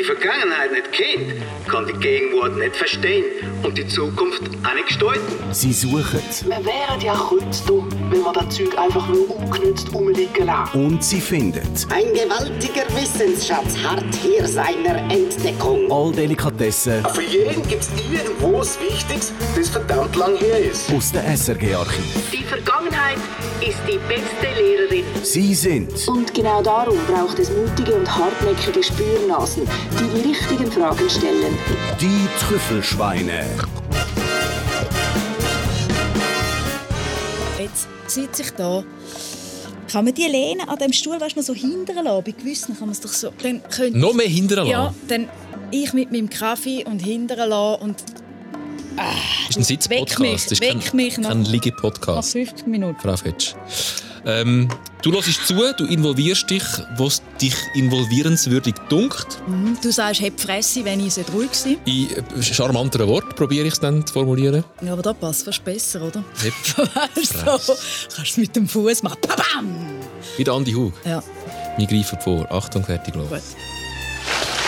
die 0.00 0.04
Vergangenheit 0.04 0.72
nicht 0.72 0.92
kennt, 0.92 1.42
kann 1.68 1.86
die 1.86 1.92
Gegenwart 1.92 2.56
nicht 2.56 2.74
verstehen 2.74 3.24
und 3.62 3.76
die 3.76 3.86
Zukunft 3.86 4.40
auch 4.64 4.74
nicht 4.74 4.86
gestalten. 4.86 5.20
Sie 5.52 5.72
suchen 5.74 6.20
Wir 6.46 6.64
wären 6.64 7.00
ja 7.02 7.14
dumm, 7.66 7.86
wenn 8.10 8.22
wir 8.22 8.32
das 8.32 8.56
Zeug 8.56 8.78
einfach 8.78 9.06
nur 9.08 9.36
ungenützt 9.36 9.92
rumliegen 9.92 10.46
lassen. 10.46 10.86
und 10.86 11.04
sie 11.04 11.20
finden 11.20 11.60
Ein 11.90 12.14
gewaltiger 12.14 12.84
Wissensschatz 12.96 13.76
harrt 13.84 14.04
hier 14.22 14.46
seiner 14.46 14.96
Entdeckung. 15.12 15.90
all 15.92 16.12
Delikatessen 16.12 17.04
Für 17.12 17.22
jeden 17.22 17.66
gibt 17.68 17.82
es 17.82 17.90
irgendwo 18.10 18.58
was 18.60 18.78
Wichtiges, 18.80 19.32
das 19.54 19.68
verdammt 19.68 20.16
lang 20.16 20.34
her 20.36 20.58
ist. 20.70 20.90
aus 20.94 21.12
dem 21.12 21.24
SRG-Archiv. 21.26 22.04
Die 22.32 22.44
Vergangenheit 22.44 23.18
ist 23.60 23.78
die 23.86 23.98
beste 24.08 24.60
Lehrerin. 24.60 25.04
Sie 25.22 25.54
sind 25.54 25.92
Und 26.08 26.32
genau 26.32 26.62
darum 26.62 26.96
braucht 27.06 27.38
es 27.38 27.50
mutige 27.50 27.94
und 27.94 28.08
hartnäckige 28.16 28.82
Spürnasen, 28.82 29.68
die 29.98 30.20
die 30.22 30.28
richtigen 30.28 30.70
Fragen 30.72 31.08
stellen. 31.10 31.56
die 32.00 32.28
Trüffelschweine. 32.44 33.44
Jetzt 37.58 37.88
sitze 38.06 38.42
ich 38.42 38.50
da. 38.52 38.82
Kann 39.90 40.04
man 40.04 40.14
die 40.14 40.22
Lehne 40.26 40.68
an 40.68 40.78
dem 40.78 40.92
Stuhl, 40.92 41.20
weißt 41.20 41.34
du, 41.36 41.40
noch 41.40 41.46
so 41.46 41.54
hindern 41.54 42.04
lassen? 42.04 42.24
Bei 42.24 42.30
gewissen 42.30 42.74
kann 42.78 42.86
man 42.86 42.92
es 42.92 43.00
doch 43.00 43.10
so. 43.12 43.30
Dann 43.42 43.60
könnte 43.68 43.98
Noch 43.98 44.14
mehr 44.14 44.28
hindern 44.28 44.66
Ja, 44.66 44.84
lassen. 44.84 44.96
dann 45.08 45.28
ich 45.72 45.92
mit 45.92 46.12
meinem 46.12 46.30
Kaffee 46.30 46.84
und 46.84 47.00
hindern 47.00 47.48
lassen 47.50 47.82
und 47.82 47.96
Das 48.96 49.50
ist 49.50 49.56
ein 49.56 49.62
Sitzpodcast. 49.64 50.10
Weck 50.10 50.18
mich, 50.20 50.42
Das 50.44 50.52
ist 50.52 50.60
weck 50.60 50.70
kein, 50.70 51.22
nach- 51.22 51.28
kein 51.30 51.42
nach 51.42 51.48
Liege-Podcast. 51.50 52.32
50 52.32 52.66
Minuten. 52.66 52.98
Frau 53.00 53.16
Fetsch. 53.16 53.54
Ähm, 54.26 54.68
du 55.02 55.12
hörst 55.12 55.46
zu, 55.46 55.54
du 55.76 55.84
involvierst 55.86 56.48
dich, 56.50 56.64
was 56.96 57.22
dich 57.40 57.54
involvierenswürdig 57.74 58.74
dunkt. 58.88 59.38
Mhm, 59.46 59.78
Du 59.82 59.90
sagst, 59.90 60.20
hab 60.22 60.38
Fresse, 60.40 60.84
wenn 60.84 61.00
ich 61.06 61.16
nicht 61.16 61.32
ruhig 61.32 61.50
war. 61.50 61.72
In 61.86 62.38
äh, 62.38 62.42
charmanteren 62.42 63.08
Worten 63.08 63.34
probiere 63.34 63.66
ich 63.66 63.74
es 63.74 63.80
dann 63.80 64.06
zu 64.06 64.12
formulieren. 64.12 64.64
Ja, 64.82 64.92
aber 64.92 65.02
da 65.02 65.12
passt 65.12 65.44
fast 65.44 65.64
besser, 65.64 66.02
oder? 66.02 66.22
Du, 66.76 66.84
so, 67.58 67.74
kannst 68.14 68.36
du 68.36 68.40
mit 68.40 68.54
dem 68.56 68.68
Fuß 68.68 69.02
machen. 69.02 69.18
Babam! 69.22 69.74
Wie 70.36 70.44
der 70.44 70.54
Andi 70.54 70.72
Hug. 70.72 70.92
Ja, 71.04 71.22
Wir 71.78 71.86
greifen 71.86 72.18
vor. 72.20 72.46
Achtung, 72.52 72.84
fertig, 72.84 73.14
los. 73.14 73.28
gut. 73.28 73.40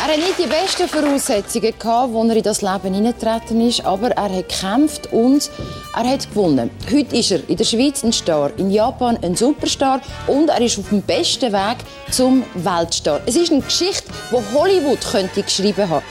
Er 0.04 0.08
hat 0.08 0.16
nicht 0.16 0.36
die 0.36 0.48
besten 0.48 0.88
Voraussetzungen 0.88 1.72
gehabt, 1.78 2.12
als 2.12 2.28
er 2.28 2.36
in 2.36 2.42
das 2.42 2.60
Leben 2.60 2.94
hineingetreten 2.94 3.60
ist, 3.60 3.84
aber 3.84 4.10
er 4.10 4.36
hat 4.36 4.48
gekämpft 4.48 5.12
und 5.12 5.48
er 5.94 6.08
hat 6.08 6.28
gewonnen. 6.28 6.70
Heute 6.90 7.16
ist 7.16 7.30
er 7.30 7.48
in 7.48 7.56
der 7.56 7.64
Schweiz 7.64 8.02
ein 8.02 8.12
Star, 8.12 8.50
in 8.56 8.72
Japan 8.72 9.16
ein 9.22 9.36
Superstar 9.36 10.00
und 10.26 10.48
er 10.48 10.60
ist 10.60 10.76
auf 10.76 10.88
dem 10.88 11.02
besten 11.02 11.52
Weg 11.52 11.76
zum 12.10 12.42
Weltstar. 12.54 13.20
Es 13.26 13.36
ist 13.36 13.52
eine 13.52 13.60
Geschichte, 13.60 14.10
die 14.32 14.58
Hollywood 14.58 14.98
könnte 15.08 15.40
geschrieben 15.40 15.88
haben. 15.88 16.04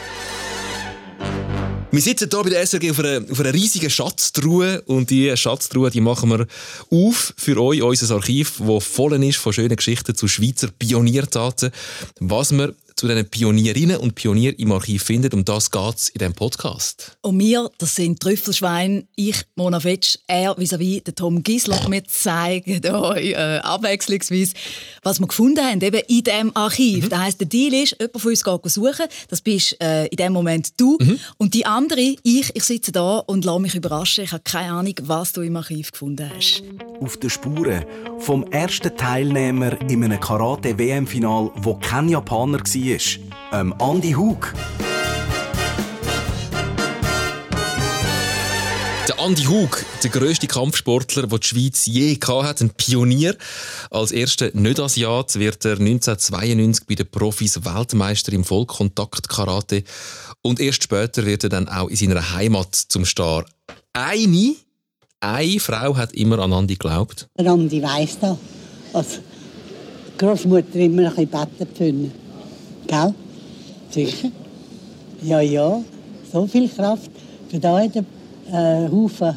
Wir 1.94 2.00
sitzen 2.00 2.30
hier 2.32 2.44
bei 2.44 2.50
der 2.52 2.66
SRG 2.66 2.92
auf 2.92 3.00
einer, 3.00 3.22
auf 3.30 3.40
einer 3.42 3.54
riesigen 3.54 3.90
Schatztruhe 3.90 4.82
und 4.86 5.10
diese 5.10 5.36
Schatztruhe 5.36 5.90
die 5.90 6.00
machen 6.00 6.30
wir 6.30 6.48
auf 6.90 7.34
für 7.36 7.62
euch, 7.62 7.82
unser 7.82 8.16
Archiv, 8.16 8.62
das 8.66 8.84
voll 8.86 9.22
ist 9.22 9.36
von 9.36 9.52
schönen 9.52 9.76
Geschichten 9.76 10.16
zu 10.16 10.30
Schweizer 10.30 10.70
Pioniertaten. 10.80 11.72
Was 12.22 12.54
wir 12.54 12.74
zu 13.02 13.08
diesen 13.08 13.26
Pionierinnen 13.26 13.98
und 13.98 14.14
Pionieren 14.14 14.56
im 14.58 14.72
Archiv 14.72 15.02
finden, 15.02 15.34
um 15.34 15.44
das 15.44 15.72
geht 15.72 15.96
es 15.96 16.10
in 16.10 16.20
diesem 16.20 16.34
Podcast. 16.36 17.18
Und 17.22 17.40
wir, 17.40 17.68
das 17.80 17.96
sind 17.96 18.20
Trüffelschwein, 18.20 19.08
ich, 19.16 19.42
Mona 19.56 19.80
Fetsch, 19.80 20.20
er 20.28 20.56
vis-à-vis 20.56 21.04
der 21.04 21.16
Tom 21.16 21.42
Gisler. 21.42 21.84
Wir 21.90 22.04
zeigen 22.06 22.86
euch 22.86 23.32
äh, 23.32 23.58
abwechslungsweise, 23.64 24.54
was 25.02 25.20
wir 25.20 25.26
gefunden 25.26 25.66
haben 25.66 25.82
eben 25.82 26.00
in 26.08 26.24
diesem 26.24 26.56
Archiv. 26.56 27.10
Das 27.10 27.20
heisst, 27.20 27.40
der 27.40 27.48
Deal 27.48 27.74
ist, 27.74 27.96
jemand 28.00 28.22
von 28.22 28.30
uns 28.30 28.44
geht 28.44 28.72
suchen, 28.72 29.06
das 29.30 29.42
bist 29.42 29.82
äh, 29.82 30.06
in 30.06 30.18
dem 30.18 30.34
Moment 30.34 30.80
du. 30.80 31.00
Und 31.38 31.56
die 31.56 31.66
andere, 31.66 32.16
ich, 32.22 32.52
ich 32.54 32.64
sitze 32.64 32.92
da 32.92 33.18
und 33.18 33.46
lasse 33.46 33.62
mich 33.62 33.74
überraschen. 33.74 34.26
Ich 34.26 34.32
habe 34.32 34.44
keine 34.44 34.74
Ahnung, 34.74 34.94
was 35.02 35.34
du 35.34 35.42
im 35.42 35.56
Archiv 35.56 35.92
gefunden 35.92 36.30
hast. 36.36 36.62
Auf 37.00 37.18
den 37.18 37.32
Spuren 37.32 37.84
vom 38.20 38.44
ersten 38.52 38.96
Teilnehmer 38.96 39.82
in 39.90 40.04
einem 40.04 40.20
Karate-WM-Final, 40.20 41.50
wo 41.56 41.74
kein 41.80 42.08
Japaner 42.08 42.60
war, 42.60 42.91
ähm 43.54 43.74
Andy 43.80 44.12
Hug. 44.12 44.54
Der 49.08 49.18
Andi 49.20 49.44
Hug, 49.44 49.86
der 50.04 50.10
grösste 50.10 50.48
Kampfsportler, 50.48 51.26
den 51.26 51.40
die 51.40 51.48
Schweiz 51.48 51.86
je 51.86 52.16
gehabt 52.16 52.44
hat, 52.44 52.62
ein 52.62 52.72
Pionier. 52.72 53.38
Als 53.90 54.12
erster 54.12 54.52
Nicht-Asiat 54.54 55.40
wird 55.40 55.64
er 55.64 55.80
1992 55.80 56.86
bei 56.86 56.96
den 56.96 57.08
Profis 57.08 57.64
Weltmeister 57.64 58.34
im 58.34 58.44
Vollkontakt-Karate. 58.44 59.84
Und 60.42 60.60
erst 60.60 60.84
später 60.84 61.26
wird 61.26 61.46
er 61.46 61.50
dann 61.50 61.70
auch 61.70 61.88
in 61.88 61.96
seiner 61.96 62.34
Heimat 62.34 62.76
zum 62.76 63.06
Star. 63.06 63.46
Eine, 63.94 64.56
eine 65.22 65.60
Frau 65.60 65.96
hat 65.96 66.14
immer 66.14 66.40
an 66.40 66.52
Andi 66.52 66.76
geglaubt. 66.76 67.30
Andi 67.38 67.82
weiss 67.82 68.20
das. 68.20 68.38
Als 68.92 69.20
Großmutter 70.18 70.76
immer 70.76 71.08
ein 71.08 71.28
bisschen 71.28 71.30
Betten 71.30 71.76
finden. 71.76 72.21
Gell? 72.88 73.14
Sicher? 73.90 74.32
Ja, 75.22 75.42
ja. 75.42 75.84
So 76.32 76.48
viel 76.48 76.70
Kraft. 76.70 77.12
Für 77.50 77.60
da 77.60 77.80
hat 77.80 77.96
er 77.96 78.06
äh, 78.52 78.90
Haufen 78.90 79.36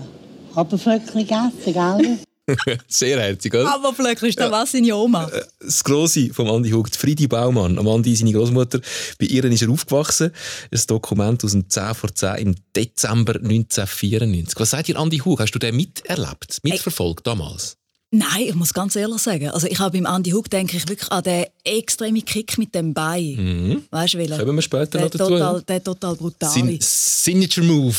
Haferflöckchen 0.55 1.27
gegessen, 1.27 1.73
gell? 1.73 2.19
Sehr 2.89 3.21
herzig, 3.21 3.55
oder? 3.55 3.75
Aber 3.75 4.13
ist 4.23 4.39
da 4.39 4.51
was 4.51 4.75
in 4.75 4.93
Oma. 4.93 5.31
das 5.61 5.83
Grosse 5.83 6.33
vom 6.33 6.51
Andi 6.51 6.71
Hug, 6.71 6.91
die 6.91 6.99
Friedi 6.99 7.27
Baumann. 7.27 7.79
Am 7.79 7.89
Andi, 7.89 8.15
seine 8.15 8.33
Großmutter, 8.33 8.81
bei 9.19 9.27
ihr 9.27 9.45
ist 9.45 9.63
er 9.63 9.71
aufgewachsen. 9.71 10.31
Ein 10.71 10.81
Dokument 10.87 11.43
aus 11.43 11.53
dem 11.53 11.69
10 11.69 11.95
vor 11.95 12.15
10 12.15 12.37
im 12.37 12.55
Dezember 12.77 13.37
1994. 13.37 14.61
Was 14.61 14.71
sagt 14.71 14.89
ihr, 14.89 14.99
Andi 14.99 15.19
Hug? 15.19 15.41
Hast 15.41 15.53
du 15.53 15.59
den 15.59 15.77
miterlebt, 15.77 16.59
mitverfolgt 16.63 17.27
damals? 17.27 17.79
Nein, 18.17 18.47
ich 18.47 18.55
muss 18.55 18.73
ganz 18.73 18.95
ehrlich 18.95 19.21
sagen. 19.21 19.51
Also 19.51 19.67
ich 19.67 19.81
habe 19.81 20.01
beim 20.01 20.15
Andy 20.15 20.31
Hook 20.31 20.49
denke 20.49 20.77
ich 20.77 20.89
wirklich 20.89 21.11
an 21.11 21.25
den 21.25 21.47
extremen 21.65 22.25
Kick 22.25 22.57
mit 22.59 22.73
dem 22.73 22.95
Bein. 22.95 23.35
Mhm. 23.37 23.83
Weißt 23.91 24.15
du? 24.15 24.39
Kommen 24.39 24.55
wir 24.55 24.63
später 24.63 24.87
der 24.87 25.01
noch 25.03 25.11
dazu, 25.11 25.29
Total. 25.31 25.63
Der 25.63 25.83
total 25.83 26.15
brutale. 26.15 26.53
Sein 26.53 26.79
Signature 26.81 27.67
Move. 27.67 27.97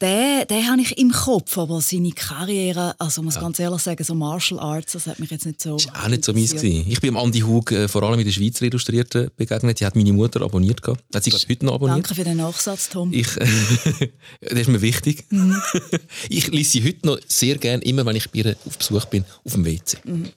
Den, 0.00 0.46
den 0.48 0.68
habe 0.68 0.82
ich 0.82 0.98
im 0.98 1.12
Kopf, 1.12 1.56
aber 1.56 1.80
seine 1.80 2.10
Karriere, 2.10 2.94
also 2.98 3.22
muss 3.22 3.38
ganz 3.38 3.60
ehrlich 3.60 3.80
sagen, 3.80 4.02
so 4.02 4.14
Martial 4.14 4.58
Arts, 4.58 4.92
das 4.92 5.06
hat 5.06 5.20
mich 5.20 5.30
jetzt 5.30 5.46
nicht 5.46 5.62
so. 5.62 5.76
Auch 5.76 6.08
nicht 6.08 6.24
so 6.24 6.32
interessiert. 6.32 6.62
gewesen. 6.62 6.86
Ich 6.90 7.00
bin 7.00 7.16
am 7.16 7.22
Andi 7.22 7.40
Hug 7.40 7.70
äh, 7.70 7.86
vor 7.86 8.02
allem 8.02 8.18
in 8.18 8.24
der 8.24 8.32
Schweizer 8.32 8.64
Illustrierten 8.64 9.30
begegnet. 9.36 9.78
Die 9.78 9.86
hat 9.86 9.94
meine 9.94 10.12
Mutter 10.12 10.42
abonniert. 10.42 10.82
gehabt. 10.82 11.02
Hat 11.14 11.22
sie 11.22 11.30
glaub, 11.30 11.48
heute 11.48 11.64
noch 11.64 11.74
abonniert. 11.74 11.98
Danke 11.98 12.14
für 12.14 12.24
den 12.24 12.38
Nachsatz, 12.38 12.88
Tom. 12.88 13.12
Ich, 13.12 13.28
das 14.40 14.52
ist 14.52 14.68
mir 14.68 14.82
wichtig. 14.82 15.26
Mhm. 15.30 15.56
ich 16.28 16.48
lese 16.48 16.70
sie 16.70 16.84
heute 16.84 17.06
noch 17.06 17.18
sehr 17.28 17.56
gerne, 17.58 17.82
immer 17.84 18.04
wenn 18.04 18.16
ich 18.16 18.28
bei 18.30 18.40
ihr 18.40 18.56
auf 18.66 18.76
Besuch 18.76 19.04
bin, 19.04 19.24
auf 19.44 19.52
dem 19.52 19.64
WC. 19.64 19.98
Mhm. 20.04 20.28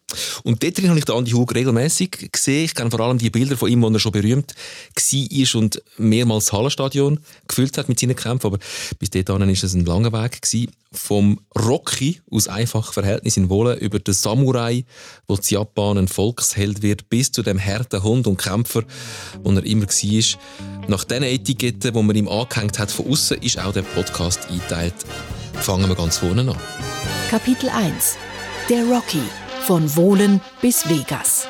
Und 0.44 0.62
dort 0.62 0.78
drin 0.78 0.90
habe 0.90 1.00
ich 1.00 1.06
den 1.06 1.16
Andi 1.16 1.32
Hug 1.32 1.54
regelmäßig 1.56 2.30
gesehen. 2.32 2.66
Ich 2.66 2.76
kenne 2.76 2.92
vor 2.92 3.00
allem 3.00 3.18
die 3.18 3.32
Bilder 3.32 3.58
von 3.58 3.70
ihm, 3.70 3.82
wo 3.82 3.90
er 3.90 4.00
schon 4.00 4.12
berühmt 4.12 4.54
war 4.96 5.60
und 5.62 5.82
mehrmals 5.98 6.46
das 6.46 6.54
Hallenstadion 6.54 7.20
gefüllt 7.48 7.78
hat 7.78 7.90
mit 7.90 8.00
seinen 8.00 8.16
Kämpfen. 8.16 8.48
Aber 8.48 8.60
bis 9.00 9.10
dahin 9.10 9.47
war 9.48 9.64
es 9.64 9.74
ein 9.74 9.86
langer 9.86 10.14
Weg. 10.14 10.42
Gewesen. 10.42 10.72
Vom 10.92 11.40
Rocky 11.58 12.22
aus 12.32 12.48
einfachen 12.48 12.94
Verhältnissen 12.94 13.44
in 13.44 13.50
Wohlen 13.50 13.78
über 13.78 14.00
den 14.00 14.14
Samurai, 14.14 14.86
wo 15.28 15.36
in 15.36 15.42
Japan 15.44 15.98
ein 15.98 16.08
Volksheld 16.08 16.82
wird, 16.82 17.10
bis 17.10 17.32
zu 17.32 17.44
dem 17.44 17.60
harten 17.60 18.02
Hund 18.02 18.26
und 18.26 18.38
Kämpfer, 18.38 18.84
wo 19.44 19.52
er 19.52 19.66
immer 19.66 19.86
war. 19.86 20.88
Nach 20.88 21.04
diesen 21.04 21.24
Etiketten, 21.24 21.94
die 21.94 22.04
man 22.04 22.16
ihm 22.16 22.30
angehängt 22.30 22.80
hat 22.80 22.90
von 22.90 23.12
außen, 23.12 23.42
ist 23.42 23.60
auch 23.60 23.74
der 23.74 23.82
Podcast 23.82 24.48
eingeteilt. 24.50 24.96
Fangen 25.56 25.90
wir 25.90 25.96
ganz 25.96 26.18
vorne 26.18 26.42
an. 26.42 26.56
Kapitel 27.30 27.70
1 27.70 28.16
Der 28.70 28.86
Rocky 28.86 29.24
von 29.66 29.94
Wohlen 29.98 30.40
bis 30.62 30.88
Vegas. 30.88 31.46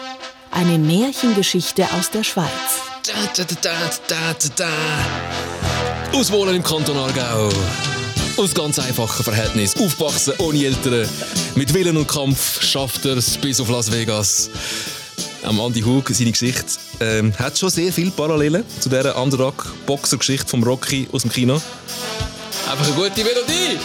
Eine 0.49 0.79
Märchengeschichte 0.79 1.85
aus 1.93 2.09
der 2.09 2.23
Schweiz. 2.23 2.81
Da, 3.05 3.13
da, 3.35 3.43
da, 3.61 3.71
da, 4.07 4.33
da, 4.33 4.49
da. 4.55 6.17
Aus 6.17 6.31
Wohlen 6.31 6.55
im 6.55 6.63
Kanton 6.63 6.97
Aargau. 6.97 7.49
Aus 8.37 8.53
ganz 8.53 8.77
einfachen 8.77 9.23
Verhältnissen. 9.23 9.83
Aufgewachsen 9.83 10.33
ohne 10.37 10.63
Eltern. 10.63 11.09
Mit 11.55 11.73
Willen 11.73 11.97
und 11.97 12.07
Kampf 12.07 12.61
schafft 12.63 13.03
er 13.05 13.17
es 13.17 13.35
bis 13.35 13.59
auf 13.59 13.67
Las 13.69 13.91
Vegas. 13.91 14.51
Am 15.41 15.59
Andy 15.59 15.81
Hug, 15.81 16.07
seine 16.09 16.31
Geschichte, 16.31 16.65
ähm, 16.99 17.33
hat 17.39 17.57
schon 17.57 17.71
sehr 17.71 17.91
viele 17.91 18.11
Parallelen 18.11 18.63
zu 18.79 18.89
dieser 18.89 19.19
Underdog-Boxer-Geschichte 19.19 20.47
vom 20.47 20.61
Rocky 20.63 21.07
aus 21.11 21.23
dem 21.23 21.31
Kino. 21.31 21.59
Einfach 22.69 22.85
eine 22.85 22.95
gute 22.95 23.23
Melodie! 23.23 23.79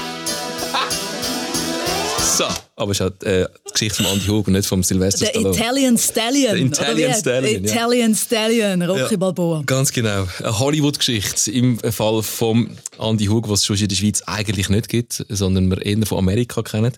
So, 2.37 2.45
aber 2.77 2.93
es 2.93 2.99
ist 2.99 3.01
halt, 3.03 3.23
äh, 3.25 3.47
die 3.69 3.73
Geschichte 3.73 4.03
von 4.03 4.13
Andy 4.13 4.31
und 4.31 4.49
nicht 4.49 4.67
vom 4.67 4.83
Sylvester 4.83 5.27
Der 5.27 5.31
Stallone. 5.33 5.57
Italian 5.57 5.99
Stallion. 5.99 6.53
Der 6.55 6.67
Italian? 6.67 7.15
Stallion, 7.15 7.65
ja. 7.65 7.73
Italian 7.73 8.15
Stallion, 8.15 8.83
Rocky 8.83 9.13
Ja. 9.13 9.17
Balboa. 9.17 9.63
Ganz 9.67 9.93
genau. 9.93 10.27
Eine 10.39 10.59
Hollywood-Geschichte 10.59 11.51
im 11.51 11.79
Fall 11.79 12.23
von 12.23 12.77
Andy 12.99 13.27
Hug, 13.27 13.49
was 13.49 13.61
es 13.61 13.67
schon 13.67 13.77
in 13.77 13.89
der 13.89 13.97
Schweiz 13.97 14.23
eigentlich 14.27 14.69
nicht 14.69 14.89
gibt, 14.89 15.25
sondern 15.29 15.69
wir 15.71 15.85
eher 15.85 16.07
von 16.07 16.19
Amerika 16.19 16.63
kennen. 16.63 16.93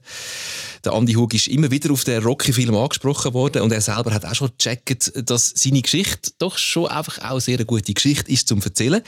Der 0.85 0.93
Andy 0.93 1.15
Hug 1.15 1.33
ist 1.33 1.49
immer 1.49 1.71
wieder 1.71 1.91
auf 1.93 2.05
den 2.05 2.23
Rocky-Film 2.23 2.75
angesprochen 2.77 3.33
worden 3.33 3.63
und 3.63 3.73
er 3.73 3.81
selber 3.81 4.13
hat 4.13 4.27
auch 4.27 4.35
schon 4.35 4.51
gecheckt, 4.59 5.13
dass 5.29 5.53
seine 5.57 5.81
Geschichte 5.81 6.33
doch 6.39 6.59
schon 6.59 6.87
einfach 6.89 7.19
auch 7.31 7.41
sehr 7.41 7.57
eine 7.57 7.65
gute 7.65 7.95
Geschichte 7.95 8.31
ist 8.31 8.49
zum 8.49 8.61
Erzählen. 8.61 9.03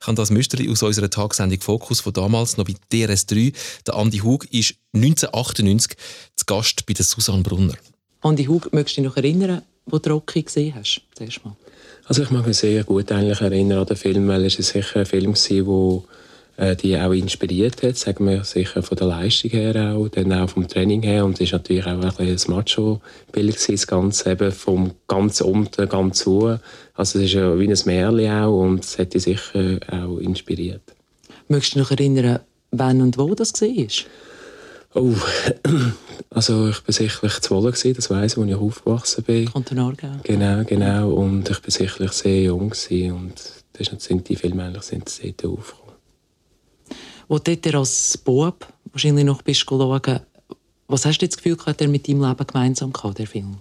Ich 0.00 0.06
habe 0.06 0.14
das 0.14 0.30
Müsterli 0.30 0.70
aus 0.70 0.82
unserer 0.82 1.08
Tagessendung 1.08 1.60
Fokus 1.60 2.00
von 2.00 2.12
damals 2.12 2.58
noch 2.58 2.66
bei 2.66 2.74
DRS3. 2.92 3.54
Der 3.86 3.94
Andy 3.94 4.18
Hug 4.18 4.44
ist 4.52 4.74
1998 4.94 5.96
zu 6.36 6.44
Gast 6.46 6.86
bei 6.86 6.92
der 6.92 7.04
Susanne 7.04 7.42
Brunner. 7.42 7.74
Andi 8.20 8.44
Hug, 8.44 8.72
möchtest 8.72 8.98
du 8.98 9.02
dich 9.02 9.10
noch 9.10 9.16
erinnern, 9.16 9.62
wo 9.86 9.98
du 9.98 10.10
Rocky 10.10 10.42
gesehen 10.42 10.74
hast? 10.74 11.00
Zuerst 11.14 11.44
mal. 11.44 11.56
Also 12.04 12.22
ich 12.22 12.30
mag 12.30 12.46
mich 12.46 12.58
sehr 12.58 12.84
gut 12.84 13.10
eigentlich 13.10 13.40
erinnern 13.40 13.78
an 13.78 13.86
den 13.86 13.96
Film, 13.96 14.28
weil 14.28 14.44
es 14.44 14.58
ist 14.58 14.70
sicher 14.70 15.00
ein 15.00 15.06
Film 15.06 15.34
war, 15.34 16.02
der 16.58 16.72
äh, 16.72 16.76
die 16.76 16.98
auch 16.98 17.12
inspiriert 17.12 17.82
hat, 17.82 17.96
sagen 17.96 18.26
wir 18.28 18.44
sicher 18.44 18.82
von 18.82 18.96
der 18.98 19.06
Leistung 19.06 19.50
her 19.52 19.94
auch, 19.94 20.08
dann 20.08 20.32
auch 20.32 20.50
vom 20.50 20.68
Training 20.68 21.02
her 21.02 21.24
und 21.24 21.34
es 21.34 21.40
ist 21.40 21.52
natürlich 21.52 21.86
auch 21.86 21.90
ein 21.90 22.00
bisschen 22.00 22.52
ein 22.52 22.56
Macho-Bild 22.56 23.68
das 23.68 23.86
Ganze 23.86 24.32
eben 24.32 24.52
vom 24.52 24.92
ganz 25.08 25.40
unten, 25.40 25.88
ganz 25.88 26.26
hoch. 26.26 26.58
Also 26.94 27.18
es 27.18 27.26
ist 27.26 27.34
ja 27.34 27.58
wie 27.58 27.68
ein 27.68 27.78
Märchen 27.86 28.30
auch 28.30 28.60
und 28.60 28.84
es 28.84 28.98
hat 28.98 29.14
die 29.14 29.20
sicher 29.20 29.78
auch 29.90 30.18
inspiriert. 30.18 30.82
Möchtest 31.48 31.74
du 31.74 31.78
dich 31.78 31.90
noch 31.90 31.98
erinnern, 31.98 32.40
wann 32.70 33.00
und 33.00 33.16
wo 33.16 33.34
das 33.34 33.52
war? 33.54 34.06
Oh, 34.94 35.14
also 36.30 36.68
ich 36.68 36.80
bin 36.80 36.92
sicherlich 36.92 37.40
zu 37.40 37.54
Wolle 37.54 37.72
gewesen, 37.72 37.94
das 37.94 38.10
weiss 38.10 38.32
ich, 38.32 38.38
als 38.38 38.48
ich 38.48 38.54
aufgewachsen 38.56 39.24
bin. 39.24 39.50
Kanton 39.50 39.78
Aargau. 39.78 40.08
Genau, 40.22 40.64
genau. 40.64 41.10
Und 41.10 41.48
ich 41.48 41.60
bin 41.60 41.70
sicherlich 41.70 42.12
sehr 42.12 42.42
jung 42.42 42.70
gewesen 42.70 43.12
und 43.12 43.34
das 43.72 44.04
sind 44.04 44.28
die 44.28 44.36
Filme 44.36 44.64
eigentlich 44.64 44.82
sind 44.82 45.10
dort 45.22 45.58
aufgekommen. 45.58 45.94
Wo 47.28 47.38
du 47.38 47.56
dort 47.56 47.74
als 47.74 48.18
Bub 48.18 48.66
wahrscheinlich 48.92 49.24
noch 49.24 49.42
bist 49.42 49.60
schauen, 49.60 50.20
was 50.88 51.06
hast 51.06 51.18
du 51.18 51.24
jetzt 51.24 51.36
das 51.36 51.42
Gefühl, 51.42 51.56
hat 51.64 51.80
er 51.80 51.88
mit 51.88 52.06
deinem 52.06 52.22
Leben 52.22 52.46
gemeinsam 52.46 52.92
gehabt, 52.92 53.18
der 53.18 53.26
Film? 53.26 53.56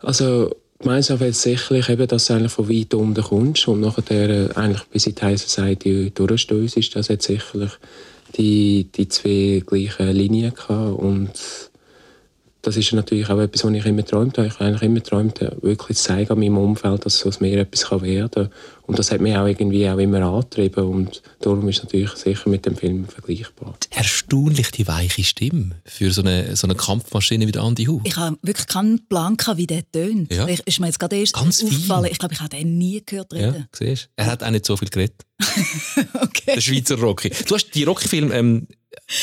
Also 0.00 0.50
gemeinsam 0.80 1.20
wird 1.20 1.36
sicherlich 1.36 1.88
eben, 1.88 2.08
dass 2.08 2.26
du 2.26 2.34
eigentlich 2.34 2.52
von 2.52 2.68
weit 2.68 2.92
unten 2.94 3.22
kommst 3.22 3.68
und 3.68 3.80
nachher 3.80 4.30
äh, 4.30 4.52
eigentlich 4.54 4.82
bis 4.84 5.06
in 5.06 5.14
die 5.14 5.22
High 5.22 5.40
Society 5.40 6.10
durchstößt. 6.12 6.96
Das 6.96 7.08
hat 7.08 7.22
sicherlich 7.22 7.70
die, 8.34 8.88
die 8.94 9.08
zwei 9.08 9.62
gleichen 9.64 10.12
Linien 10.12 10.54
gehabt 10.54 10.98
und 10.98 11.65
das 12.66 12.76
ist 12.76 12.92
natürlich 12.92 13.28
auch 13.30 13.38
etwas, 13.38 13.62
was 13.64 13.72
ich 13.72 13.86
immer 13.86 14.02
geträumt 14.02 14.36
habe. 14.38 14.48
Ich 14.48 14.54
habe 14.54 14.64
eigentlich 14.64 14.82
immer 14.82 14.94
geträumt, 15.00 15.40
wirklich 15.62 15.96
zu 15.98 16.02
zeigen 16.04 16.32
an 16.32 16.40
meinem 16.40 16.58
Umfeld, 16.58 17.06
dass 17.06 17.24
aus 17.24 17.38
mir 17.38 17.60
etwas 17.60 17.84
kann 17.86 18.02
werden 18.02 18.28
kann. 18.32 18.50
Und 18.82 18.98
das 18.98 19.12
hat 19.12 19.20
mich 19.20 19.36
auch 19.36 19.46
irgendwie 19.46 19.88
auch 19.88 19.98
immer 19.98 20.20
angetrieben 20.22 20.84
und 20.84 21.22
darum 21.40 21.68
ist 21.68 21.78
es 21.78 21.84
natürlich 21.84 22.10
sicher 22.10 22.48
mit 22.48 22.66
dem 22.66 22.76
Film 22.76 23.06
vergleichbar. 23.06 23.76
Erstaunlich 23.90 24.70
die 24.72 24.86
weiche 24.88 25.22
Stimme 25.22 25.76
für 25.84 26.10
so 26.10 26.22
eine, 26.22 26.56
so 26.56 26.66
eine 26.66 26.74
Kampfmaschine 26.74 27.46
wie 27.46 27.52
der 27.52 27.62
Andy 27.62 27.84
Hug. 27.84 28.02
Ich 28.04 28.16
habe 28.16 28.36
wirklich 28.42 28.66
keinen 28.66 29.06
Plan, 29.08 29.36
gehabt, 29.36 29.58
wie 29.58 29.66
der 29.68 29.88
tönt. 29.90 30.32
Ja. 30.32 30.48
Ich, 30.48 30.66
ist 30.66 30.80
mir 30.80 30.86
jetzt 30.86 30.98
gerade 30.98 31.16
erst 31.16 31.34
Ganz 31.34 31.60
fein. 31.60 31.68
aufgefallen. 31.68 32.08
Ich 32.10 32.18
glaube, 32.18 32.34
ich 32.34 32.40
habe 32.40 32.48
den 32.56 32.78
nie 32.78 33.00
gehört 33.06 33.32
Ja, 33.32 33.50
reden. 33.50 33.68
siehst 33.72 34.08
Er 34.16 34.26
hat 34.26 34.42
auch 34.42 34.50
nicht 34.50 34.66
so 34.66 34.76
viel 34.76 34.88
geredet. 34.88 35.24
Der 36.46 36.60
Schweizer 36.60 36.98
Rocky. 36.98 37.30
Du 37.46 37.54
hast 37.54 37.70
die 37.74 37.84
Rocky-Film 37.84 38.32
ähm, 38.32 38.66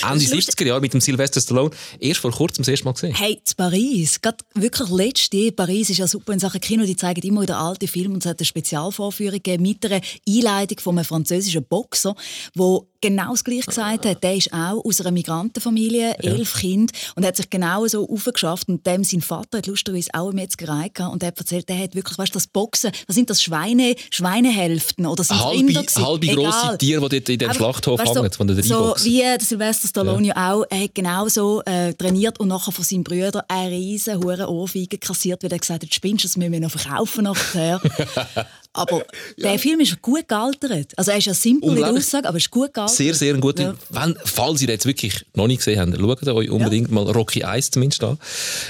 Ende 0.02 0.16
Das 0.16 0.24
ist 0.24 0.34
lustig. 0.34 0.56
70er 0.56 0.68
Jahre 0.68 0.82
mit 0.82 0.94
dem 0.94 1.02
Sylvester 1.02 1.42
Stallone 1.42 1.72
erst 2.00 2.20
vor 2.20 2.32
kurzem 2.32 2.64
das 2.64 2.70
erste 2.70 2.86
Mal 2.86 2.94
gesehen. 2.94 3.16
Hey, 3.16 3.40
zu 3.44 3.56
Paris, 3.56 4.22
gerade 4.22 4.38
wirklich 4.54 4.90
letzte, 4.90 5.52
Paris 5.52 5.90
ist 5.90 5.98
ja 5.98 6.08
super 6.08 6.34
in 6.34 6.40
Sachen 6.40 6.62
Kino, 6.62 6.86
die 6.86 6.96
zeigen 6.96 7.22
immer 7.22 7.42
wieder 7.42 7.58
alte 7.58 7.88
Filme 7.88 8.14
und 8.14 8.24
es 8.24 8.30
hat 8.30 8.40
eine 8.40 8.46
Spezialvorführung 8.46 9.34
gegeben 9.34 9.64
mit 9.64 9.86
einer 9.86 10.02
Einleitung 10.28 10.80
von 10.80 10.98
einem 10.98 11.06
französischen 11.06 11.64
Boxer, 11.64 12.16
der 12.56 12.80
genau 13.04 13.32
das 13.32 13.44
Gleiche 13.44 13.68
gesagt 13.68 14.06
hat. 14.06 14.24
Der 14.24 14.36
ist 14.36 14.52
auch 14.54 14.84
aus 14.84 15.02
einer 15.02 15.12
Migrantenfamilie, 15.12 16.18
elf 16.20 16.56
Kinder 16.56 16.94
und 17.16 17.26
hat 17.26 17.36
sich 17.36 17.50
genau 17.50 17.86
so 17.86 18.10
aufgeschafft 18.10 18.70
und 18.70 18.88
dem 18.88 19.04
sein 19.04 19.22
Vater 19.22 19.58
hat 19.58 19.68
lustigerweise 19.68 20.10
auch 20.14 20.30
eine 20.30 20.42
Metzgerei 20.42 20.90
gehabt 20.92 21.14
und 21.14 21.22
er 21.22 21.28
hat 21.28 21.38
erzählt, 21.38 21.68
der 21.68 21.78
hat 21.78 21.96
wirklich, 21.96 22.18
weißt 22.18 22.34
du, 22.34 22.38
das 22.38 22.48
Boxen, 22.48 22.92
was 23.06 23.16
sind 23.16 23.30
das, 23.30 23.44
Schweine, 23.44 23.96
Schweinehälften 24.10 25.06
oder 25.06 25.24
sind 25.24 25.44
Halbe, 25.44 25.58
Rinder 25.58 25.82
gewesen? 25.82 26.06
halbe 26.06 26.28
grosse 26.28 26.60
Egal. 26.64 26.78
Tiere, 26.78 27.10
die 27.10 27.20
dort 27.20 27.30
in 27.30 27.40
dem 27.40 27.54
Schlachthof 27.54 28.00
weißt 28.00 28.16
hängen, 28.16 28.32
von 28.32 28.48
der 28.48 28.64
So 28.64 28.96
wie 29.04 29.20
der 29.20 29.42
Sylvester 29.42 29.88
Stallone 29.90 30.28
ja. 30.28 30.54
auch, 30.54 30.66
er 30.70 30.84
hat 30.84 30.96
genau 30.96 31.28
so 31.28 31.62
äh, 31.66 31.94
trainiert 31.94 32.40
und 32.40 32.48
nachher 32.48 32.72
von 32.72 32.86
seinen 32.86 33.04
Brüdern 33.04 33.44
eine 33.50 33.72
riesen 33.72 34.24
Ohrfeige 34.24 34.98
kassiert, 34.98 35.44
weil 35.44 35.52
er 35.52 35.60
gesagt 35.60 35.84
hat, 35.84 35.94
spinnst 35.94 36.24
das 36.24 36.38
müssen 36.38 36.54
wir 36.54 36.62
noch 36.62 36.72
verkaufen 36.72 37.26
nachher. 37.26 37.82
aber 38.74 39.06
der 39.38 39.60
Film 39.60 39.80
ist 39.80 40.02
gut 40.02 40.28
gealtert. 40.28 40.92
Also 40.98 41.12
er 41.12 41.18
ist 41.18 41.26
ja 41.26 41.34
simpel 41.34 41.70
in 41.70 41.76
der. 41.76 41.92
Aussage, 41.94 42.28
aber 42.28 42.38
er 42.38 42.40
ist 42.40 42.50
gut 42.50 42.74
gealtert. 42.74 42.96
Sehr, 42.96 43.14
sehr 43.14 43.36
gut. 43.36 43.60
Ja. 43.60 43.76
Wenn, 43.90 44.18
falls 44.26 44.62
ihr 44.62 44.70
jetzt 44.70 44.86
wirklich 44.86 45.26
noch 45.36 45.48
nicht 45.48 45.60
gesehen 45.60 45.80
habt, 45.80 45.96
schaut 45.98 46.28
euch 46.28 46.50
unbedingt 46.50 46.92
mal 46.92 47.04
Rocky 47.04 47.44
1 47.44 47.72
zumindest 47.72 48.04
an. 48.04 48.18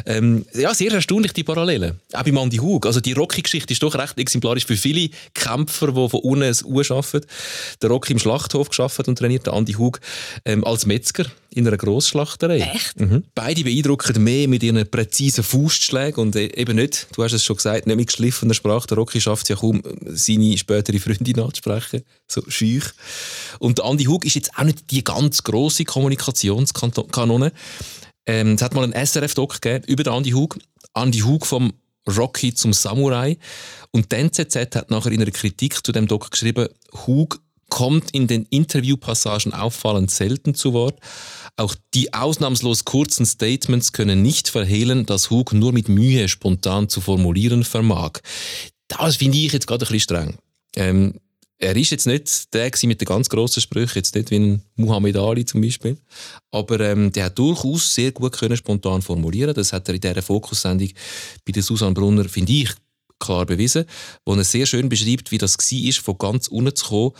Ähm, 0.06 0.46
ja, 0.54 0.74
sehr 0.74 0.92
erstaunlich, 0.92 1.32
die 1.34 1.44
Parallelen. 1.44 2.00
Auch 2.12 2.24
bei 2.24 2.32
Andy 2.32 2.58
Hug. 2.58 2.86
Also 2.86 3.00
die 3.00 3.14
Rocky-Geschichte 3.14 3.74
ist 3.74 3.82
doch 3.82 3.96
recht 3.96 4.18
exemplarisch 4.18 4.66
für 4.66 4.76
viele 4.76 5.10
Kämpfer, 5.34 5.88
die 5.88 6.10
von 6.10 6.20
unten 6.22 6.44
ein 6.44 6.56
U 6.66 6.82
arbeiten. 6.82 7.26
Der 7.82 7.90
Rocky 7.90 8.14
im 8.14 8.20
Schlachthof 8.20 8.70
geschafft 8.70 9.08
und 9.08 9.18
trainiert, 9.18 9.46
der 9.46 9.54
Andy 9.54 9.74
Hug 9.74 10.00
ähm, 10.46 10.66
als 10.66 10.86
Metzger 10.86 11.26
in 11.56 11.68
einer 11.68 11.78
Grossschlachterei. 11.78 12.60
Echt? 12.60 13.00
Mhm. 13.00 13.24
Beide 13.36 13.64
beeindrucken 13.64 14.24
mehr 14.24 14.48
mit 14.48 14.64
ihren 14.64 14.90
präzisen 14.90 15.44
Faustschlägen 15.44 16.22
und 16.22 16.36
äh, 16.36 16.48
eben 16.56 16.76
nicht, 16.76 17.08
du 17.16 17.24
hast 17.24 17.34
es 17.34 17.44
schon 17.44 17.58
gesagt, 17.58 17.88
nicht 17.88 17.96
mit 17.96 18.08
geschliffener 18.08 18.54
Sprache. 18.54 18.88
Der 18.88 18.98
Rocky 18.98 19.22
schafft 19.22 19.44
es 19.44 19.50
ja 19.50 19.56
kaum, 19.56 19.82
seine 20.06 20.58
spätere 20.58 21.00
Freundin 21.00 21.40
anzusprechen. 21.40 22.04
So 22.28 22.42
schüch. 22.48 22.86
Und 23.60 23.80
der 23.80 23.86
Andy 23.86 24.06
Hug 24.06 24.26
ist 24.26 24.36
jetzt 24.36 24.58
auch 24.58 24.64
nicht 24.64 24.92
die 24.92 25.04
ganz 25.04 25.44
grosse 25.44 25.86
Kommunikationskanone. 25.86 27.52
Ähm, 28.26 28.54
es 28.54 28.62
hat 28.62 28.74
mal 28.74 28.84
einen 28.84 28.94
SRF-Doc 28.94 29.62
gegeben 29.62 29.86
über 29.88 30.04
den 30.04 30.14
Andy 30.14 30.32
Hug. 30.32 30.58
Andy 30.96 31.20
Hug 31.20 31.46
vom 31.46 31.74
Rocky 32.08 32.54
zum 32.54 32.74
Samurai. 32.74 33.38
Und 33.92 34.12
die 34.12 34.16
NZZ 34.16 34.56
hat 34.76 34.92
nachher 34.92 35.12
in 35.12 35.22
einer 35.22 35.32
Kritik 35.32 35.86
zu 35.86 35.92
dem 35.92 36.08
Doc 36.08 36.32
geschrieben, 36.32 36.68
Hug 37.06 37.40
kommt 37.70 38.12
in 38.12 38.28
den 38.28 38.46
Interviewpassagen 38.52 39.54
auffallend 39.54 40.12
selten 40.12 40.54
zu 40.54 40.74
Wort. 40.74 41.00
Auch 41.56 41.76
die 41.94 42.14
ausnahmslos 42.14 42.84
kurzen 42.84 43.26
Statements 43.26 43.92
können 43.92 44.22
nicht 44.22 44.50
verhehlen, 44.50 45.06
dass 45.06 45.30
Hug 45.30 45.54
nur 45.54 45.72
mit 45.72 45.88
Mühe 45.88 46.28
spontan 46.28 46.90
zu 46.90 47.00
formulieren 47.00 47.64
vermag. 47.64 48.14
Das 48.88 49.18
finde 49.18 49.38
ich 49.38 49.54
jetzt 49.54 49.68
gerade 49.68 49.86
ein 49.86 49.92
bisschen 49.92 50.00
streng. 50.00 50.38
Ähm, 50.76 51.20
er 51.60 51.76
ist 51.76 51.92
jetzt 51.92 52.08
nicht 52.08 52.54
der 52.54 52.72
mit 52.84 53.00
den 53.00 53.06
ganz 53.06 53.30
grossen 53.30 53.62
Sprüchen, 53.62 53.96
jetzt 53.96 54.16
nicht 54.16 54.32
wie 54.32 54.40
ein 54.40 54.62
Muhammad 54.76 55.16
Ali 55.16 55.46
zum 55.46 55.62
Beispiel, 55.62 55.98
aber 56.52 56.80
ähm, 56.82 57.12
der 57.12 57.26
hat 57.26 57.40
durchaus 57.40 57.94
sehr 57.94 58.12
gut 58.12 58.38
können 58.38 58.58
spontan 58.58 59.02
formulieren. 59.02 59.54
Das 59.54 59.72
hat 59.72 59.88
er 59.88 59.96
in 59.96 60.02
dieser 60.02 60.22
Fokussendung 60.22 60.90
bei 61.46 61.52
der 61.52 61.64
Susanne 61.64 61.94
Brunner, 61.94 62.28
finde 62.28 62.52
ich, 62.52 62.70
klar 63.20 63.46
bewiesen, 63.46 63.86
wo 64.26 64.34
er 64.36 64.44
sehr 64.44 64.66
schön 64.66 64.90
beschreibt, 64.90 65.32
wie 65.32 65.38
das 65.38 65.58
war, 65.58 66.04
von 66.04 66.18
ganz 66.18 66.48
unten 66.48 66.76
zu 66.76 66.86
kommen, 66.86 67.12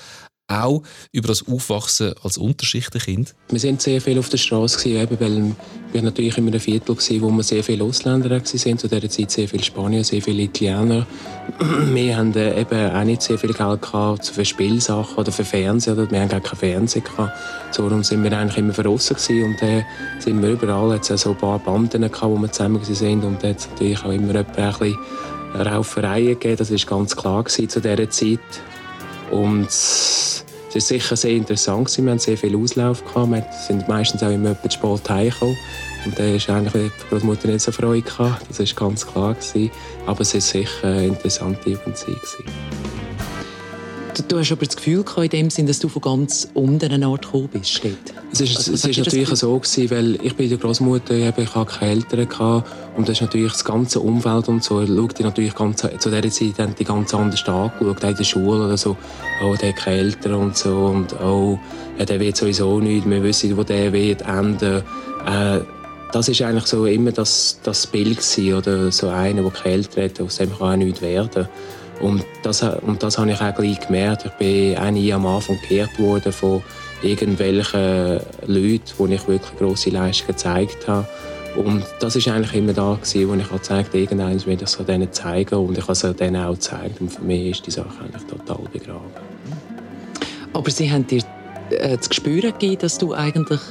auch 0.48 0.84
über 1.12 1.28
das 1.28 1.48
Aufwachsen 1.48 2.14
als 2.22 2.38
Unterschichtenkind. 2.38 3.34
Wir 3.50 3.60
sind 3.60 3.82
sehr 3.82 4.02
viel 4.02 4.20
auf 4.20 4.30
der 4.30 4.38
Straße 4.38 5.08
weil 5.20 5.56
wir 5.94 6.02
natürlich 6.02 6.38
immer 6.38 6.52
ein 6.52 6.60
Viertel 6.60 6.96
gewesen, 6.96 7.22
wo 7.22 7.30
wir 7.30 7.44
sehr 7.44 7.64
viele 7.64 7.84
Ausländer 7.84 8.30
waren. 8.30 8.44
Zu 8.44 8.58
dieser 8.58 9.10
Zeit 9.10 9.32
sehr 9.32 9.48
viele 9.48 9.64
Spanier, 9.64 10.04
sehr 10.04 10.22
viele 10.22 10.44
Italiener. 10.44 11.06
Wir 11.94 12.18
haben 12.18 12.34
äh, 12.36 12.62
eben 12.62 12.92
auch 12.92 13.04
nicht 13.04 13.22
sehr 13.22 13.38
viel 13.38 13.54
Geld 13.54 13.82
gehabt 13.82 14.26
für 14.26 14.46
Spielsachen 14.46 15.16
oder 15.18 15.32
für 15.32 15.44
Fernsehen. 15.44 16.10
Wir 16.10 16.22
haben 16.22 16.30
gar 16.30 16.40
keinen 16.40 16.58
Fernseher 16.58 17.02
gehabt. 17.02 17.34
Darum 17.76 18.04
sind 18.04 18.24
wir 18.24 18.32
eigentlich 18.32 18.58
immer 18.58 18.74
gewesen 18.74 19.44
und 19.44 19.62
dann 19.62 19.86
sind 20.20 20.42
wir 20.42 20.50
überall. 20.50 20.98
Es 20.98 21.08
so 21.22 21.32
ein 21.32 21.38
paar 21.38 21.60
Banden 21.60 22.02
gehabt, 22.02 22.24
wo 22.24 22.38
wir 22.38 22.52
zusammen 22.52 22.82
waren 22.82 23.24
und 23.24 23.44
hat 23.44 23.60
es 23.60 23.70
natürlich 23.70 24.04
auch 24.04 24.12
immer 24.12 24.36
ein 24.36 24.46
Raufereien 25.54 26.40
gegeben. 26.40 26.58
Das 26.58 26.72
war 26.72 26.98
ganz 26.98 27.16
klar 27.16 27.46
zu 27.46 27.68
dieser 27.68 28.10
Zeit. 28.10 28.40
Und 29.34 29.66
es 29.66 30.46
war 30.72 30.82
sicher 30.82 31.16
sehr 31.16 31.32
interessant. 31.32 31.98
Wir 31.98 32.12
hatten 32.12 32.20
sehr 32.20 32.38
viel 32.38 32.56
Auslauf. 32.56 33.04
Gehabt. 33.04 33.32
Wir 33.32 33.46
sind 33.68 33.88
meistens 33.88 34.22
auch 34.22 34.30
immer 34.30 34.56
zu 34.62 34.70
spät 34.70 35.10
heimgekommen. 35.10 35.58
Und 36.06 36.20
da 36.20 36.24
ist 36.24 36.50
eigentlich 36.50 36.92
die 37.02 37.10
Großmutter 37.10 37.48
nicht 37.48 37.62
so 37.62 37.72
Freude 37.72 38.04
gehabt. 38.04 38.46
Das 38.48 38.60
war 38.60 38.88
ganz 38.88 39.08
klar. 39.08 39.34
Gewesen. 39.34 39.72
Aber 40.06 40.22
es 40.22 40.34
war 40.36 40.42
sicher 40.42 40.88
eine 40.88 41.08
interessante 41.08 41.70
Jugendzeit. 41.70 42.08
gewesen. 42.08 42.93
Du, 44.28 44.38
hast 44.38 44.52
aber 44.52 44.66
das 44.66 44.76
Gefühl 44.76 45.04
gehabt, 45.04 45.24
in 45.24 45.30
dem 45.30 45.50
Sinn, 45.50 45.66
dass 45.66 45.80
du 45.80 45.90
von 45.90 46.02
ganz 46.02 46.48
unten 46.54 46.92
eine 46.92 47.08
Art 47.08 47.24
gekommen 47.24 47.50
bist. 47.52 47.84
Dort. 47.84 47.96
Es 48.32 48.42
ist, 48.42 48.58
Also, 48.58 48.74
es 48.74 48.86
ist 48.86 48.96
dir 48.96 49.04
natürlich 49.04 49.30
so 49.30 49.58
gewesen, 49.58 49.92
weil 49.92 50.26
ich 50.26 50.36
bei 50.36 50.48
der 50.48 50.58
Großmutter 50.58 51.16
ich 51.16 51.26
hatte 51.26 51.46
keine 51.46 51.92
Eltern 51.92 52.30
gehabt, 52.30 52.70
und 52.96 53.10
das 53.10 53.18
ist 53.18 53.22
natürlich 53.22 53.54
das 53.54 53.66
ganze 53.66 54.00
Umfeld 54.00 54.48
und 54.48 54.64
so. 54.64 54.86
Schaut 54.86 55.18
die 55.18 55.24
natürlich 55.24 55.56
ganz, 55.56 55.82
zu 55.82 56.10
dieser 56.10 56.30
Zeit 56.30 56.60
haben 56.60 56.76
die 56.78 56.84
ganz 56.84 57.14
anders 57.14 57.48
angeschaut, 57.48 58.04
auch 58.04 58.10
in 58.10 58.16
der 58.16 58.24
Schule 58.24 58.66
oder 58.66 58.78
so. 58.78 58.96
Oh, 59.44 59.56
der 59.60 59.70
hat 59.70 59.78
keine 59.78 59.98
Eltern 59.98 60.34
und 60.36 60.58
so 60.58 60.86
und 60.86 61.20
oh, 61.20 61.60
ja, 61.98 62.06
der 62.06 62.20
wird 62.20 62.38
sowieso 62.38 62.80
nicht. 62.80 63.10
Wir 63.10 63.24
wissen, 63.24 63.58
wo 63.58 63.64
der 63.64 63.92
wird 63.94 64.22
enden. 64.22 64.84
Äh, 65.26 65.60
das 66.12 66.28
ist 66.28 66.42
eigentlich 66.44 66.68
so 66.68 66.86
immer 66.86 67.12
das, 67.12 67.60
das 67.64 67.88
Bild 67.88 68.18
gewesen, 68.18 68.54
oder 68.54 68.92
so 68.92 69.10
einer, 69.10 69.42
der 69.42 69.52
kälter 69.52 70.04
hat, 70.04 70.22
aus 70.22 70.38
dem 70.38 70.56
kann 70.56 70.74
auch 70.74 70.76
nichts 70.76 71.02
werden. 71.02 71.48
Und 72.04 72.26
das, 72.44 72.62
und 72.62 73.02
das 73.02 73.18
habe 73.18 73.32
ich 73.32 73.40
auch 73.40 73.56
gleich 73.56 73.80
gemerkt. 73.80 74.26
Ich 74.26 74.32
bin 74.34 74.78
auch 74.78 75.16
am 75.16 75.26
Anfang 75.26 75.58
geehrt 75.70 75.98
worden 75.98 76.34
von 76.34 76.62
irgendwelchen 77.02 78.20
Leuten, 78.46 78.84
wo 78.98 79.08
ich 79.08 79.26
wirklich 79.26 79.58
grosse 79.58 79.90
Leistungen 79.90 80.36
gezeigt 80.36 80.86
habe. 80.86 81.08
Und 81.56 81.86
das 82.02 82.18
ist 82.18 82.28
eigentlich 82.28 82.56
immer 82.56 82.74
da 82.74 82.96
gewesen, 82.96 83.30
wo 83.30 83.36
ich 83.36 83.46
auch 83.46 83.52
gezeigt 83.54 83.96
irgendeines 83.96 84.46
will 84.46 84.56
ich 84.56 84.64
es 84.64 84.78
denen 84.86 85.14
zeigen 85.14 85.56
und 85.56 85.78
ich 85.78 85.84
habe 85.84 85.94
es 85.94 86.02
denen 86.02 86.44
auch 86.44 86.54
gezeigt. 86.54 87.00
Und 87.00 87.10
für 87.10 87.22
mich 87.22 87.52
ist 87.52 87.68
die 87.68 87.72
Sache 87.72 88.04
eigentlich 88.04 88.24
total 88.24 88.66
begraben. 88.74 89.12
Aber 90.52 90.70
sie 90.70 90.92
haben 90.92 91.08
dir 91.08 91.24
äh, 91.70 91.96
das 91.96 92.10
Gespür 92.10 92.42
gegeben, 92.42 92.80
dass 92.80 92.98
du 92.98 93.14
eigentlich 93.14 93.62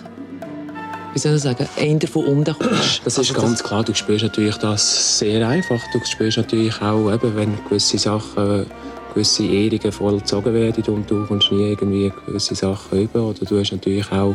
wie 1.13 1.19
soll 1.19 1.37
ich 1.37 1.43
sagen, 1.43 1.69
eher 1.77 2.09
von 2.09 2.25
unten 2.25 2.55
kommst. 2.55 3.03
Das 3.05 3.19
ist 3.19 3.31
also 3.31 3.35
ganz 3.35 3.59
das 3.59 3.65
klar. 3.65 3.85
Du 3.85 3.95
spürst 3.95 4.25
natürlich 4.25 4.57
das 4.57 5.19
sehr 5.19 5.47
einfach. 5.47 5.81
Du 5.93 6.01
spürst 6.05 6.39
natürlich 6.39 6.81
auch, 6.81 7.13
eben, 7.13 7.37
wenn 7.37 7.59
gewisse 7.65 7.99
Sachen, 7.99 8.67
gewisse 9.13 9.45
Ehrungen 9.45 9.93
vollzogen 9.93 10.55
werden 10.55 10.85
und 10.95 11.11
du 11.11 11.27
kommst 11.27 11.53
nie 11.53 11.71
irgendwie 11.71 12.13
gewisse 12.27 12.55
Sachen 12.55 13.03
über. 13.03 13.23
Oder 13.23 13.45
du 13.45 13.59
hast 13.59 13.73
natürlich 13.73 14.11
auch 14.11 14.35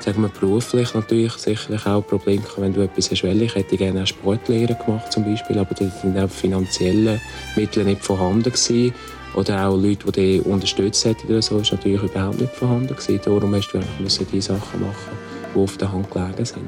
sagen 0.00 0.20
wir, 0.20 0.28
beruflich 0.28 0.92
natürlich 0.92 1.32
sicherlich 1.32 1.86
auch 1.86 2.06
Probleme 2.06 2.42
wenn 2.58 2.74
du 2.74 2.82
etwas 2.82 3.10
hast. 3.10 3.24
Ich 3.24 3.54
hätte 3.54 3.76
gerne 3.76 4.00
eine 4.00 4.06
Sportlehre 4.06 4.74
gemacht 4.74 5.10
zum 5.10 5.24
Beispiel, 5.24 5.58
aber 5.58 5.74
da 5.74 5.86
sind 6.02 6.18
auch 6.18 6.28
finanzielle 6.28 7.20
Mittel 7.56 7.84
nicht 7.84 8.04
vorhanden 8.04 8.44
gewesen. 8.44 8.92
Oder 9.34 9.66
auch 9.66 9.76
Leute, 9.76 10.12
die 10.12 10.12
dich 10.12 10.46
unterstützt 10.46 11.04
hätten 11.04 11.26
oder 11.28 11.42
so, 11.42 11.58
ist 11.58 11.72
natürlich 11.72 12.02
überhaupt 12.02 12.40
nicht 12.40 12.54
vorhanden 12.54 12.94
gewesen. 12.94 13.20
Darum 13.24 13.50
musst 13.50 13.72
du 13.72 13.78
eigentlich 13.78 14.28
die 14.30 14.40
Sachen 14.40 14.80
machen, 14.80 15.33
die 15.54 15.58
auf 15.58 15.76
der 15.76 15.92
Hand 15.92 16.10
gelegen 16.10 16.44
sind. 16.44 16.64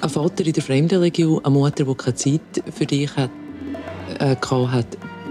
Ein 0.00 0.10
Vater 0.10 0.44
in 0.44 0.52
der 0.52 0.62
Fremdenlegion, 0.62 1.44
eine 1.44 1.54
Mutter, 1.54 1.84
die 1.84 1.94
keine 1.94 2.14
Zeit 2.14 2.40
für 2.74 2.84
dich 2.84 3.14
hat, 3.16 3.30
äh, 4.18 4.36
hat. 4.36 4.86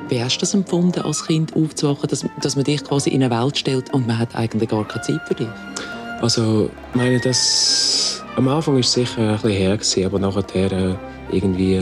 Wie 0.09 0.21
hast 0.21 0.37
du 0.37 0.39
das 0.41 0.53
empfunden, 0.53 1.01
als 1.01 1.25
Kind 1.25 1.55
aufzuwachen, 1.55 2.09
dass, 2.09 2.25
dass 2.41 2.55
man 2.55 2.65
dich 2.65 2.83
quasi 2.83 3.09
in 3.09 3.23
eine 3.23 3.33
Welt 3.33 3.57
stellt 3.57 3.93
und 3.93 4.07
man 4.07 4.17
hat 4.17 4.35
eigentlich 4.35 4.69
gar 4.69 4.87
keine 4.87 5.03
Zeit 5.03 5.21
für 5.27 5.35
dich? 5.35 5.47
Also, 6.21 6.69
meine, 6.93 7.19
das 7.19 8.23
am 8.35 8.47
Anfang 8.47 8.73
war 8.73 8.81
es 8.81 8.91
sicher 8.91 9.21
ein 9.21 9.33
bisschen 9.33 9.51
her, 9.51 9.77
gewesen, 9.77 10.05
aber 10.05 10.19
nachher 10.19 10.71
äh, 10.71 10.95
irgendwie 11.31 11.79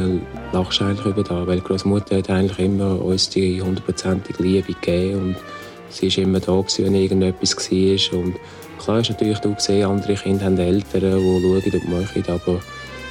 lachst 0.51 0.81
du 0.81 0.85
eigentlich 0.85 1.05
über 1.05 1.23
da, 1.23 1.47
weil 1.47 1.57
die 1.59 1.63
Großmutter 1.63 2.17
hat 2.17 2.29
eigentlich 2.29 2.59
immer 2.59 3.01
uns 3.01 3.29
die 3.29 3.61
hundertprozentige 3.61 4.43
Liebe 4.43 4.73
gegeben 4.73 5.21
und 5.21 5.35
sie 5.89 6.09
war 6.09 6.23
immer 6.23 6.39
da, 6.39 6.53
gewesen, 6.57 6.85
wenn 6.85 6.95
irgendetwas 6.95 7.71
war. 7.71 8.19
Und 8.19 8.35
klar 8.83 8.99
ist 8.99 9.09
natürlich, 9.09 9.39
du 9.39 9.53
gesehen, 9.53 9.85
andere 9.85 10.15
Kinder 10.15 10.45
haben 10.45 10.57
Eltern, 10.57 11.01
die 11.01 11.09
schauen 11.11 11.81
und 11.81 11.89
machen, 11.89 12.23
aber 12.27 12.59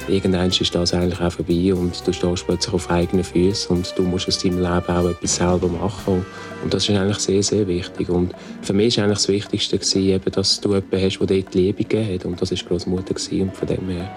irgendwann 0.07 0.49
ist 0.49 0.75
das 0.75 0.93
eigentlich 0.93 1.19
auch 1.21 1.31
vorbei 1.31 1.73
und 1.73 2.05
du 2.05 2.13
stehst 2.13 2.45
plötzlich 2.45 2.73
auf 2.73 2.89
eigenen 2.89 3.23
Füßen 3.23 3.75
und 3.75 3.93
du 3.97 4.03
musst 4.03 4.27
aus 4.27 4.39
deinem 4.39 4.57
Leben 4.57 4.87
auch 4.87 5.09
etwas 5.09 5.35
selber 5.35 5.67
machen. 5.67 6.25
Und 6.63 6.73
das 6.73 6.87
ist 6.87 6.95
eigentlich 6.95 7.19
sehr, 7.19 7.43
sehr 7.43 7.67
wichtig. 7.67 8.09
Und 8.09 8.33
für 8.61 8.73
mich 8.73 8.97
war 8.97 9.05
eigentlich 9.05 9.19
das 9.19 9.27
Wichtigste, 9.27 9.77
gewesen, 9.77 10.21
dass 10.31 10.61
du 10.61 10.69
jemanden 10.69 11.01
hast, 11.01 11.19
der 11.19 11.27
dort 11.27 11.53
die 11.53 11.57
Liebe 11.57 11.83
gegeben 11.83 12.13
hat. 12.13 12.25
Und 12.25 12.41
das 12.41 12.51
war 12.51 12.57
die 12.57 12.65
Großmutter. 12.65 13.15
Und 13.41 13.55
von 13.55 13.67
dem 13.67 13.89
her 13.89 14.11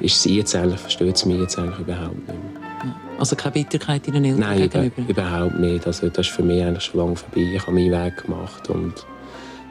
ist 0.00 0.22
sie 0.22 0.36
jetzt 0.36 0.54
eigentlich, 0.54 0.80
versteht 0.80 1.16
sie 1.16 1.28
mich 1.28 1.40
jetzt 1.40 1.58
eigentlich 1.58 1.78
überhaupt 1.78 2.16
nicht 2.16 2.28
mehr. 2.28 2.94
Also 3.18 3.34
keine 3.34 3.52
Bitterkeit 3.52 4.06
in 4.08 4.14
den 4.14 4.24
Eltern 4.24 4.40
Nein, 4.40 4.58
gegenüber? 4.58 4.92
Nein, 4.96 5.08
überhaupt 5.08 5.58
nicht. 5.58 5.86
Also 5.86 6.08
das 6.08 6.26
ist 6.26 6.34
für 6.34 6.42
mich 6.42 6.62
eigentlich 6.62 6.84
schon 6.84 7.00
lange 7.00 7.16
vorbei. 7.16 7.48
Ich 7.54 7.62
habe 7.62 7.72
meinen 7.72 7.92
Weg 7.92 8.24
gemacht 8.24 8.68
und 8.68 8.92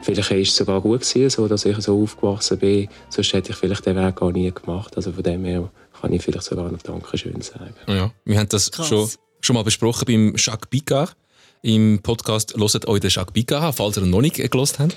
Vielleicht 0.06 0.30
war 0.30 0.38
es 0.38 0.56
sogar 0.56 0.82
gut, 0.82 1.02
gewesen, 1.02 1.30
so, 1.32 1.48
dass 1.48 1.66
ich 1.66 1.78
so 1.78 2.00
aufgewachsen 2.00 2.60
bin. 2.60 2.88
Sonst 3.10 3.34
hätte 3.34 3.52
ich 3.52 3.58
vielleicht 3.58 3.88
den 3.88 3.96
Weg 3.96 4.16
gar 4.16 4.32
nie 4.32 4.52
gemacht. 4.52 4.96
Also 4.96 5.12
von 5.12 5.24
dem 5.24 5.44
her 5.46 5.72
kann 6.00 6.14
ich 6.14 6.22
vielleicht 6.22 6.46
sogar 6.46 6.72
noch 6.72 6.82
Dankeschön 6.84 7.42
sagen. 7.42 7.74
Ja, 7.88 8.12
wir 8.24 8.38
haben 8.38 8.50
das 8.50 8.70
schon, 8.88 9.10
schon 9.42 9.56
mal 9.56 9.64
besprochen 9.64 10.06
beim 10.06 10.36
Jacques 10.38 10.70
Picard 10.70 11.16
im 11.64 12.00
Podcast 12.04 12.56
«Hört 12.56 12.88
euch 12.88 13.00
den 13.00 13.10
Jacques 13.10 13.34
Picard 13.34 13.74
falls 13.74 13.98
ihr 13.98 14.04
ihn 14.04 14.12
noch 14.12 14.22
nicht 14.22 14.36
gelost 14.36 14.78
habt, 14.78 14.96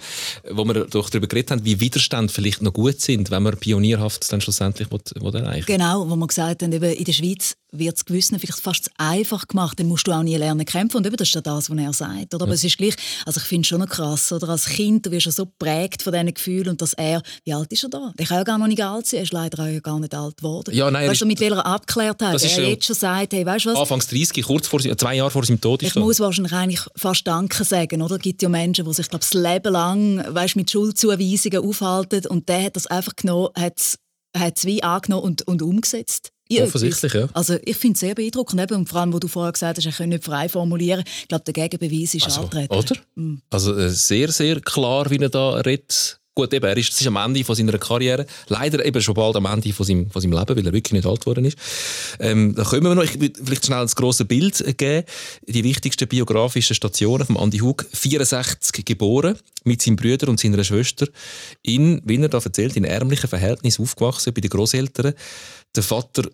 wo 0.50 0.66
wir 0.66 0.84
doch 0.84 1.08
darüber 1.08 1.26
geredet 1.26 1.52
haben, 1.52 1.64
wie 1.64 1.80
Widerstände 1.80 2.30
vielleicht 2.30 2.60
noch 2.60 2.74
gut 2.74 3.00
sind, 3.00 3.30
wenn 3.30 3.42
man 3.42 3.56
pionierhaft 3.56 4.30
dann 4.30 4.42
schlussendlich 4.42 4.90
will, 4.92 5.00
will 5.20 5.34
erreichen 5.36 5.64
Genau, 5.64 6.06
wo 6.06 6.16
wir 6.16 6.26
gesagt 6.26 6.62
haben, 6.62 6.72
eben 6.72 6.92
in 6.92 7.04
der 7.04 7.12
Schweiz 7.14 7.56
wird 7.70 7.96
es 7.96 8.04
gewissen 8.04 8.38
vielleicht 8.38 8.60
fast 8.60 8.84
zu 8.84 8.90
einfach 8.96 9.46
gemacht, 9.46 9.78
dann 9.78 9.86
musst 9.88 10.06
du 10.06 10.12
auch 10.12 10.22
nie 10.22 10.36
lernen 10.36 10.64
kämpfen 10.64 10.96
und 10.98 11.06
eben 11.06 11.16
das 11.16 11.28
ist 11.28 11.34
ja 11.34 11.40
das, 11.40 11.68
was 11.68 11.78
er 11.78 11.92
sagt. 11.92 12.34
Oder? 12.34 12.44
Aber 12.44 12.52
ja. 12.52 12.54
es 12.54 12.64
ist 12.64 12.78
gleich, 12.78 12.94
also 13.26 13.40
ich 13.40 13.46
finde 13.46 13.62
es 13.62 13.68
schon 13.68 13.80
noch 13.80 13.88
krass, 13.88 14.32
oder? 14.32 14.48
als 14.48 14.66
Kind, 14.66 15.04
du 15.04 15.10
wirst 15.10 15.26
ja 15.26 15.32
so 15.32 15.46
geprägt 15.46 16.02
von 16.02 16.12
diesen 16.12 16.32
Gefühlen 16.32 16.68
und 16.70 16.80
dass 16.80 16.94
er, 16.94 17.22
wie 17.44 17.52
alt 17.52 17.70
ist 17.72 17.84
er 17.84 17.90
da? 17.90 18.12
Der 18.18 18.26
kann 18.26 18.38
ja 18.38 18.44
gar 18.44 18.58
noch 18.58 18.66
nicht 18.66 18.82
alt 18.82 19.06
sein, 19.06 19.18
er 19.18 19.22
ist 19.24 19.32
leider 19.32 19.62
auch 19.62 19.82
gar 19.82 20.00
nicht 20.00 20.14
alt 20.14 20.38
geworden. 20.38 20.74
Ja, 20.74 20.90
nein, 20.90 21.08
weißt 21.08 21.20
du, 21.20 21.26
mit 21.26 21.40
welcher 21.40 21.64
Abgeklärtheit 21.64 22.42
er 22.42 22.68
jetzt 22.68 22.86
schon 22.86 22.96
sagt, 22.96 23.32
hey, 23.32 23.44
weißt 23.44 23.66
du 23.66 23.70
was? 23.70 23.78
Anfangs 23.78 24.06
30, 24.08 24.42
kurz 24.44 24.66
vor, 24.66 24.80
zwei 24.80 25.16
Jahre 25.16 25.30
vor 25.30 25.44
seinem 25.44 25.60
Tod 25.60 25.82
ist 25.82 25.88
Ich 25.88 25.94
da. 25.94 26.00
muss 26.00 26.20
wahrscheinlich 26.20 26.52
eigentlich 26.52 26.84
fast 26.96 27.26
Danke 27.26 27.64
sagen, 27.64 28.02
oder? 28.02 28.16
Es 28.16 28.22
gibt 28.22 28.42
ja 28.42 28.48
Menschen, 28.48 28.86
die 28.86 28.94
sich, 28.94 29.08
glaube 29.08 29.24
das 29.24 29.34
Leben 29.34 29.72
lang, 29.72 30.24
weißt, 30.26 30.56
mit 30.56 30.70
Schuldzuweisungen 30.70 31.64
aufhalten 31.64 32.26
und 32.26 32.48
der 32.48 32.64
hat 32.64 32.76
das 32.76 32.86
einfach 32.86 33.14
genommen, 33.16 33.50
hat 33.56 33.76
es 33.76 34.64
wie 34.64 34.82
angenommen 34.82 35.24
und, 35.24 35.42
und 35.46 35.62
umgesetzt. 35.62 36.32
Offensichtlich, 36.50 37.12
ja. 37.14 37.28
Also 37.34 37.56
ich 37.62 37.76
finde 37.76 37.94
es 37.94 38.00
sehr 38.00 38.14
beeindruckend, 38.14 38.60
eben, 38.60 38.86
vor 38.86 39.00
allem, 39.00 39.12
wo 39.12 39.18
du 39.18 39.28
vorher 39.28 39.52
gesagt 39.52 39.78
hast, 39.78 39.86
er 39.86 39.92
könne 39.92 40.14
nicht 40.14 40.24
frei 40.24 40.48
formulieren. 40.48 41.04
Ich 41.20 41.28
glaube, 41.28 41.44
der 41.44 41.54
Gegenbeweis 41.54 42.14
ist 42.14 42.24
also, 42.24 42.42
antreten. 42.42 42.74
Oder? 42.74 42.96
Mhm. 43.14 43.42
Also 43.50 43.76
äh, 43.76 43.90
sehr, 43.90 44.30
sehr 44.32 44.60
klar, 44.60 45.10
wie 45.10 45.18
er 45.18 45.28
da 45.28 45.50
redet. 45.56 46.18
Gut, 46.38 46.54
eben, 46.54 46.66
er 46.66 46.76
ist, 46.76 46.90
ist 46.90 47.04
am 47.04 47.16
Ende 47.16 47.42
von 47.42 47.56
seiner 47.56 47.76
Karriere. 47.78 48.24
Leider 48.46 48.84
eben 48.86 49.02
schon 49.02 49.14
bald 49.14 49.34
am 49.34 49.46
Ende 49.46 49.72
von 49.72 49.84
seinem, 49.84 50.08
von 50.08 50.22
seinem 50.22 50.38
Leben, 50.38 50.56
weil 50.56 50.66
er 50.68 50.72
wirklich 50.72 50.92
nicht 50.92 51.04
alt 51.04 51.22
geworden 51.22 51.44
ist. 51.44 51.58
Ähm, 52.20 52.54
da 52.54 52.62
können 52.62 52.84
wir 52.84 52.94
noch, 52.94 53.02
ich 53.02 53.20
will 53.20 53.32
vielleicht 53.42 53.66
schnell 53.66 53.80
das 53.80 53.96
grosse 53.96 54.24
Bild 54.24 54.78
geben. 54.78 55.04
Die 55.48 55.64
wichtigsten 55.64 56.06
biografischen 56.06 56.76
Stationen 56.76 57.26
von 57.26 57.34
Andy 57.34 57.58
Hug. 57.58 57.84
64 57.92 58.84
geboren, 58.84 59.36
mit 59.64 59.82
seinem 59.82 59.96
Bruder 59.96 60.28
und 60.28 60.38
seiner 60.38 60.62
Schwester. 60.62 61.08
In, 61.62 62.02
wie 62.04 62.22
er 62.22 62.28
da 62.28 62.38
erzählt, 62.38 62.76
in 62.76 62.84
ärmlichen 62.84 63.28
Verhältnissen 63.28 63.82
aufgewachsen, 63.82 64.32
bei 64.32 64.40
den 64.40 64.50
Großeltern. 64.50 65.14
Der 65.76 65.82
Vater 65.82 66.24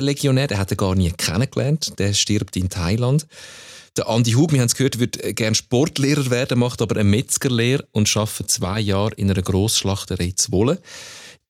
Legionär, 0.00 0.46
der 0.46 0.58
hat 0.58 0.70
er 0.70 0.76
gar 0.76 0.94
nie 0.94 1.10
kennengelernt. 1.10 1.98
Der 1.98 2.14
stirbt 2.14 2.56
in 2.56 2.68
Thailand. 2.68 3.26
Der 3.96 4.08
Andi 4.08 4.32
Hug, 4.32 4.52
wir 4.52 4.60
haben 4.60 4.66
es 4.66 4.74
gehört, 4.74 4.98
würde 4.98 5.32
gerne 5.32 5.54
Sportlehrer 5.54 6.30
werden, 6.30 6.58
macht 6.58 6.82
aber 6.82 6.96
eine 6.96 7.04
Metzgerlehre 7.04 7.86
und 7.92 8.14
arbeitet 8.14 8.50
zwei 8.50 8.80
Jahre 8.80 9.14
in 9.16 9.30
einer 9.30 9.40
Grossschlachterei 9.40 10.32
zu 10.36 10.52
Wolle. 10.52 10.80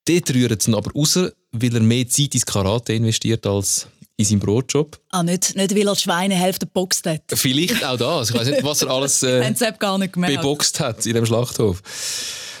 Dort 0.07 0.33
rührt 0.33 0.61
es 0.61 0.67
ihn 0.67 0.75
aber 0.75 0.91
raus, 0.93 1.19
weil 1.51 1.75
er 1.75 1.81
mehr 1.81 2.07
Zeit 2.07 2.33
ins 2.33 2.45
Karate 2.45 2.93
investiert 2.93 3.45
als 3.45 3.87
in 4.15 4.25
seinem 4.25 4.39
Brotjob. 4.39 4.99
Ah, 5.09 5.23
nicht, 5.23 5.55
nicht 5.55 5.75
weil 5.75 5.87
er 5.87 5.93
die 5.93 6.01
Schweinehälfte 6.01 6.65
geboxt 6.65 7.05
hat. 7.05 7.21
Vielleicht 7.33 7.83
auch 7.83 7.97
das. 7.97 8.29
Ich 8.29 8.35
weiß 8.35 8.47
nicht, 8.47 8.63
was 8.63 8.81
er 8.81 8.89
alles 8.89 9.23
äh, 9.23 9.53
beboxt 10.15 10.79
hat 10.79 11.05
in 11.05 11.13
dem 11.13 11.25
Schlachthof. 11.25 11.81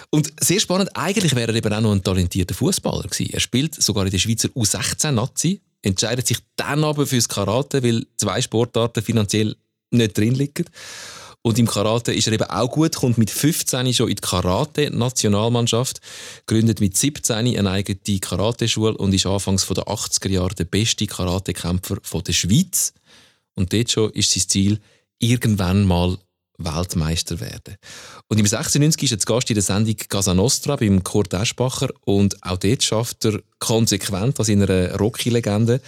Und 0.09 0.31
sehr 0.39 0.59
spannend, 0.59 0.95
eigentlich 0.95 1.35
wäre 1.35 1.51
er 1.51 1.55
eben 1.55 1.73
auch 1.73 1.81
noch 1.81 1.91
ein 1.91 2.03
talentierter 2.03 2.55
Fußballer 2.55 3.03
gewesen. 3.03 3.31
Er 3.31 3.39
spielt 3.39 3.81
sogar 3.81 4.05
in 4.05 4.11
der 4.11 4.19
Schweizer 4.19 4.49
U16-Nazi, 4.49 5.61
entscheidet 5.81 6.27
sich 6.27 6.37
dann 6.55 6.83
aber 6.83 7.05
fürs 7.05 7.27
Karate, 7.27 7.83
weil 7.83 8.05
zwei 8.15 8.41
Sportarten 8.41 9.03
finanziell 9.03 9.55
nicht 9.91 10.17
drin 10.17 10.35
liegen. 10.35 10.65
Und 11.41 11.59
im 11.59 11.67
Karate 11.67 12.13
ist 12.13 12.27
er 12.27 12.33
eben 12.33 12.49
auch 12.49 12.69
gut, 12.69 12.95
kommt 12.95 13.17
mit 13.17 13.29
15 13.29 13.93
schon 13.93 14.09
in 14.09 14.15
die 14.15 14.21
Karate-Nationalmannschaft, 14.21 16.01
gründet 16.45 16.81
mit 16.81 16.97
17 16.97 17.35
eine 17.35 17.69
eigene 17.69 18.19
Karateschule 18.19 18.97
und 18.97 19.13
ist 19.13 19.25
anfangs 19.25 19.65
der 19.67 19.85
80er 19.85 20.29
Jahre 20.29 20.55
der 20.55 20.65
beste 20.65 21.05
Karatekämpfer 21.05 22.21
der 22.21 22.33
Schweiz. 22.33 22.93
Und 23.55 23.71
dort 23.71 23.91
schon 23.91 24.11
ist 24.11 24.31
sein 24.31 24.43
Ziel, 24.49 24.79
irgendwann 25.19 25.85
mal 25.85 26.17
Weltmeister 26.57 27.39
werden. 27.39 27.75
Und 28.27 28.39
im 28.39 28.45
96 28.45 29.03
ist 29.03 29.11
er 29.11 29.19
zu 29.19 29.25
Gast 29.25 29.49
in 29.49 29.55
der 29.55 29.63
Sendung 29.63 29.95
Casa 30.09 30.33
Nostra 30.33 30.75
beim 30.75 31.03
Kurt 31.03 31.33
Eschbacher 31.33 31.89
und 32.01 32.43
auch 32.43 32.57
dort 32.57 32.83
schafft 32.83 33.25
er 33.25 33.39
konsequent 33.59 34.39
in 34.47 34.63
einer 34.63 34.95
Rocky-Legende 34.95 35.81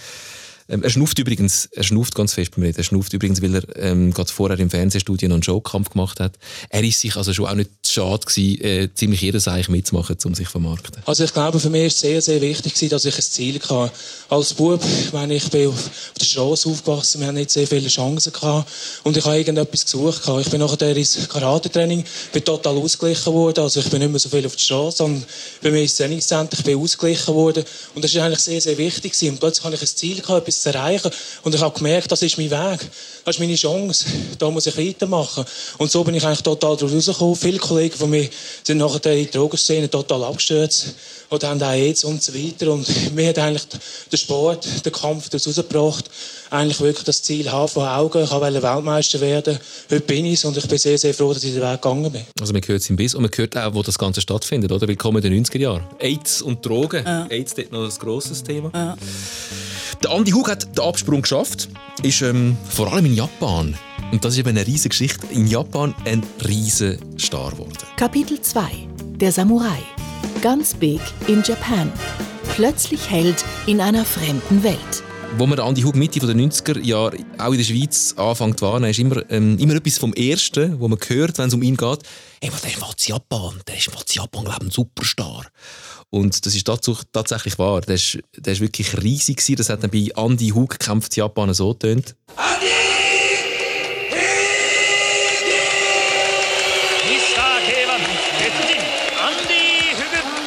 ähm, 0.70 0.84
er 0.84 0.90
schnauft 0.90 1.18
übrigens, 1.18 1.68
er 1.72 1.82
schnauft 1.82 2.14
ganz 2.14 2.34
fest 2.34 2.52
beim 2.54 2.62
Reden. 2.62 2.78
Er 2.78 2.84
schnauft 2.84 3.12
übrigens, 3.12 3.42
weil 3.42 3.56
er 3.56 3.76
ähm, 3.76 4.12
gerade 4.14 4.30
vorher 4.30 4.58
im 4.58 4.70
Fernsehstudio 4.70 5.28
noch 5.28 5.34
einen 5.34 5.42
Showkampf 5.42 5.90
gemacht 5.90 6.20
hat. 6.20 6.38
Er 6.68 6.84
ist 6.84 7.00
sich 7.00 7.16
also 7.16 7.32
schon 7.32 7.46
auch 7.46 7.54
nicht 7.54 7.70
schade 7.86 8.24
gewesen, 8.24 8.60
äh, 8.62 8.88
ziemlich 8.94 9.20
jedes 9.20 9.48
eigentlich 9.48 9.68
mitzumachen, 9.68 10.16
um 10.24 10.34
sich 10.34 10.46
zu 10.46 10.52
vermarkten. 10.52 11.02
Also 11.06 11.24
ich 11.24 11.32
glaube, 11.32 11.58
für 11.58 11.70
mich 11.70 11.86
ist 11.86 11.94
es 11.94 12.00
sehr, 12.00 12.22
sehr 12.22 12.40
wichtig 12.40 12.74
gewesen, 12.74 12.90
dass 12.90 13.04
ich 13.04 13.16
ein 13.16 13.22
Ziel 13.22 13.60
hatte. 13.60 13.92
Als 14.28 14.54
Bub, 14.54 14.80
meine, 15.12 15.34
ich 15.34 15.50
bin 15.50 15.68
auf 15.68 15.90
der 16.18 16.24
Straße 16.24 16.68
aufgewachsen, 16.68 17.20
wir 17.20 17.26
haben 17.26 17.34
nicht 17.34 17.50
sehr 17.50 17.66
viele 17.66 17.88
Chancen 17.88 18.32
gehabt 18.32 18.70
und 19.02 19.16
ich 19.16 19.24
habe 19.24 19.36
irgendetwas 19.36 19.84
gesucht 19.84 20.22
gehabt. 20.22 20.46
Ich 20.46 20.50
bin 20.50 20.60
nachher 20.60 20.96
ins 20.96 21.28
Karate-Training, 21.28 22.04
bin 22.32 22.44
total 22.44 22.76
ausgeglichen 22.76 23.32
worden, 23.32 23.64
also 23.64 23.80
ich 23.80 23.90
bin 23.90 23.98
nicht 23.98 24.10
mehr 24.10 24.20
so 24.20 24.28
viel 24.28 24.46
auf 24.46 24.54
der 24.54 24.62
Straße, 24.62 24.98
sondern 24.98 25.24
bei 25.62 25.70
mir 25.72 25.82
ist 25.82 25.98
es 26.00 26.30
ich 26.30 26.64
bin 26.64 26.78
ausgeglichen 26.78 27.34
worden 27.34 27.64
und 27.94 28.04
das 28.04 28.14
ist 28.14 28.20
eigentlich 28.20 28.40
sehr, 28.40 28.60
sehr 28.60 28.78
wichtig 28.78 29.12
gewesen. 29.12 29.32
Und 29.32 29.40
plötzlich 29.40 29.64
habe 29.64 29.74
ich 29.74 29.82
ein 29.82 29.88
Ziel 29.88 30.20
gehabt, 30.20 30.46
etwas 30.46 30.59
das 30.64 30.72
zu 30.72 30.78
erreichen. 30.78 31.10
Und 31.42 31.54
ich 31.54 31.60
habe 31.60 31.76
gemerkt, 31.76 32.10
das 32.12 32.22
ist 32.22 32.38
mein 32.38 32.50
Weg. 32.50 32.80
Das 33.24 33.36
ist 33.36 33.40
meine 33.40 33.54
Chance. 33.54 34.06
Da 34.38 34.50
muss 34.50 34.66
ich 34.66 34.76
weitermachen. 34.76 35.44
Und 35.78 35.90
so 35.90 36.04
bin 36.04 36.14
ich 36.14 36.24
eigentlich 36.24 36.42
total 36.42 36.76
daraus 36.76 36.92
rausgekommen. 36.92 37.36
Viele 37.36 37.58
Kollegen 37.58 37.96
von 37.96 38.10
mir 38.10 38.28
sind 38.62 38.78
nachher 38.78 39.12
in 39.12 39.24
der 39.24 39.32
Drogenszene 39.32 39.90
total 39.90 40.24
abgestürzt 40.24 40.94
oder 41.30 41.48
haben 41.48 41.62
auch 41.62 41.70
AIDS 41.70 42.04
und 42.04 42.22
so 42.22 42.34
weiter. 42.34 42.72
Und 42.72 43.14
mir 43.14 43.28
hat 43.28 43.38
eigentlich 43.38 43.66
der 44.10 44.16
Sport, 44.16 44.66
der 44.84 44.92
Kampf 44.92 45.28
daraus 45.28 45.46
rausgebracht, 45.46 46.10
eigentlich 46.50 46.80
wirklich 46.80 47.04
das 47.04 47.22
Ziel 47.22 47.50
haben 47.50 47.68
vor 47.68 47.88
Augen. 47.88 48.24
Ich 48.24 48.30
wollte 48.30 48.62
Weltmeister 48.62 49.20
werden. 49.20 49.58
Heute 49.90 50.00
bin 50.00 50.26
ich 50.26 50.34
es 50.34 50.44
und 50.44 50.56
ich 50.56 50.66
bin 50.66 50.78
sehr, 50.78 50.98
sehr 50.98 51.14
froh, 51.14 51.32
dass 51.32 51.44
ich 51.44 51.52
den 51.52 51.62
Weg 51.62 51.80
gegangen 51.80 52.10
bin. 52.10 52.22
Also 52.40 52.52
man 52.52 52.62
hört 52.62 52.80
es 52.80 52.90
im 52.90 52.96
Biss 52.96 53.14
und 53.14 53.22
man 53.22 53.30
hört 53.34 53.56
auch, 53.56 53.74
wo 53.74 53.82
das 53.82 53.98
Ganze 53.98 54.20
stattfindet, 54.20 54.72
oder? 54.72 54.88
Willkommen 54.88 55.22
in 55.22 55.30
den 55.30 55.44
90er 55.44 55.58
Jahren. 55.58 55.84
AIDS 55.98 56.42
und 56.42 56.64
Drogen. 56.66 57.04
Ja. 57.04 57.26
AIDS 57.28 57.54
dort 57.54 57.72
noch 57.72 57.84
ein 57.84 57.98
grosses 57.98 58.42
Thema. 58.42 58.70
Ja. 58.74 58.96
Der 60.02 60.12
Andi 60.12 60.30
Hug 60.30 60.48
hat 60.48 60.78
den 60.78 60.82
Absprung 60.82 61.20
geschafft, 61.20 61.68
ist 62.02 62.22
ähm, 62.22 62.56
vor 62.70 62.90
allem 62.90 63.04
in 63.04 63.14
Japan. 63.14 63.76
Und 64.10 64.24
das 64.24 64.32
ist 64.32 64.38
eben 64.38 64.48
eine 64.48 64.66
riesige 64.66 64.88
Geschichte. 64.88 65.26
In 65.26 65.46
Japan 65.46 65.94
ein 66.06 66.22
riesen 66.48 66.98
Star 67.18 67.50
geworden. 67.50 67.76
Kapitel 67.96 68.40
2 68.40 68.62
Der 69.16 69.30
Samurai. 69.30 69.78
Ganz 70.40 70.72
big 70.72 71.00
in 71.26 71.42
Japan. 71.42 71.92
Plötzlich 72.54 73.10
Held 73.10 73.44
in 73.66 73.82
einer 73.82 74.06
fremden 74.06 74.62
Welt. 74.62 75.04
Wo 75.36 75.46
man 75.46 75.60
Andi 75.60 75.82
Hug 75.82 75.94
Mitte 75.94 76.18
der 76.18 76.34
90er 76.34 76.80
Jahre 76.80 77.18
auch 77.36 77.52
in 77.52 77.58
der 77.58 77.64
Schweiz 77.64 78.14
anfängt 78.16 78.62
warnen, 78.62 78.90
ist 78.90 78.98
immer, 78.98 79.22
ähm, 79.30 79.58
immer 79.58 79.74
etwas 79.74 79.98
vom 79.98 80.14
Ersten, 80.14 80.80
wo 80.80 80.88
man 80.88 80.98
hört, 81.08 81.36
wenn 81.36 81.48
es 81.48 81.54
um 81.54 81.62
ihn 81.62 81.76
geht. 81.76 81.98
Hey, 82.40 82.50
der 82.50 82.70
ist 82.70 82.80
mal 82.80 82.88
in 82.88 83.04
Japan, 83.06 83.60
der 83.68 83.76
ist 83.76 83.92
mal 83.92 84.00
in 84.00 84.14
Japan, 84.14 84.44
glaube 84.44 84.58
ich, 84.62 84.66
ein 84.66 84.70
Superstar. 84.70 85.44
Und 86.10 86.44
das 86.44 86.54
ist 86.54 86.66
tats- 86.66 87.06
tatsächlich 87.12 87.58
wahr. 87.58 87.80
Der 87.82 87.94
ist, 87.94 88.18
der 88.36 88.52
ist 88.52 88.60
wirklich 88.60 89.00
riesig 89.00 89.36
gewesen. 89.36 89.56
Das 89.56 89.68
hat 89.68 89.82
dann 89.82 89.90
bei 89.90 90.08
Andi 90.14 90.48
Hug 90.48 90.78
kämpft 90.78 91.16
Japan 91.16 91.54
so 91.54 91.72
tönt. 91.74 92.16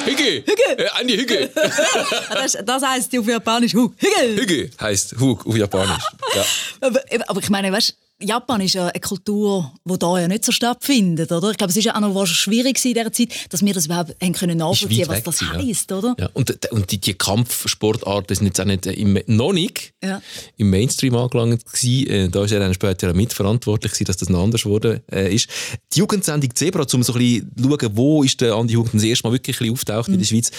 Hüge! 0.05 0.43
Hüge! 0.46 0.77
Äh, 0.77 0.89
Andi 1.00 1.17
Hüge! 1.17 1.50
das, 2.34 2.58
das 2.65 2.84
heisst 2.84 3.17
auf 3.17 3.25
Japanisch 3.27 3.74
Hug. 3.74 3.93
Hügel! 3.98 4.38
Hüge 4.38 4.70
heisst 4.82 5.15
Hug 5.20 5.46
auf 5.46 5.55
Japanisch. 5.55 6.03
Ja. 6.36 6.46
Aber, 6.82 7.00
aber 7.27 7.39
ich 7.41 7.50
meine, 7.50 7.72
weißt, 7.72 7.96
Japan 8.24 8.62
ist 8.62 8.74
ja 8.74 8.88
eine 8.88 9.00
Kultur, 9.00 9.72
die 9.86 9.98
da 10.00 10.20
ja 10.20 10.27
nicht 10.27 10.46
so 10.46 10.51
stattfindet, 10.51 11.32
oder? 11.32 11.51
Ich 11.51 11.58
glaube, 11.58 11.72
es 11.72 11.77
ist 11.77 11.84
ja 11.86 11.96
auch 11.96 12.00
noch 12.00 12.25
schwierig 12.25 12.84
in 12.86 12.94
dieser 12.94 13.12
Zeit, 13.12 13.30
dass 13.50 13.63
wir 13.63 13.74
das 13.74 13.86
überhaupt 13.86 14.15
haben 14.22 14.34
können 14.34 14.58
nachvollziehen, 14.58 15.08
was 15.08 15.24
das 15.24 15.42
ja. 15.42 15.53
heisst, 15.53 15.92
oder? 15.92 16.15
Ja, 16.20 16.30
und, 16.34 16.72
und 16.72 16.92
die, 16.92 17.00
die 17.00 17.13
Kampfsportarten 17.13 18.36
sind 18.36 18.48
jetzt 18.48 18.60
auch 18.62 18.65
nicht 18.65 18.86
im, 18.86 19.20
noch 19.27 19.53
nicht 19.53 19.94
Ja. 20.03 20.22
im 20.58 20.70
Mainstream 20.70 21.15
angelangt 21.15 21.65
gewesen. 21.65 22.08
Äh, 22.10 22.30
Da 22.30 22.44
ist 22.46 22.51
er 22.51 22.60
dann 22.60 22.74
später 22.74 23.13
mitverantwortlich 23.13 23.92
gewesen, 23.92 24.06
dass 24.06 24.18
das 24.18 24.30
noch 24.30 24.44
anders 24.44 24.63
geworden 24.63 25.01
äh, 25.12 25.34
ist. 25.34 25.48
Die 25.94 26.00
Jugendsendung 26.00 26.53
Zebra, 26.56 26.86
um 26.94 27.03
so 27.03 27.13
ein 27.13 27.20
bisschen 27.20 27.51
zu 27.58 27.63
schauen, 27.70 27.89
wo 27.98 28.24
ist 28.24 28.39
der 28.42 28.53
Andi 28.56 28.74
Hug 28.75 28.89
das 28.92 29.03
erste 29.03 29.27
Mal 29.27 29.34
wirklich 29.34 29.56
ein 29.60 29.60
bisschen 29.68 29.74
auftaucht 29.74 30.08
Mhm. 30.10 30.13
in 30.15 30.20
der 30.20 30.27
Schweiz. 30.27 30.51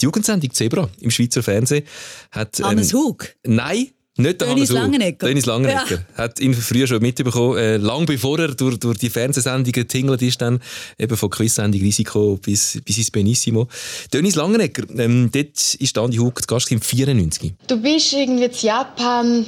Die 0.00 0.04
Jugendsendung 0.04 0.52
Zebra 0.52 0.88
im 1.00 1.10
Schweizer 1.10 1.42
Fernsehen 1.42 1.84
hat... 2.30 2.58
ähm, 2.60 2.66
Hannes 2.66 2.92
Hug? 2.92 3.28
Nein, 3.44 3.88
nicht 4.16 4.40
der 4.40 4.48
Dennis. 4.48 4.70
Langenegger. 4.70 5.26
Dennis 5.26 5.46
Langenegger. 5.46 6.04
Ja. 6.16 6.24
Hat 6.24 6.38
ihn 6.40 6.52
früher 6.52 6.86
schon 6.86 7.00
mitbekommen, 7.00 7.56
äh, 7.56 7.76
lang 7.78 8.04
bevor 8.04 8.38
er 8.38 8.48
durch, 8.48 8.78
durch 8.78 8.98
die 8.98 9.08
Fernsehsendungen 9.08 9.72
getingelt 9.72 10.20
ist, 10.22 10.40
dann 10.42 10.60
eben 10.98 11.16
von 11.16 11.30
Quizsendung 11.30 11.80
Risiko 11.80 12.38
bis, 12.42 12.80
bis 12.84 12.98
ins 12.98 13.10
Benissimo. 13.10 13.68
Dennis 14.12 14.34
Langenegger, 14.34 14.84
ähm, 14.98 15.30
dort 15.32 15.74
ist 15.74 15.96
der 15.96 16.02
Andi 16.02 16.18
Hug 16.18 16.42
zu 16.42 16.46
Gast 16.46 16.70
im 16.72 16.80
94. 16.80 17.54
Du 17.66 17.80
bist 17.80 18.12
irgendwie 18.12 18.44
in 18.44 18.52
Japan 18.52 19.46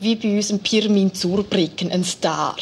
wie 0.00 0.16
bei 0.16 0.36
uns 0.36 0.50
ein 0.50 0.60
Pirmin 0.60 1.12
Zurbrücken, 1.14 1.90
ein 1.90 2.04
Star. 2.04 2.56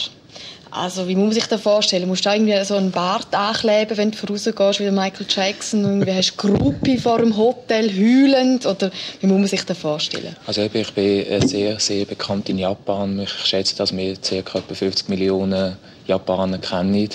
Also, 0.77 1.07
wie 1.07 1.15
muss 1.15 1.27
man 1.27 1.35
sich 1.35 1.47
das 1.47 1.61
vorstellen? 1.61 2.09
Musst 2.09 2.27
du 2.27 2.31
irgendwie 2.31 2.65
so 2.65 2.75
einen 2.75 2.91
Bart 2.91 3.33
ankleben, 3.33 3.97
wenn 3.97 4.11
du 4.11 4.19
vorausgehst, 4.19 4.81
wie 4.81 4.91
Michael 4.91 5.27
Jackson? 5.29 5.85
Und 5.85 6.05
wie 6.05 6.13
hast 6.13 6.33
du 6.33 6.49
Gruppi 6.49 6.99
vor 6.99 7.19
dem 7.19 7.37
Hotel 7.37 7.89
heulend? 7.91 8.67
Oder 8.67 8.91
wie 9.21 9.29
muss 9.29 9.39
man 9.39 9.47
sich 9.47 9.65
das 9.65 9.79
vorstellen? 9.79 10.35
Also 10.49 10.63
ich 10.63 10.93
bin 10.93 11.47
sehr, 11.47 11.79
sehr 11.79 12.05
bekannt 12.07 12.49
in 12.49 12.59
Japan. 12.59 13.21
Ich 13.21 13.31
schätze, 13.31 13.77
dass 13.77 13.97
wir 13.97 14.17
ca. 14.17 14.59
etwa 14.59 14.75
50 14.75 15.09
Millionen 15.09 15.77
Japaner 16.09 16.59
kennen. 16.59 17.09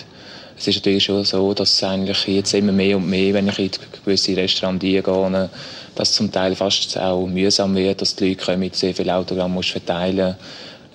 Es 0.57 0.65
ist 0.65 0.75
natürlich 0.77 1.03
schon 1.03 1.25
so, 1.25 1.53
dass 1.53 1.73
es 1.73 1.83
eigentlich 1.83 2.27
jetzt 2.27 2.53
immer 2.53 2.71
mehr 2.71 2.95
und 2.95 3.09
mehr, 3.09 3.33
wenn 3.33 3.49
ich 3.49 3.59
in 3.59 3.71
gewisse 4.05 4.37
Restaurants 4.37 4.79
gehe, 4.79 5.01
dass 5.01 6.09
es 6.11 6.15
zum 6.15 6.31
Teil 6.31 6.55
fast 6.55 6.97
auch 6.97 7.25
mühsam 7.27 7.75
wird, 7.75 8.01
dass 8.01 8.15
die 8.15 8.29
Leute 8.29 8.45
kommen, 8.45 8.69
sehr 8.71 8.95
viele 8.95 9.15
Autogramme 9.15 9.53
musst 9.53 9.71
verteilen 9.71 10.37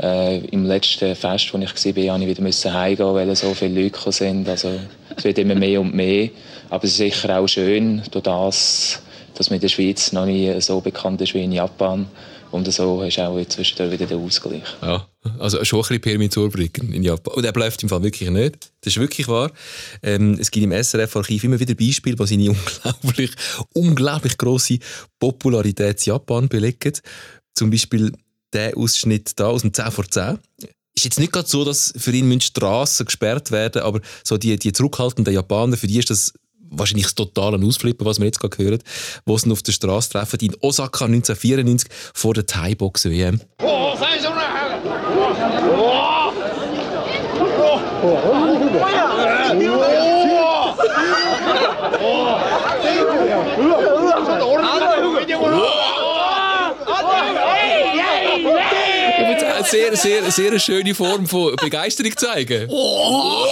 äh, 0.01 0.39
Im 0.47 0.65
letzten 0.65 1.15
Fest, 1.15 1.53
wo 1.53 1.59
ich 1.59 1.65
war, 1.65 1.69
musste 1.69 1.89
ich 1.89 1.97
wieder 1.97 2.43
müssen 2.43 2.73
heimgehen, 2.73 3.15
weil 3.15 3.37
so 3.37 3.55
viele 3.55 3.83
Leute 3.83 4.13
sind. 4.13 4.49
Also, 4.49 4.73
es 5.17 5.25
wird 5.25 5.39
immer 5.39 5.55
mehr 5.55 5.81
und 5.81 5.95
mehr. 5.95 6.31
Aber 6.71 6.85
es 6.85 6.91
ist 6.91 6.97
sicher 6.97 7.39
auch 7.39 7.47
schön, 7.47 8.03
durch 8.11 8.25
das, 8.25 9.03
dass 9.35 9.51
man 9.51 9.57
in 9.57 9.61
der 9.61 9.69
Schweiz 9.69 10.13
noch 10.13 10.27
nie 10.27 10.61
so 10.61 10.81
bekannt 10.81 11.21
ist 11.21 11.35
wie 11.35 11.45
in 11.45 11.53
Japan. 11.53 12.07
Und 12.51 12.73
so 12.73 13.03
ist 13.03 13.19
auch 13.19 13.37
inzwischen 13.37 13.91
wieder 13.91 14.07
der 14.07 14.17
Ausgleich. 14.17 14.63
Ja, 14.81 15.09
also 15.41 15.65
schon 15.65 15.81
ein 15.81 15.83
bisschen 15.83 16.01
Permin 16.01 16.31
Zurbrücken 16.31 16.93
in 16.93 17.03
Japan. 17.03 17.35
Und 17.35 17.45
er 17.45 17.53
bleibt 17.53 17.83
im 17.83 17.89
Fall 17.89 18.05
wirklich 18.05 18.31
nicht. 18.31 18.71
Das 18.81 18.93
ist 18.93 19.01
wirklich 19.01 19.27
wahr. 19.27 19.51
Ähm, 20.05 20.37
es 20.41 20.53
gibt 20.53 20.65
im 20.65 20.71
SRF-Archiv 20.71 21.43
immer 21.43 21.59
wieder 21.59 21.75
Beispiele, 21.75 22.15
die 22.15 22.27
seine 22.27 22.51
unglaublich, 23.03 23.33
unglaublich 23.73 24.39
grosse 24.39 24.79
Popularität 25.19 26.07
in 26.07 26.13
Japan 26.13 26.49
belegen. 26.49 26.93
Zum 27.55 27.71
Beispiel 27.71 28.13
der 28.55 28.77
Ausschnitt 28.77 29.33
da 29.37 29.49
aus 29.49 29.63
dem 29.63 29.75
10 29.75 29.91
vor 29.91 30.09
10. 30.09 30.39
Ist 30.97 31.05
jetzt 31.05 31.19
nicht 31.19 31.33
gerade 31.33 31.49
so, 31.49 31.65
dass 31.65 31.93
für 31.97 32.13
ihn 32.13 32.29
müssen 32.29 32.43
Straßen 32.43 33.07
gesperrt 33.07 33.51
werden, 33.51 33.83
aber 33.83 34.01
so 34.23 34.39
die, 34.39 34.57
die 34.59 34.73
zurückhaltenden 34.73 35.35
Japaner, 35.35 35.77
für 35.77 35.89
die 35.89 35.99
ist 35.99 36.11
das 36.11 36.33
wahrscheinlich 36.71 37.07
das 37.07 37.15
totale 37.15 37.65
Ausflippen, 37.65 38.07
was 38.07 38.19
wir 38.19 38.27
jetzt 38.27 38.41
gerade 38.41 38.57
hören, 38.59 38.79
wo 39.27 39.37
sie 39.37 39.51
auf 39.51 39.63
der 39.63 39.73
Straße 39.73 40.11
treffen, 40.11 40.39
in 40.41 40.57
Osaka 40.61 41.07
1994 41.07 41.91
vor 42.15 42.35
der 42.35 42.47
Thai-Box-WM. 42.47 43.41
Ich 43.59 43.65
würde 43.65 44.23
sagen, 44.23 44.41
eine 49.51 49.94
sehr, 59.65 59.97
sehr, 59.97 60.31
sehr 60.31 60.51
eine 60.51 60.61
schöne 60.61 60.95
Form 60.95 61.27
von 61.27 61.57
Begeisterung 61.57 62.17
zeigen. 62.17 62.69
Oh. 62.71 63.47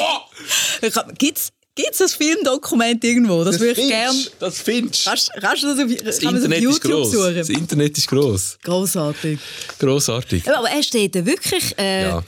Gibt's 1.19 1.53
Gibt 1.75 1.93
es 1.93 1.99
das 1.99 2.15
Filmdokument 2.15 3.03
irgendwo? 3.03 3.45
Das, 3.45 3.55
Das 3.55 3.61
würde 3.63 3.81
ich 3.81 3.89
gerne. 3.89 4.19
Das 4.41 4.59
findest 4.61 5.07
Kannst, 5.07 5.31
kannst 5.41 5.63
du 5.63 5.69
das 5.75 5.79
auf, 5.79 6.05
Das 6.05 6.19
kann 6.21 6.29
auf 6.37 6.43
Internet 6.45 6.59
ist 6.59 6.65
YouTube 6.65 6.83
gross. 6.93 7.11
suchen? 7.13 7.35
Das 7.35 7.49
Internet 7.49 7.97
ist 7.99 8.09
gross. 8.09 8.59
Grossartig. 8.63 9.39
Grossartig. 9.79 10.45
Ja, 10.45 10.59
Aber 10.59 10.69
er 10.69 10.83
steht 10.83 11.15
da 11.15 11.25
wirklich, 11.25 11.79
äh, 11.79 12.03
Ja. 12.03 12.23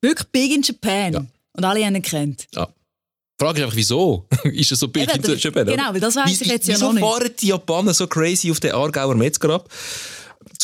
wirklich 0.00 0.28
big 0.28 0.52
in 0.54 0.62
Japan. 0.62 1.28
Und 1.54 1.64
alle 1.64 1.84
haben 1.84 1.96
ihn 1.96 2.02
kennt. 2.02 2.46
Ja. 2.54 2.66
Die 2.66 3.44
Frage 3.44 3.58
ist 3.58 3.64
einfach, 3.64 3.76
wieso? 3.76 4.28
ist 4.44 4.70
er 4.70 4.76
so 4.76 4.86
big 4.86 5.12
Eben, 5.12 5.24
in 5.24 5.38
Japan? 5.38 5.66
genau, 5.66 5.92
weil 5.92 6.00
das 6.00 6.14
weiss 6.14 6.38
Wie- 6.38 6.44
ich 6.44 6.50
jetzt 6.50 6.68
ja 6.68 6.74
wieso 6.74 6.86
noch 6.86 6.92
nicht. 6.92 7.02
fahren 7.04 7.30
die 7.40 7.46
Japaner 7.48 7.94
so 7.94 8.06
crazy 8.06 8.52
auf 8.52 8.60
den 8.60 8.72
Aargauer 8.72 9.16
Metzger 9.16 9.50
ab? 9.54 9.68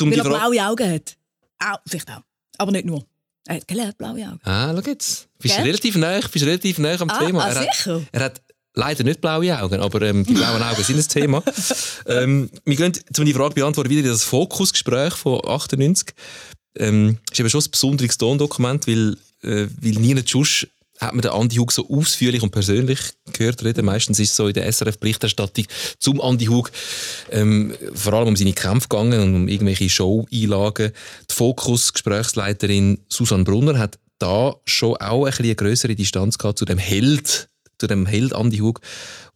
Um 0.01 0.09
Weil 0.13 0.19
er 0.19 0.25
blaue 0.25 0.63
Augen 0.69 0.93
hat. 0.93 1.17
Auch, 1.59 1.79
vielleicht 1.89 2.09
auch. 2.11 2.21
Aber 2.61 2.73
nicht 2.73 2.85
nur. 2.85 3.07
Er 3.47 3.57
hat 3.57 3.71
hat 3.71 3.99
blaue 3.99 4.29
Augen. 4.29 4.41
Ah, 4.45 4.71
schau 4.75 4.91
jetzt. 4.91 5.29
Bist 5.39 5.57
Gell? 5.57 5.65
relativ 5.65 5.97
nah, 5.97 6.21
bist 6.21 6.45
relativ 6.45 6.79
nah 6.79 7.01
am 7.01 7.09
Ah, 7.09 7.19
Thema. 7.19 7.45
ah, 7.45 7.49
er, 7.49 7.63
sicher? 7.73 7.95
Hat, 7.97 8.03
er 8.13 8.21
hat 8.25 8.43
leider 8.75 9.03
nicht 9.05 9.23
blaue 9.23 9.59
Augen, 9.59 9.81
aber 9.81 10.03
ähm, 10.03 10.25
die 10.27 10.35
blauen 10.35 10.63
Augen 10.63 10.83
sind 10.85 10.99
ein 10.99 11.09
Thema. 11.09 11.43
ähm, 12.07 12.51
wir 12.67 12.77
gehen, 12.77 12.93
um 13.19 13.25
die 13.25 13.33
Frage 13.33 13.55
beantworten, 13.55 13.89
wieder 13.89 14.03
in 14.03 14.09
das 14.09 14.25
Fokusgespräch 14.25 15.15
von 15.15 15.41
98. 15.43 16.15
Ähm, 16.77 17.19
ist 17.33 17.41
eben 17.41 17.49
schon 17.49 17.63
ein 17.63 17.71
besonderes 17.71 18.19
Tondokument, 18.19 18.87
weil, 18.87 19.17
äh, 19.43 19.67
weil 19.81 19.93
nie 19.93 20.23
sonst 20.27 20.69
hat 21.01 21.15
man 21.15 21.23
den 21.23 21.31
Andi 21.31 21.57
Hug 21.57 21.73
so 21.73 21.89
ausführlich 21.89 22.43
und 22.43 22.51
persönlich 22.51 22.99
gehört 23.33 23.65
reden. 23.65 23.87
Meistens 23.87 24.21
ist 24.21 24.31
es 24.31 24.37
so 24.37 24.49
in 24.49 24.55
der 24.55 24.71
SRF-Berichterstattung 24.71 25.65
zum 25.99 26.21
Andi 26.21 26.47
Hug 26.47 26.71
ähm, 27.31 27.75
vor 27.95 28.13
allem 28.13 28.29
um 28.29 28.37
seine 28.37 28.53
Kämpfe 28.53 28.89
gegangen 28.89 29.21
und 29.21 29.35
um 29.35 29.49
irgendwelche 29.49 29.89
Show-Einlagen. 29.89 30.93
Die 31.31 31.35
Fokus-Gesprächsleiterin 31.35 32.99
Susanne 33.09 33.45
Brunner 33.45 33.79
hat 33.79 33.99
da 34.19 34.57
schon 34.67 34.97
auch 34.97 35.25
ein 35.25 35.31
bisschen 35.31 35.47
eine 35.47 35.55
grössere 35.55 35.95
Distanz 35.95 36.37
gehabt 36.37 36.59
zu 36.59 36.67
dem 36.67 36.79
Held, 36.79 37.49
zu 37.79 37.87
dem 37.87 38.05
Held 38.05 38.35
Andi 38.35 38.59
Hug 38.59 38.81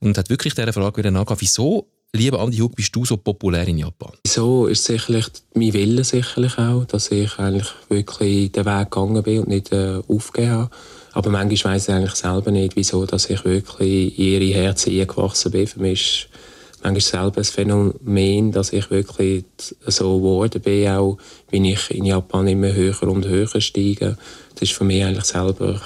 und 0.01 0.19
hat 0.19 0.29
wirklich 0.29 0.55
dieser 0.55 0.75
Frage 0.75 0.99
wieder 0.99 1.11
nachgegeben, 1.11 1.41
wieso, 1.41 1.89
lieber 2.13 2.41
Andi 2.41 2.59
Hug, 2.59 2.77
bist 2.77 2.95
du 2.95 3.07
so 3.07 3.17
populär 3.17 3.67
in 3.67 3.79
Japan? 3.79 4.13
So 4.27 4.67
ist 4.67 4.85
sicherlich 4.85 5.27
mein 5.55 5.73
Wille 5.73 6.05
sicherlich 6.05 6.59
auch, 6.59 6.85
dass 6.85 7.11
ich 7.11 7.39
eigentlich 7.39 7.69
wirklich 7.89 8.53
den 8.53 8.67
Weg 8.67 8.91
gegangen 8.91 9.23
bin 9.23 9.41
und 9.41 9.49
nicht 9.49 9.73
äh, 9.73 10.03
aufgegeben 10.07 10.53
habe. 10.53 10.71
Aber 11.15 11.31
manchmal 11.31 11.75
weiss 11.75 11.89
ich 11.89 11.95
eigentlich 11.95 12.17
selber 12.17 12.51
nicht, 12.51 12.75
wieso 12.75 13.07
dass 13.07 13.31
ich 13.31 13.45
wirklich 13.45 14.19
in 14.19 14.25
ihre 14.25 14.55
Herzen 14.55 14.91
eingewachsen 14.91 15.53
bin. 15.53 15.67
Für 15.69 15.81
mich 15.81 16.29
ist 16.73 16.83
manchmal 16.83 17.01
selber 17.01 17.39
ein 17.39 17.45
Phänomen, 17.45 18.51
dass 18.51 18.73
ich 18.73 18.91
wirklich 18.91 19.45
so 19.87 20.19
geworden 20.19 20.61
bin, 20.61 20.89
auch 20.89 21.19
wenn 21.51 21.65
ich 21.65 21.89
in 21.93 22.05
Japan 22.05 22.49
immer 22.49 22.73
höher 22.73 23.01
und 23.05 23.27
höher 23.27 23.61
steige. 23.61 24.19
Das 24.55 24.63
ist 24.63 24.73
für 24.73 24.85
mich 24.85 25.05
eigentlich 25.05 25.25
selber 25.25 25.81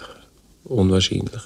unwahrscheinlich. 0.65 1.43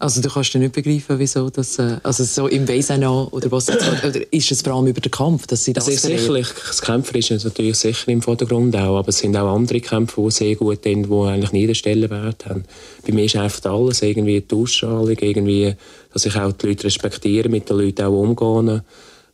Also 0.00 0.20
du 0.20 0.28
kannst 0.28 0.54
dir 0.54 0.60
nicht 0.60 0.74
begreifen, 0.74 1.18
wieso 1.18 1.50
das, 1.50 1.76
äh, 1.80 1.96
also 2.04 2.22
so 2.22 2.46
im 2.46 2.68
Wesen 2.68 3.04
oder 3.04 3.50
was 3.50 3.68
oder 3.68 4.32
ist 4.32 4.52
es 4.52 4.62
vor 4.62 4.74
allem 4.74 4.86
über 4.86 5.00
den 5.00 5.10
Kampf, 5.10 5.48
dass 5.48 5.64
sie 5.64 5.72
das 5.72 5.88
also 5.88 6.08
sicherlich, 6.08 6.46
das 6.68 6.80
Kämpferische 6.80 7.34
ist 7.34 7.44
natürlich 7.44 7.76
sicher 7.76 8.08
im 8.08 8.22
Vordergrund 8.22 8.76
auch, 8.76 8.98
aber 8.98 9.08
es 9.08 9.18
sind 9.18 9.36
auch 9.36 9.52
andere 9.52 9.80
Kämpfe, 9.80 10.22
die 10.22 10.30
sehr 10.30 10.54
gut 10.54 10.84
sind, 10.84 11.10
die 11.10 11.12
eigentlich 11.12 11.50
nie 11.50 11.66
den 11.66 11.74
Stellenwert 11.74 12.46
haben. 12.46 12.62
Bei 13.04 13.12
mir 13.12 13.24
ist 13.24 13.34
einfach 13.34 13.72
alles 13.72 14.02
irgendwie 14.02 14.40
die 14.40 14.54
Ausstrahlung, 14.54 15.16
irgendwie, 15.20 15.74
dass 16.12 16.26
ich 16.26 16.36
auch 16.36 16.52
die 16.52 16.68
Leute 16.68 16.84
respektiere, 16.84 17.48
mit 17.48 17.68
den 17.68 17.78
Leuten 17.78 18.02
auch 18.02 18.12
umgehe. 18.12 18.84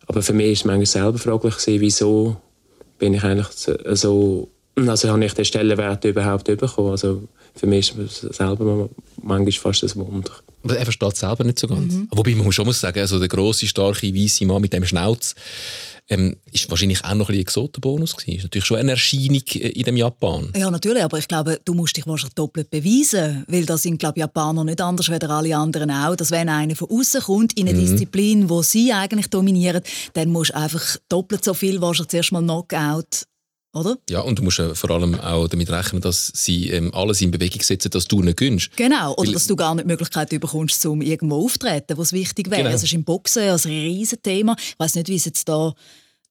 Aber 0.07 0.23
für 0.23 0.33
mich 0.33 0.53
ist 0.53 0.59
es 0.61 0.65
manchmal 0.65 0.87
selber 0.87 1.19
fraglich 1.19 1.81
wieso 1.81 2.37
bin 2.99 3.13
ich 3.13 3.23
eigentlich 3.23 3.49
so, 3.49 3.75
also 3.85 4.49
habe 4.77 5.25
ich 5.25 5.35
den 5.35 5.45
Stellenwert 5.45 6.05
überhaupt 6.07 6.45
bekommen. 6.45 6.91
Also 6.91 7.23
für 7.55 7.67
mich 7.67 7.95
ist 7.99 8.25
es 8.25 8.37
selber 8.37 8.89
manchmal 9.23 9.53
fast 9.53 9.83
ein 9.85 9.97
Wunder. 9.97 10.31
Aber 10.65 10.77
er 10.77 10.85
versteht 10.85 11.13
es 11.13 11.21
selber 11.21 11.45
nicht 11.45 11.59
so 11.59 11.69
ganz. 11.69 11.93
Mhm. 11.93 12.09
Wobei 12.11 12.35
man 12.35 12.45
muss 12.45 12.55
schon 12.55 12.71
sagen, 12.73 12.99
also 12.99 13.19
der 13.19 13.29
grosse, 13.29 13.67
starke, 13.67 14.15
weiße 14.15 14.47
Mann 14.47 14.63
mit 14.63 14.73
dem 14.73 14.85
Schnauz 14.85 15.35
ähm, 16.09 16.37
ist 16.53 16.69
wahrscheinlich 16.69 17.05
auch 17.05 17.15
noch 17.15 17.31
ein, 17.31 17.37
Exotenbonus 17.37 18.17
gewesen. 18.17 18.39
Ist 18.39 18.43
natürlich 18.45 18.67
schon 18.67 18.79
eine 18.79 18.93
Erscheinung 18.93 19.43
in 19.47 19.83
dem 19.85 19.97
Japan. 19.97 20.53
Ja, 20.57 20.71
natürlich, 20.71 21.03
aber 21.03 21.19
ich 21.19 21.29
glaube, 21.29 21.61
du 21.65 21.75
musst 21.75 21.97
dich 21.97 22.07
wahrscheinlich 22.07 22.35
doppelt 22.35 22.71
beweisen, 22.71 23.45
weil 23.49 23.65
da 23.65 23.79
sind, 23.79 23.99
glaube 23.99 24.21
Japaner 24.21 24.65
nicht 24.65 24.81
anders 24.81 25.09
als 25.09 25.25
alle 25.25 25.57
anderen 25.57 25.91
auch. 25.91 26.17
Dass 26.17 26.31
wenn 26.31 26.49
einer 26.49 26.77
von 26.77 26.91
außen 26.91 27.23
kommt 27.23 27.59
in 27.59 27.69
eine 27.69 27.79
mhm. 27.79 27.83
Disziplin, 27.83 28.51
wo 28.51 28.63
sie 28.63 28.93
eigentlich 28.93 29.29
dominieren, 29.29 29.83
dann 30.13 30.31
musst 30.31 30.51
du 30.51 30.57
einfach 30.57 30.97
doppelt 31.09 31.45
so 31.45 31.55
viel 31.55 31.81
wahrscheinlich 31.81 32.11
zuerst 32.11 32.33
mal 32.33 32.43
Knockout 32.43 33.27
oder? 33.75 33.97
Ja, 34.09 34.21
und 34.21 34.39
du 34.39 34.43
musst 34.43 34.59
äh, 34.59 34.75
vor 34.75 34.91
allem 34.91 35.19
auch 35.21 35.49
damit 35.49 35.71
rechnen, 35.71 36.01
dass 36.01 36.33
sie 36.35 36.71
ähm, 36.71 36.95
alles 36.95 37.21
in 37.21 37.31
Bewegung 37.31 37.63
setzen, 37.63 37.91
dass 37.91 38.07
du 38.07 38.23
nicht 38.23 38.37
gönnst. 38.37 38.71
Genau, 38.77 39.13
oder 39.15 39.29
Weil, 39.29 39.35
dass 39.35 39.47
du 39.47 39.57
gar 39.57 39.75
nicht 39.75 39.85
die 39.85 39.89
Möglichkeit 39.89 40.31
bekommst, 40.31 40.85
um 40.87 41.03
irgendwo 41.03 41.45
aufzutreten, 41.45 41.99
was 41.99 42.13
wichtig 42.13 42.51
wäre. 42.51 42.63
Genau. 42.63 42.73
Das 42.73 42.83
ist 42.83 42.93
im 42.93 43.05
Boxen 43.05 43.43
ein 43.43 43.59
Riesenthema. 43.59 44.57
Ich 44.59 44.79
weiß 44.79 44.95
nicht, 44.95 45.09
wie 45.09 45.17
es 45.17 45.25
jetzt 45.25 45.49
da 45.49 45.75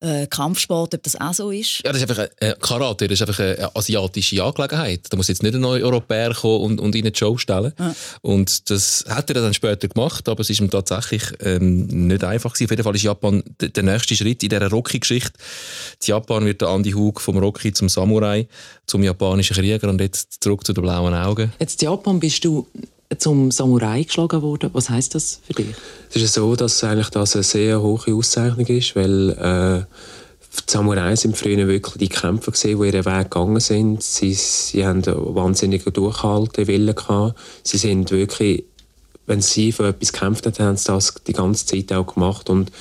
äh, 0.03 0.27
Kampfsport, 0.27 0.93
ob 0.93 1.03
das 1.03 1.19
auch 1.19 1.33
so 1.33 1.49
ist? 1.51 1.81
Ja, 1.83 1.91
das 1.91 2.01
ist 2.01 2.09
einfach 2.09 2.27
äh, 2.37 2.55
Karate, 2.59 3.07
das 3.07 3.19
ist 3.19 3.27
einfach 3.27 3.39
eine 3.39 3.75
asiatische 3.75 4.43
Angelegenheit. 4.43 5.01
Da 5.09 5.17
muss 5.17 5.29
jetzt 5.29 5.43
nicht 5.43 5.55
ein 5.55 5.61
neuer 5.61 5.83
Europäer 5.85 6.33
kommen 6.33 6.61
und, 6.63 6.81
und 6.81 6.95
in 6.95 7.05
eine 7.05 7.15
Show 7.15 7.37
stellen. 7.37 7.73
Ja. 7.79 7.95
Und 8.21 8.69
das 8.69 9.05
hat 9.07 9.29
er 9.29 9.35
dann 9.35 9.53
später 9.53 9.87
gemacht, 9.87 10.27
aber 10.27 10.41
es 10.41 10.49
ist 10.49 10.59
ihm 10.59 10.69
tatsächlich 10.69 11.23
ähm, 11.41 11.87
nicht 12.07 12.23
einfach 12.23 12.53
gewesen. 12.53 12.65
Auf 12.65 12.71
jeden 12.71 12.83
Fall 12.83 12.95
ist 12.95 13.03
Japan 13.03 13.43
der 13.59 13.83
nächste 13.83 14.15
Schritt 14.15 14.43
in 14.43 14.49
dieser 14.49 14.69
Rocky-Geschichte. 14.69 15.33
Japan 16.03 16.45
wird 16.45 16.61
der 16.61 16.69
Andy 16.69 16.91
Hug 16.91 17.21
vom 17.21 17.37
Rocky 17.37 17.71
zum 17.73 17.89
Samurai, 17.89 18.47
zum 18.85 19.03
japanischen 19.03 19.55
Krieger 19.55 19.89
und 19.89 20.01
jetzt 20.01 20.43
zurück 20.43 20.65
zu 20.65 20.73
den 20.73 20.83
blauen 20.83 21.13
Augen. 21.13 21.51
Jetzt 21.59 21.81
Japan 21.81 22.19
bist 22.19 22.43
du 22.43 22.67
zum 23.19 23.51
Samurai 23.51 24.03
geschlagen 24.03 24.41
worden. 24.41 24.69
Was 24.73 24.89
heißt 24.89 25.15
das 25.15 25.39
für 25.45 25.53
dich? 25.53 25.75
Es 26.13 26.21
ist 26.21 26.33
so, 26.33 26.55
dass 26.55 26.83
eigentlich 26.83 27.09
das 27.09 27.35
eine 27.35 27.43
sehr 27.43 27.81
hohe 27.81 28.13
Auszeichnung 28.13 28.65
ist, 28.67 28.95
weil 28.95 29.29
äh, 29.31 29.85
die 30.59 30.71
Samurai 30.71 31.15
sind 31.15 31.35
früher 31.35 31.67
wirklich 31.67 31.97
die 31.97 32.09
Kämpfer 32.09 32.51
gesehen, 32.51 32.79
die 32.79 32.87
ihren 32.87 33.05
Weg 33.05 33.31
gegangen 33.31 33.59
sind. 33.59 34.03
Sie, 34.03 34.33
sie 34.33 34.85
haben 34.85 35.03
einen 35.03 35.35
wahnsinnigen 35.35 35.91
Durchhaltewillen 35.91 36.95
gehabt. 36.95 37.37
Sie 37.63 37.77
sind 37.77 38.11
wirklich, 38.11 38.63
wenn 39.25 39.41
sie 39.41 39.71
für 39.71 39.87
etwas 39.87 40.13
gekämpft 40.13 40.45
haben, 40.45 40.57
haben 40.59 40.77
sie 40.77 40.87
das 40.87 41.15
die 41.25 41.33
ganze 41.33 41.65
Zeit 41.65 41.91
auch 41.93 42.13
gemacht 42.13 42.49
und 42.49 42.71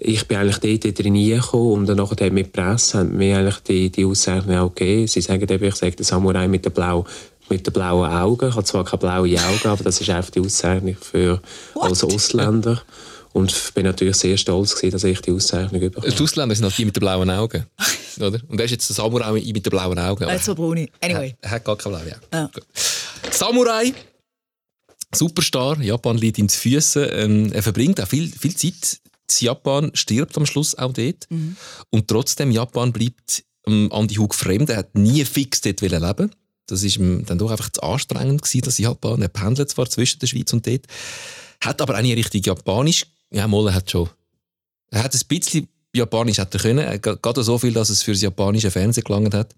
ich 0.00 0.28
bin 0.28 0.38
eigentlich 0.38 0.80
dort 0.80 0.98
drin 0.98 1.14
gekommen 1.14 1.72
und 1.72 1.86
dann 1.86 1.96
nachher 1.96 2.30
mit 2.30 2.52
Presse 2.52 2.98
haben 2.98 3.16
mir 3.16 3.38
eigentlich 3.38 3.58
die, 3.64 3.90
die 3.90 4.04
Auszeichnung 4.04 4.56
auch 4.56 4.72
gegeben. 4.72 5.08
Sie 5.08 5.20
sagen 5.20 5.48
eben, 5.50 5.64
ich 5.64 5.74
sage 5.74 5.96
der 5.96 6.04
Samurai 6.04 6.46
mit 6.46 6.64
der 6.64 6.70
blauen 6.70 7.04
mit 7.50 7.66
den 7.66 7.72
blauen 7.72 8.10
Augen. 8.10 8.48
Ich 8.48 8.54
habe 8.54 8.64
zwar 8.64 8.84
keine 8.84 8.98
blauen 8.98 9.38
Augen, 9.38 9.68
aber 9.68 9.84
das 9.84 10.00
ist 10.00 10.10
einfach 10.10 10.30
die 10.30 10.40
Auszeichnung 10.40 10.96
für 11.00 11.40
als 11.74 12.04
Ausländer. 12.04 12.82
Und 13.32 13.52
ich 13.52 13.74
bin 13.74 13.84
natürlich 13.84 14.16
sehr 14.16 14.36
stolz, 14.36 14.74
gewesen, 14.74 14.92
dass 14.92 15.04
ich 15.04 15.20
die 15.20 15.30
Auszeichnung 15.30 15.80
bekomme. 15.80 16.08
Die 16.08 16.22
Ausländer 16.22 16.54
sind 16.54 16.64
halt 16.64 16.78
die 16.78 16.84
mit 16.84 16.96
den 16.96 17.00
blauen 17.00 17.30
Augen. 17.30 17.66
oder? 18.18 18.40
Und 18.48 18.58
er 18.58 18.64
ist 18.64 18.72
jetzt 18.72 18.88
der 18.88 18.94
Samurai 18.94 19.32
mit 19.32 19.66
den 19.66 19.70
blauen 19.70 19.98
Augen. 19.98 20.24
Er 20.24 20.38
so 20.38 20.54
Bruni. 20.54 20.90
Anyway. 21.00 21.36
Er, 21.40 21.50
hat 21.50 21.64
gar 21.64 21.76
keine 21.76 21.96
blauen 21.96 22.12
Augen. 22.12 22.20
Ja. 22.32 22.50
Samurai, 23.30 23.94
Superstar, 25.14 25.80
Japan 25.80 26.18
liegt 26.18 26.38
ihm 26.38 26.48
zu 26.48 26.58
Füßen. 26.58 27.06
Ähm, 27.12 27.52
er 27.52 27.62
verbringt 27.62 28.00
auch 28.00 28.08
viel, 28.08 28.30
viel 28.30 28.56
Zeit. 28.56 28.98
Japan 29.40 29.90
stirbt 29.94 30.36
am 30.36 30.46
Schluss 30.46 30.74
auch 30.74 30.92
dort. 30.92 31.26
Mhm. 31.28 31.56
Und 31.90 32.08
trotzdem, 32.08 32.50
Japan 32.50 32.92
bleibt 32.92 33.44
ähm, 33.66 33.90
Andy 33.92 34.14
Hug 34.16 34.34
fremd. 34.34 34.70
Er 34.70 34.78
hat 34.78 34.94
nie 34.94 35.24
fix 35.24 35.60
dort 35.60 35.80
leben 35.80 36.30
das 36.68 36.82
ist 36.82 36.96
ihm 36.96 37.24
dann 37.26 37.38
doch 37.38 37.50
einfach 37.50 37.70
zu 37.70 37.82
anstrengend 37.82 38.42
gewesen, 38.42 38.62
dass 38.62 38.78
Japan. 38.78 39.20
Er 39.22 39.28
pendelt 39.28 39.70
zwar 39.70 39.88
zwischen 39.88 40.20
der 40.20 40.28
Schweiz 40.28 40.52
und 40.52 40.66
dort, 40.66 40.86
hat 41.60 41.80
aber 41.80 41.96
auch 41.96 42.02
nicht 42.02 42.16
richtig 42.16 42.46
Japanisch. 42.46 43.06
Ja, 43.30 43.48
Molle 43.48 43.74
hat 43.74 43.90
schon. 43.90 44.08
Er 44.90 45.02
hat 45.02 45.14
ein 45.14 45.20
bisschen 45.28 45.68
Japanisch 45.94 46.38
hätte 46.38 46.58
können. 46.58 47.00
Gerade 47.00 47.42
so 47.42 47.58
viel, 47.58 47.72
dass 47.72 47.88
es 47.90 48.02
für 48.02 48.12
das 48.12 48.22
japanische 48.22 48.70
Fernsehen 48.70 49.04
gelangt 49.04 49.34
hat. 49.34 49.54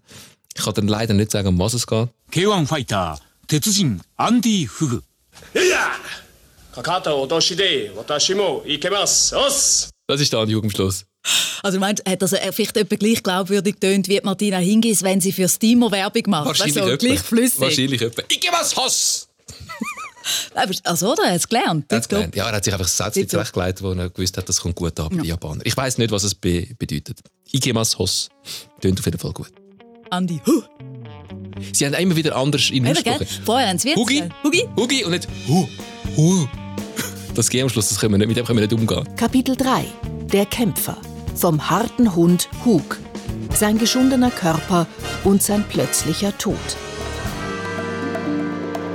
Ich 0.55 0.63
kann 0.63 0.73
dann 0.73 0.87
leider 0.87 1.13
nicht 1.13 1.31
sagen, 1.31 1.49
um 1.49 1.59
was 1.59 1.73
es 1.73 1.85
geht. 1.85 2.09
K1 2.31 2.67
Fighter, 2.67 3.19
Tetsujin 3.47 4.01
Andy 4.17 4.67
Fugu. 4.67 4.99
Ja! 5.53 5.91
Kakata 6.73 7.11
otoshi 7.11 7.91
watashi 7.95 8.35
mo 8.35 8.63
ikemasu. 8.65 9.35
Os! 9.35 9.89
Das 10.07 10.19
ist 10.19 10.31
der 10.31 10.41
Andy 10.41 10.69
Schluss. 10.69 11.05
Also 11.63 11.77
du 11.77 11.81
meinst, 11.81 12.03
hat 12.07 12.21
das 12.21 12.35
vielleicht 12.51 12.77
etwa 12.77 12.95
gleich 12.95 13.21
glaubwürdig 13.21 13.75
tönt 13.79 14.07
wie 14.07 14.19
Martina 14.23 14.57
Hingis, 14.57 15.03
wenn 15.03 15.21
sie 15.21 15.31
für 15.31 15.47
Steamer 15.47 15.91
Werbung 15.91 16.23
macht? 16.27 16.47
Wahrscheinlich 16.47 16.81
also, 16.81 16.97
gleich 16.97 17.19
flüssig. 17.19 17.59
Wahrscheinlich 17.59 18.01
etwa. 18.01 18.23
Ich 18.29 18.39
gebe 18.39 18.53
was 18.53 18.75
Hass! 18.75 19.27
also, 20.83 21.11
oder? 21.11 21.23
Er 21.23 21.29
hat 21.31 21.37
es 21.37 21.47
gelernt. 21.47 21.91
Er 21.91 22.01
gelernt. 22.01 22.35
Ja, 22.35 22.47
er 22.47 22.55
hat 22.55 22.63
sich 22.63 22.73
einfach 22.73 22.85
ein 22.85 22.89
Satz 22.89 23.15
zurechtgelegt, 23.27 23.81
wo 23.81 23.91
er 23.91 24.09
gewusst 24.09 24.37
hat, 24.37 24.49
das 24.49 24.59
kommt 24.59 24.75
gut 24.75 24.99
an 24.99 25.09
bei 25.09 25.15
ja. 25.17 25.21
den 25.21 25.29
Japanern. 25.29 25.61
Ich 25.63 25.77
weiß 25.77 25.97
nicht, 25.97 26.11
was 26.11 26.23
es 26.23 26.33
be 26.33 26.67
bedeutet. 26.77 27.19
Ikemas 27.51 27.97
Hoss. 27.97 28.29
Tönt 28.81 28.99
auf 28.99 29.05
jeden 29.05 29.19
Fall 29.19 29.33
gut. 29.33 29.51
Andi. 30.09 30.41
Huh. 30.45 30.63
Sie 31.73 31.85
haben 31.85 31.93
immer 31.93 32.15
wieder 32.15 32.35
anders 32.35 32.69
in 32.69 32.87
Aussprache. 32.87 33.25
Vorher 33.45 33.69
haben 33.69 33.77
sie 33.77 33.95
Hugi. 33.95 34.23
Hugi. 34.43 34.67
Hugi 34.75 35.03
und 35.03 35.11
nicht 35.11 35.27
Hu. 35.47 35.67
Hu. 36.15 36.47
Das 37.35 37.49
G 37.49 37.61
am 37.61 37.69
Schluss, 37.69 37.89
das 37.89 37.99
können 37.99 38.13
wir 38.13 38.17
nicht, 38.17 38.27
mit 38.27 38.37
dem 38.37 38.45
können 38.45 38.59
wir 38.59 38.67
nicht 38.67 38.73
umgehen. 38.73 39.07
Kapitel 39.15 39.55
3. 39.55 39.85
Der 40.33 40.45
Kämpfer 40.45 40.97
vom 41.35 41.69
harten 41.69 42.15
Hund 42.15 42.49
Hug, 42.65 42.97
sein 43.53 43.77
geschundener 43.77 44.31
Körper 44.31 44.87
und 45.23 45.41
sein 45.41 45.63
plötzlicher 45.67 46.37
Tod. 46.37 46.55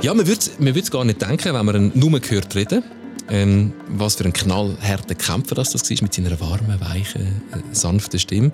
Ja, 0.01 0.13
man 0.13 0.27
würde 0.27 0.45
man 0.59 0.73
gar 0.73 1.05
nicht 1.05 1.21
denken, 1.21 1.53
wenn 1.53 1.65
man 1.65 1.75
ihn 1.75 1.91
nur 1.95 2.19
gehört 2.19 2.55
reden. 2.55 2.83
Ähm, 3.29 3.73
was 3.89 4.15
für 4.15 4.23
ein 4.23 4.31
knallharter 4.31 5.15
Kämpfer 5.15 5.55
das, 5.55 5.71
das 5.71 5.89
war, 5.89 5.97
mit 6.01 6.13
seiner 6.13 6.39
warmen, 6.39 6.79
weichen, 6.79 7.41
äh, 7.51 7.57
sanften 7.73 8.19
Stimme. 8.19 8.51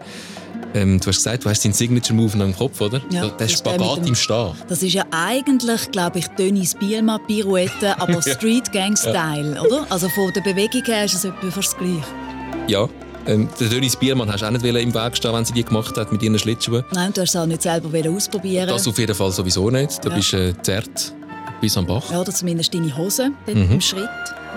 Ähm, 0.74 1.00
du 1.00 1.08
hast 1.08 1.18
gesagt, 1.18 1.46
du 1.46 1.50
hast 1.50 1.62
seinen 1.62 1.74
Signature-Move 1.74 2.38
noch 2.38 2.46
im 2.46 2.56
Kopf, 2.56 2.82
oder? 2.82 3.02
Ja, 3.12 3.28
der 3.28 3.48
Spagat 3.48 3.98
dem, 4.00 4.08
im 4.08 4.16
Stehen. 4.16 4.54
Das 4.68 4.82
ist 4.82 4.94
ja 4.94 5.06
eigentlich, 5.12 5.92
glaube 5.92 6.20
ich, 6.20 6.28
Dennis 6.30 6.74
Bielma-Pirouette, 6.74 8.00
aber 8.02 8.22
Street-Gang-Style, 8.22 9.56
ja. 9.56 9.62
oder? 9.62 9.86
Also 9.90 10.10
von 10.10 10.34
der 10.34 10.42
Bewegung 10.42 10.84
her 10.86 11.06
ist 11.06 11.14
es 11.14 11.26
etwa 11.26 11.52
fast 11.52 11.78
gleich. 11.78 12.04
Ja, 12.68 12.90
ähm, 13.28 13.50
der 13.60 13.70
Dönis 13.70 13.96
Biermann 13.96 14.32
hast 14.32 14.42
du 14.42 14.48
auch 14.48 14.52
nicht 14.52 14.66
im 14.66 14.94
Weg 14.94 15.18
stehen, 15.18 15.34
wenn 15.34 15.46
sie 15.46 15.54
die 15.54 15.64
gemacht 15.64 15.98
hat 15.98 16.12
mit 16.12 16.22
ihren 16.22 16.38
Schlittschuhen. 16.38 16.84
Nein, 16.92 17.14
du 17.14 17.22
hast 17.22 17.30
es 17.30 17.36
auch 17.36 17.46
nicht 17.46 17.62
selber 17.62 17.90
ausprobieren. 18.10 18.68
Das 18.68 18.88
auf 18.88 18.98
jeden 18.98 19.16
Fall 19.16 19.32
sowieso 19.32 19.70
nicht. 19.70 20.04
Da 20.04 20.10
ja. 20.10 20.16
bist 20.16 20.34
du 20.34 20.50
äh, 20.50 20.54
zerrt 20.62 21.14
bis 21.62 21.78
am 21.78 21.86
Bach. 21.86 22.12
Ja, 22.12 22.20
oder 22.20 22.34
zumindest 22.34 22.74
deine 22.74 22.96
Hose 22.98 23.32
mhm. 23.48 23.72
im 23.72 23.82
Schritt. 23.82 24.10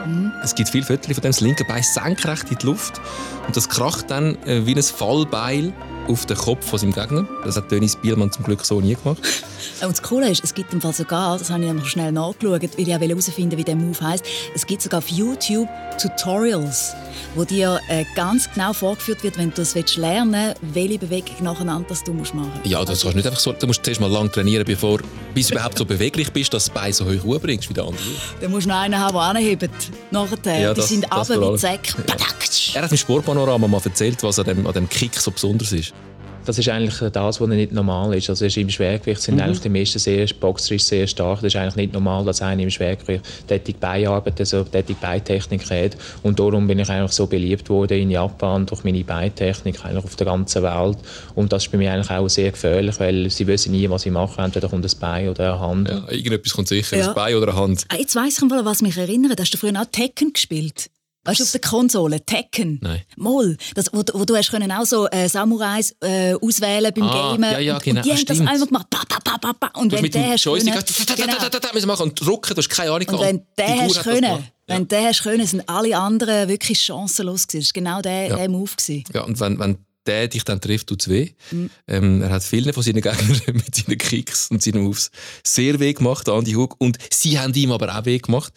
Mhm. 0.07 0.33
Es 0.43 0.55
gibt 0.55 0.69
viele 0.69 0.85
Fotos 0.85 1.07
von 1.07 1.15
dem 1.15 1.31
das 1.31 1.41
linke 1.41 1.65
Bein 1.65 1.83
senkrecht 1.83 2.51
in 2.51 2.59
die 2.59 2.67
Luft 2.67 3.01
und 3.47 3.57
das 3.57 3.69
kracht 3.69 4.11
dann 4.11 4.37
äh, 4.45 4.67
wie 4.67 4.75
ein 4.75 4.83
Fallbeil 4.83 5.73
auf 6.09 6.27
den 6.27 6.37
Kopf 6.37 6.66
von 6.66 6.79
seinem 6.79 6.92
Gegner. 6.92 7.27
Das 7.45 7.57
hat 7.57 7.71
Dennis 7.71 7.97
Bielmann 7.97 8.31
zum 8.31 8.45
Glück 8.45 8.64
so 8.64 8.81
nie 8.81 8.95
gemacht. 8.95 9.19
Und 9.83 9.90
das 9.90 10.03
Coole 10.03 10.31
ist, 10.31 10.45
es 10.45 10.55
gibt 10.55 10.73
im 10.73 10.81
Fall 10.81 10.92
sogar, 10.92 11.38
das 11.38 11.51
habe 11.51 11.64
ich 11.64 11.73
noch 11.73 11.87
schnell 11.87 12.12
nachgeschaut, 12.12 12.62
weil 12.62 12.71
ich 12.77 12.88
herausfinden 12.88 13.57
wie 13.57 13.64
der 13.64 13.77
Move 13.77 14.01
heißt. 14.01 14.25
Es 14.55 14.66
gibt 14.66 14.83
sogar 14.83 14.99
auf 14.99 15.09
YouTube 15.09 15.69
Tutorials, 16.01 16.95
wo 17.35 17.45
dir 17.45 17.81
äh, 17.88 18.05
ganz 18.14 18.51
genau 18.53 18.73
vorgeführt 18.73 19.23
wird, 19.23 19.38
wenn 19.38 19.51
du 19.51 19.59
willst 19.59 19.97
lernen 19.97 20.55
willst, 20.61 20.75
welche 20.75 20.99
Bewegung 20.99 21.37
nacheinander 21.42 21.88
das 21.88 22.05
du 22.05 22.12
musst 22.12 22.35
machen 22.35 22.53
musst. 22.55 22.66
Ja, 22.66 22.81
das 22.85 23.03
kannst 23.03 23.05
du 23.05 23.16
nicht 23.16 23.27
einfach 23.27 23.40
so. 23.40 23.53
Du 23.53 23.66
musst 23.66 23.85
zuerst 23.85 24.01
mal 24.01 24.11
lang 24.11 24.31
trainieren, 24.31 24.64
bevor 24.64 25.01
bis 25.35 25.49
du 25.49 25.55
überhaupt 25.55 25.79
so 25.79 25.85
beweglich 25.85 26.33
bist, 26.33 26.53
dass 26.55 26.66
du 26.66 26.71
das 26.71 26.83
Bein 26.83 26.92
so 26.92 27.05
hoch 27.05 27.25
hochbringst 27.25 27.69
wie 27.69 27.75
der 27.75 27.85
andere. 27.85 28.03
Dann 28.40 28.51
musst 28.51 28.66
du 28.66 28.71
noch 28.71 28.77
einen 28.81 28.99
haben, 28.99 29.14
der 29.14 29.23
anhebt. 29.23 29.71
Nachher. 30.11 30.61
Ja, 30.61 30.75
Die 30.75 30.81
das, 30.81 30.88
sind 30.88 31.12
aber 31.12 31.29
wie. 31.29 31.66
Ja. 31.66 32.81
Er 32.81 32.83
hat 32.83 32.90
im 32.90 32.97
Sportpanorama 32.97 33.69
mal 33.69 33.81
erzählt, 33.85 34.23
was 34.23 34.38
an 34.38 34.45
dem, 34.47 34.66
an 34.66 34.73
dem 34.73 34.88
Kick 34.88 35.14
so 35.19 35.31
besonders 35.31 35.73
ist. 35.73 35.92
Das 36.47 36.59
ist 36.59 36.69
eigentlich 36.69 36.99
das, 37.13 37.41
was 37.41 37.49
nicht 37.49 37.73
normal 37.73 38.15
ist. 38.15 38.31
Also 38.31 38.45
ist 38.45 38.57
im 38.57 38.71
Schwergewicht 38.71 39.21
sind 39.21 39.37
mhm. 39.37 39.43
eigentlich 39.43 39.61
die 39.61 39.69
meisten 39.69 39.99
sehr, 39.99 40.27
boxerisch 40.41 40.85
sehr 40.85 41.07
stark. 41.07 41.41
Das 41.41 41.53
ist 41.53 41.57
eigentlich 41.57 41.77
nicht 41.77 41.93
normal, 41.93 42.25
dass 42.25 42.41
einer 42.41 42.63
im 42.63 42.71
Schwergewicht 42.71 43.25
tätig 43.49 43.79
Beinarbeit, 43.81 44.39
also 44.41 44.63
tätig 44.65 44.97
Beintechnik 45.01 45.69
hat. 45.69 45.97
Und 46.23 46.39
darum 46.39 46.67
bin 46.67 46.79
ich 46.79 46.89
eigentlich 46.89 47.13
so 47.13 47.27
beliebt 47.27 47.69
worden 47.69 47.99
in 47.99 48.11
Japan 48.11 48.65
durch 48.65 48.85
meine 48.85 49.03
Beintechnik 49.03 49.85
eigentlich 49.85 50.05
auf 50.05 50.17
der 50.17 50.27
ganzen 50.27 50.63
Welt. 50.63 50.99
Und 51.35 51.53
das 51.53 51.65
ist 51.65 51.73
bei 51.73 51.79
mir 51.79 51.93
eigentlich 51.93 52.11
auch 52.11 52.29
sehr 52.29 52.53
gefährlich, 52.53 52.99
weil 53.01 53.29
sie 53.31 53.47
wissen 53.47 53.73
nie, 53.73 53.91
was 53.91 54.07
ich 54.07 54.13
mache. 54.13 54.41
Entweder 54.41 54.69
kommt 54.69 54.85
ein 54.85 55.01
Bein 55.01 55.29
oder 55.29 55.53
eine 55.55 55.61
Hand. 55.61 55.89
Ja, 55.89 56.11
irgendetwas 56.11 56.53
kommt 56.53 56.69
sicher, 56.69 56.97
ja. 56.97 57.09
ein 57.09 57.15
Bein 57.15 57.35
oder 57.35 57.49
eine 57.49 57.61
Hand. 57.61 57.85
Ah, 57.89 57.97
jetzt 57.97 58.15
weiss 58.15 58.39
ich 58.39 58.49
mal, 58.49 58.65
was 58.65 58.83
mich 58.83 58.97
erinnert. 58.97 59.41
Hast 59.41 59.53
du 59.53 59.59
früher 59.59 59.73
auch 59.81 59.87
Tekken 59.91 60.33
gespielt? 60.33 60.91
Weißt 61.27 61.41
du, 61.41 61.45
auf 61.45 61.51
der 61.51 61.61
Konsole, 61.61 62.25
Tekken. 62.25 62.79
Nein. 62.83 63.03
Moll. 63.17 63.57
Das, 63.75 63.93
wo, 63.93 64.03
wo 64.15 64.25
du 64.25 64.37
hast 64.37 64.51
können 64.51 64.71
auch 64.73 64.85
so 64.85 65.09
äh, 65.09 65.29
Samurais 65.29 65.95
äh, 66.01 66.35
auswählen 66.35 66.93
beim 66.95 67.05
ah, 67.05 67.33
Gamen. 67.33 67.53
Ja, 67.53 67.59
ja, 67.59 67.79
genau. 67.79 67.99
Und 68.01 68.07
die 68.07 68.12
ah, 68.12 68.17
haben 68.17 68.27
das 68.27 68.41
einfach 68.41 68.67
gemacht. 68.67 68.91
Pa, 68.91 69.03
pa, 69.09 69.39
pa, 69.39 69.53
pa. 69.53 69.81
Und 69.81 69.93
du 69.93 69.97
wenn 69.97 70.03
mit 70.03 70.15
der 70.15 70.31
hast 70.31 70.45
können, 70.45 70.65
genau. 70.65 71.87
machen 71.87 72.03
und 72.03 72.21
drücken, 72.21 72.55
du 72.55 72.59
hast 72.59 72.69
keine 72.69 72.93
Ahnung. 72.93 73.09
Und 73.09 73.21
wenn 73.21 73.43
der 73.59 73.83
hast 73.83 74.03
können, 74.03 74.45
wenn 74.67 74.89
der 74.89 75.03
hast 75.09 75.23
können, 75.23 75.47
sind 75.47 75.69
alle 75.69 75.97
anderen 75.97 76.49
wirklich 76.49 76.81
chancenlos 76.81 77.47
gewesen. 77.47 77.61
Das 77.61 77.75
war 77.75 77.83
genau 77.83 78.03
der, 78.03 78.29
ja. 78.29 78.37
der 78.37 78.49
Move 78.49 78.71
gewesen. 78.77 79.05
Ja, 79.12 79.23
und 79.23 79.39
wenn, 79.41 79.59
wenn 79.59 79.86
der 80.07 80.29
dich 80.29 80.45
dann 80.45 80.61
trifft, 80.61 80.88
tut 80.88 81.03
es 81.03 81.09
weh. 81.09 81.31
Mhm. 81.51 81.71
Ähm, 81.88 82.23
er 82.23 82.31
hat 82.31 82.42
vielen 82.42 82.73
von 82.73 82.83
seinen 82.83 83.01
Gegnern 83.01 83.40
mit 83.53 83.75
seinen 83.75 83.99
Kicks 83.99 84.51
und 84.51 84.62
seinen 84.62 84.83
Moves 84.83 85.11
sehr 85.42 85.79
weh 85.81 85.92
gemacht, 85.92 86.29
Andy 86.29 86.53
Hug. 86.53 86.77
Und 86.79 86.99
sie 87.11 87.38
haben 87.38 87.55
ihm 87.55 87.73
aber 87.73 87.97
auch 87.97 88.05
weh 88.05 88.19
gemacht. 88.19 88.53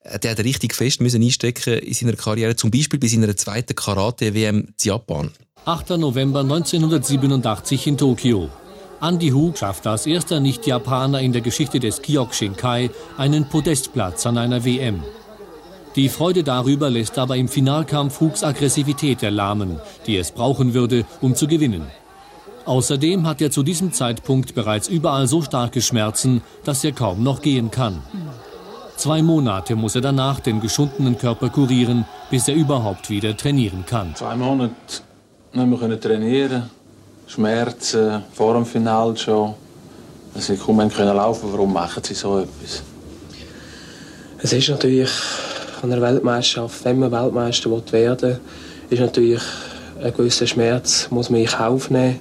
Äh, 0.00 0.18
der 0.18 0.32
hat 0.32 0.38
richtig 0.40 0.74
fest 0.74 1.00
müssen 1.00 1.22
einstecken 1.22 1.78
in 1.78 1.94
seiner 1.94 2.14
Karriere, 2.14 2.56
zum 2.56 2.70
Beispiel 2.70 2.98
bei 2.98 3.08
seiner 3.08 3.36
zweiten 3.36 3.74
Karate-WM 3.74 4.60
in 4.60 4.74
Japan. 4.80 5.30
8. 5.64 5.90
November 5.90 6.40
1987 6.40 7.86
in 7.88 7.98
Tokio. 7.98 8.50
Andy 9.00 9.28
Hu 9.28 9.52
schafft 9.54 9.86
als 9.86 10.06
erster 10.06 10.40
Nicht-Japaner 10.40 11.20
in 11.20 11.32
der 11.32 11.42
Geschichte 11.42 11.78
des 11.78 12.02
Kyokushinkai 12.02 12.90
einen 13.16 13.48
Podestplatz 13.48 14.26
an 14.26 14.38
einer 14.38 14.64
WM. 14.64 15.02
Die 15.98 16.08
Freude 16.08 16.44
darüber 16.44 16.90
lässt 16.90 17.18
aber 17.18 17.34
im 17.34 17.48
Finalkampf 17.48 18.20
Hugs 18.20 18.44
Aggressivität 18.44 19.24
erlahmen, 19.24 19.80
die 20.06 20.16
es 20.16 20.30
brauchen 20.30 20.72
würde, 20.72 21.04
um 21.20 21.34
zu 21.34 21.48
gewinnen. 21.48 21.88
Außerdem 22.66 23.26
hat 23.26 23.40
er 23.40 23.50
zu 23.50 23.64
diesem 23.64 23.92
Zeitpunkt 23.92 24.54
bereits 24.54 24.86
überall 24.86 25.26
so 25.26 25.42
starke 25.42 25.82
Schmerzen, 25.82 26.42
dass 26.62 26.84
er 26.84 26.92
kaum 26.92 27.24
noch 27.24 27.42
gehen 27.42 27.72
kann. 27.72 28.00
Zwei 28.94 29.22
Monate 29.22 29.74
muss 29.74 29.96
er 29.96 30.00
danach 30.00 30.38
den 30.38 30.60
geschundenen 30.60 31.18
Körper 31.18 31.48
kurieren, 31.48 32.04
bis 32.30 32.46
er 32.46 32.54
überhaupt 32.54 33.10
wieder 33.10 33.36
trainieren 33.36 33.84
kann. 33.84 34.14
Zwei 34.14 34.36
Monate 34.36 34.70
nicht 35.52 35.80
mehr 35.80 36.00
trainieren, 36.00 36.70
Schmerzen 37.26 38.22
vor 38.32 38.54
dem 38.54 38.66
Finale 38.66 39.16
schon. 39.16 39.54
Sie 40.36 40.56
kaum 40.56 40.78
können 40.90 41.16
laufen. 41.16 41.48
Warum 41.50 41.72
machen 41.72 42.04
Sie 42.04 42.14
so 42.14 42.38
etwas? 42.38 42.84
Es 44.40 44.52
ist 44.52 44.68
natürlich 44.68 45.10
an 45.82 45.92
einer 45.92 46.02
Weltmeisterschaft, 46.02 46.84
wenn 46.84 46.98
man 46.98 47.12
Weltmeister 47.12 47.70
werden 47.92 48.20
will, 48.22 48.40
ist 48.90 49.00
natürlich 49.00 49.42
ein 50.02 50.14
gewisser 50.14 50.46
Schmerz, 50.46 51.08
muss 51.10 51.30
man 51.30 51.40
in 51.40 51.46
Kauf 51.46 51.90
nehmen. 51.90 52.20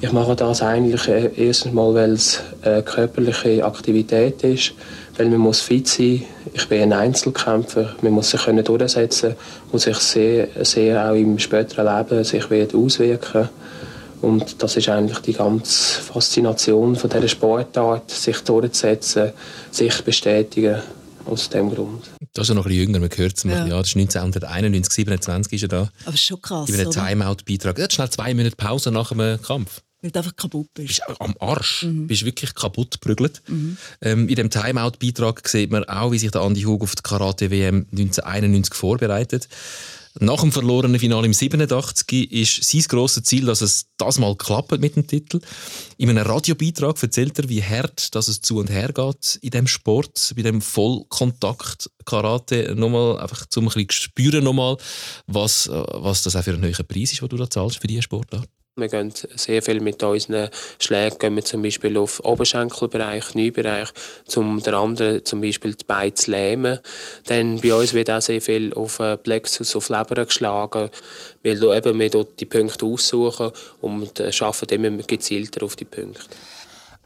Ich 0.00 0.12
mache 0.12 0.34
das 0.34 0.62
eigentlich 0.62 1.06
erstens 1.36 1.72
mal, 1.72 1.94
weil 1.94 2.12
es 2.14 2.40
eine 2.62 2.82
körperliche 2.82 3.64
Aktivität 3.64 4.42
ist, 4.42 4.72
weil 5.16 5.28
man 5.28 5.38
muss 5.38 5.60
fit 5.60 5.86
sein. 5.86 6.24
Ich 6.52 6.68
bin 6.68 6.82
ein 6.82 6.92
Einzelkämpfer, 6.92 7.94
man 8.02 8.12
muss 8.12 8.30
sich 8.30 8.42
können 8.42 8.64
durchsetzen, 8.64 9.36
muss 9.70 9.82
sich 9.82 9.98
sehr, 9.98 10.48
sehr 10.62 11.08
auch 11.08 11.14
im 11.14 11.38
späteren 11.38 11.86
Leben 11.86 12.24
sich 12.24 12.44
auswirken. 12.74 13.48
Und 14.22 14.60
das 14.62 14.76
ist 14.76 14.88
eigentlich 14.88 15.18
die 15.18 15.34
ganze 15.34 16.00
Faszination 16.00 16.96
von 16.96 17.10
dieser 17.10 17.28
Sportart, 17.28 18.10
sich 18.10 18.40
durchzusetzen, 18.40 19.30
sich 19.70 20.02
bestätigen 20.02 20.82
aus 21.26 21.48
dem 21.48 21.70
Grund. 21.70 22.10
Das 22.34 22.44
ist 22.44 22.48
ja 22.48 22.54
noch 22.54 22.66
ein 22.66 22.68
bisschen 22.68 22.86
jünger, 22.86 23.00
man 23.00 23.10
hört 23.14 23.36
es 23.36 23.42
ja. 23.44 23.66
ja, 23.66 23.78
das 23.78 23.88
ist 23.88 23.96
1991, 23.96 24.92
27 24.92 25.52
ist 25.52 25.62
er 25.62 25.68
da. 25.68 25.90
Aber 26.04 26.14
ist 26.14 26.24
schon 26.24 26.40
krass, 26.40 26.68
Über 26.68 26.78
einen 26.78 26.90
Timeout-Beitrag. 26.90 27.78
Er 27.78 27.84
hat 27.84 27.92
schnell 27.92 28.10
zwei 28.10 28.34
Minuten 28.34 28.56
Pause 28.56 28.90
nach 28.90 29.10
dem 29.10 29.40
Kampf. 29.42 29.82
Weil 30.02 30.10
du 30.10 30.18
einfach 30.18 30.36
kaputt 30.36 30.68
bist. 30.74 31.00
bist 31.06 31.20
am 31.20 31.34
Arsch. 31.38 31.84
Mhm. 31.84 32.08
bist 32.08 32.24
wirklich 32.24 32.54
kaputt 32.54 33.00
geprügelt. 33.00 33.40
Mhm. 33.46 33.76
Ähm, 34.00 34.28
in 34.28 34.34
dem 34.34 34.50
Timeout-Beitrag 34.50 35.48
sieht 35.48 35.70
man 35.70 35.84
auch, 35.84 36.10
wie 36.10 36.18
sich 36.18 36.32
der 36.32 36.42
Andi 36.42 36.62
Hug 36.62 36.82
auf 36.82 36.96
die 36.96 37.02
Karate-WM 37.02 37.86
1991 37.92 38.74
vorbereitet. 38.74 39.48
Nach 40.18 40.40
dem 40.40 40.52
verlorenen 40.52 40.98
Finale 40.98 41.26
im 41.26 41.32
87 41.32 42.32
ist 42.32 42.64
sein 42.64 42.82
grosses 42.82 43.22
Ziel, 43.22 43.46
dass 43.46 43.62
es 43.62 43.86
das 43.96 44.18
mal 44.18 44.36
klappt 44.36 44.78
mit 44.78 44.94
dem 44.94 45.06
Titel. 45.06 45.40
In 45.96 46.10
einem 46.10 46.26
Radiobeitrag 46.26 47.02
erzählt 47.02 47.38
er, 47.38 47.48
wie 47.48 47.62
hart 47.62 48.14
dass 48.14 48.28
es 48.28 48.42
zu 48.42 48.58
und 48.58 48.70
her 48.70 48.92
geht 48.92 49.38
in 49.40 49.50
dem 49.50 49.66
Sport, 49.66 50.34
bei 50.36 50.42
dem 50.42 50.60
Vollkontakt-Karate. 50.60 52.74
Nochmal, 52.76 53.20
einfach 53.20 53.46
zum 53.46 53.68
ein 53.68 53.68
bisschen 53.68 53.90
spüren 53.90 54.44
nochmal, 54.44 54.76
was, 55.26 55.68
was 55.68 56.22
das 56.22 56.36
auch 56.36 56.42
für 56.42 56.52
ein 56.52 56.60
höherer 56.60 56.82
Preis 56.82 57.12
ist, 57.12 57.22
den 57.22 57.28
du 57.28 57.38
da 57.38 57.48
zahlst 57.48 57.78
für 57.78 57.86
diese 57.86 58.02
Sportart. 58.02 58.48
Wir 58.74 58.88
gehen 58.88 59.12
sehr 59.34 59.60
viel 59.60 59.80
mit 59.80 60.02
unseren 60.02 60.48
Schlägen, 60.78 61.18
gehen 61.18 61.36
wir 61.36 61.44
zum 61.44 61.60
Beispiel 61.60 61.94
auf 61.98 62.24
Oberschenkelbereich, 62.24 63.32
Kniebereich, 63.32 63.90
um 64.34 64.62
den 64.62 64.72
anderen 64.72 65.22
zum 65.26 65.42
Beispiel 65.42 65.74
die 65.74 65.84
Beine 65.84 66.14
zu 66.14 66.30
lähmen. 66.30 66.78
Dann 67.26 67.60
bei 67.60 67.74
uns 67.74 67.92
wird 67.92 68.08
auch 68.08 68.22
sehr 68.22 68.40
viel 68.40 68.72
auf 68.72 68.96
Plexus, 69.24 69.76
auf 69.76 69.90
Leber 69.90 70.24
geschlagen, 70.24 70.88
weil 71.44 71.62
eben 71.62 71.98
wir 71.98 72.08
dort 72.08 72.40
die 72.40 72.46
Punkte 72.46 72.86
aussuchen 72.86 73.50
und 73.82 74.18
arbeiten 74.18 74.84
immer 74.84 75.02
gezielter 75.02 75.66
auf 75.66 75.76
die 75.76 75.84
Punkte. 75.84 76.22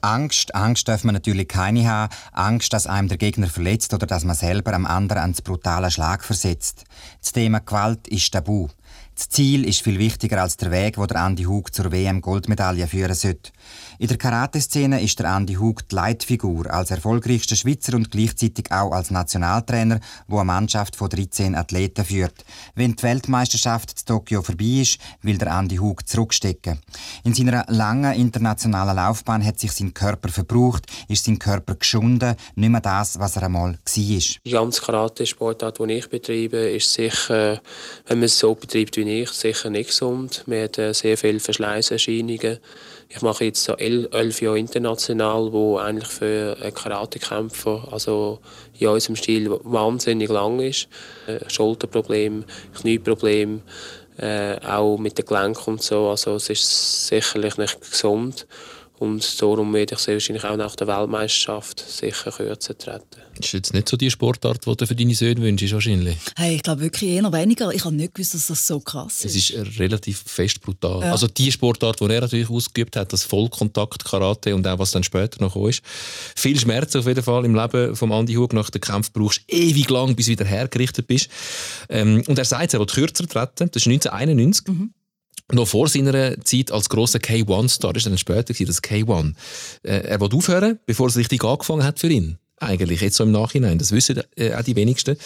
Angst, 0.03 0.55
Angst 0.55 0.87
darf 0.87 1.03
man 1.03 1.15
natürlich 1.15 1.49
keine 1.49 1.89
haben. 1.89 2.15
Angst, 2.31 2.73
dass 2.75 2.87
einem 2.87 3.09
der 3.09 3.19
Gegner 3.19 3.49
verletzt 3.49 3.93
oder 3.93 4.07
dass 4.07 4.23
man 4.23 4.37
selber 4.37 4.73
am 4.73 4.87
anderen 4.87 5.21
einen 5.21 5.35
brutalen 5.43 5.91
Schlag 5.91 6.25
versetzt. 6.25 6.85
Das 7.21 7.33
Thema 7.33 7.59
Gewalt 7.59 8.07
ist 8.07 8.33
tabu. 8.33 8.69
Das 9.17 9.31
Ziel 9.31 9.67
ist 9.67 9.81
viel 9.81 9.99
wichtiger 9.99 10.43
als 10.43 10.59
der 10.59 10.71
Weg, 10.71 10.99
wo 10.99 11.07
der 11.07 11.25
Andy 11.25 11.45
Hug 11.45 11.73
zur 11.73 11.91
WM-Goldmedaille 11.91 12.87
führen 12.87 13.15
sollte. 13.15 13.51
In 13.99 14.09
der 14.09 14.19
Karate-Szene 14.19 15.01
ist 15.01 15.19
der 15.19 15.31
Andi 15.31 15.55
Hug 15.55 15.89
die 15.89 15.95
Leitfigur 15.95 16.71
als 16.71 16.91
erfolgreichster 16.91 17.57
Schweizer 17.57 17.95
und 17.95 18.11
gleichzeitig 18.11 18.71
auch 18.71 18.93
als 18.93 19.11
Nationaltrainer, 19.11 20.01
wo 20.29 20.37
eine 20.37 20.45
Mannschaft 20.45 20.97
von 20.97 21.09
13 21.09 21.55
Athleten 21.55 22.05
führt. 22.05 22.45
Wenn 22.75 22.95
die 22.95 23.03
Weltmeisterschaft 23.03 23.93
in 23.93 24.05
Tokio 24.05 24.43
vorbei 24.43 24.83
ist, 24.83 24.99
will 25.23 25.39
der 25.39 25.55
Andi 25.55 25.77
Hug 25.77 26.07
zurückstecken. 26.07 26.79
In 27.25 27.33
seiner 27.33 27.65
langen 27.69 28.13
internationalen 28.13 28.97
Laufbahn 28.97 29.43
hat 29.43 29.59
sich 29.59 29.73
sein 29.73 29.95
Körper 29.95 30.29
verbraucht, 30.29 30.85
ist 31.09 31.25
sein 31.25 31.39
Körper 31.39 31.77
geschunden, 31.77 32.37
nicht 32.55 32.69
mehr 32.69 32.83
das, 32.83 33.19
was 33.19 33.37
er 33.37 33.45
einmal 33.45 33.73
war. 33.73 33.79
Die 33.97 34.51
ganze 34.51 34.83
Karate-Sportart, 34.83 35.79
die 35.79 35.93
ich 35.95 36.11
betreibe, 36.11 36.59
ist 36.59 36.93
sicher, 36.93 37.63
wenn 38.07 38.19
man 38.19 38.27
es 38.27 38.39
so 38.39 38.55
betreibt 38.55 38.99
wie 38.99 39.06
ich, 39.07 39.31
sicher 39.31 39.71
nicht 39.71 39.91
gesund. 39.91 40.43
Wir 40.47 40.63
haben 40.65 40.95
sehr 40.95 41.17
viele 41.17 41.41
Verschleißerscheinungen. 41.41 42.59
Ich 43.09 43.23
mache 43.23 43.45
jetzt 43.45 43.65
so 43.65 43.75
elf 43.77 44.43
Jahre 44.43 44.59
international, 44.59 45.53
wo 45.53 45.79
eigentlich 45.79 46.09
für 46.09 46.57
einen 46.61 46.75
Karatekämpfer, 46.75 47.89
also 47.91 48.41
in 48.79 48.89
unserem 48.89 49.17
Stil, 49.17 49.51
wahnsinnig 49.63 50.29
lang 50.29 50.61
ist. 50.61 50.89
Äh, 51.27 51.49
Schulterproblem, 51.49 52.45
Knieproblem, 52.81 53.63
äh, 54.19 54.59
auch 54.67 54.99
mit 54.99 55.19
den 55.19 55.27
Gelenken 55.27 55.75
und 55.75 55.83
so. 55.83 56.09
Also 56.09 56.35
es 56.35 56.51
ist 56.51 57.07
sicherlich 57.07 57.57
nicht 57.59 57.81
gesund. 57.81 58.47
Und 58.99 59.43
darum 59.43 59.75
werde 59.75 59.95
ich 59.95 60.01
sehr 60.01 60.15
wahrscheinlich 60.15 60.45
auch 60.45 60.57
nach 60.57 60.75
der 60.75 60.87
Weltmeisterschaft 60.87 61.85
sicher 61.87 62.33
kürzer 62.33 62.77
treten. 62.77 63.21
Das 63.37 63.47
ist 63.47 63.53
jetzt 63.53 63.75
nicht 63.75 63.89
so 63.89 63.99
die 63.99 64.11
Sportart, 64.11 64.65
die 64.67 64.75
du 64.75 64.87
für 64.87 64.95
deine 64.95 65.15
Söhne 65.15 65.43
wünschst, 65.43 65.73
wahrscheinlich? 65.75 66.17
Hey, 66.37 66.57
ich 66.57 66.63
glaube 66.63 66.81
wirklich 66.81 67.11
eher 67.11 67.31
weniger. 67.31 67.71
Ich 67.73 67.85
habe 67.85 67.95
nicht 67.95 68.15
gewusst, 68.15 68.33
dass 68.33 68.47
das 68.47 68.67
so 68.67 68.81
krass 68.81 69.25
ist. 69.25 69.37
Es 69.37 69.51
ist 69.51 69.79
relativ 69.79 70.23
fest 70.27 70.63
brutal. 70.63 71.03
Ja. 71.03 71.13
Also 71.13 71.27
die 71.27 71.53
Sportart, 71.53 72.01
die 72.01 72.05
er 72.05 72.23
natürlich 72.23 72.49
ausgeübt 72.49 72.97
hat, 72.97 73.13
das 73.13 73.25
Vollkontakt-Karate 73.25 74.55
und 74.55 74.67
auch 74.67 74.79
was 74.79 74.93
dann 74.93 75.05
später 75.05 75.43
noch 75.43 75.55
ist. 75.69 75.83
Viel 76.35 76.59
Schmerz 76.59 76.97
auf 76.97 77.07
jeden 77.07 77.23
Fall 77.23 77.45
im 77.45 77.55
Leben 77.55 77.95
von 77.95 78.11
Andy 78.13 78.35
Hug. 78.35 78.55
Nach 78.55 78.71
dem 78.71 78.81
Kampf 78.81 79.13
brauchst 79.13 79.43
du 79.47 79.55
ewig 79.55 79.91
lang, 79.91 80.17
bis 80.17 80.27
du 80.27 80.33
wieder 80.33 80.47
hergerichtet 80.47 81.07
bist. 81.07 81.29
Ähm, 81.91 82.23
und 82.27 82.39
er 82.39 82.47
sagt, 82.47 82.73
er 82.73 82.81
will 82.81 82.87
kürzer 82.87 83.27
treten. 83.27 83.71
Das 83.71 83.83
ist 83.83 83.87
1991. 83.87 84.69
Mhm 84.69 84.95
noch 85.53 85.69
vor 85.69 85.89
seiner 85.89 86.41
Zeit 86.43 86.73
als 86.73 86.89
grosser 86.89 87.19
K1-Star, 87.19 87.93
das 87.93 88.05
war 88.05 88.11
dann 88.11 88.19
später, 88.19 88.53
das 88.53 88.83
K1. 88.83 89.35
Äh, 89.83 89.99
er 89.99 90.21
wollte 90.21 90.37
aufhören, 90.37 90.79
bevor 90.87 91.09
es 91.09 91.17
richtig 91.17 91.45
angefangen 91.45 91.85
hat 91.85 92.01
für 92.01 92.09
ihn. 92.09 92.39
Eigentlich, 92.59 93.01
jetzt 93.01 93.17
so 93.17 93.25
im 93.25 93.33
Nachhinein. 93.33 93.79
Das 93.79 93.93
wissen 93.93 94.23
äh, 94.37 94.55
auch 94.55 94.63
die 94.63 94.77
wenigsten. 94.77 95.17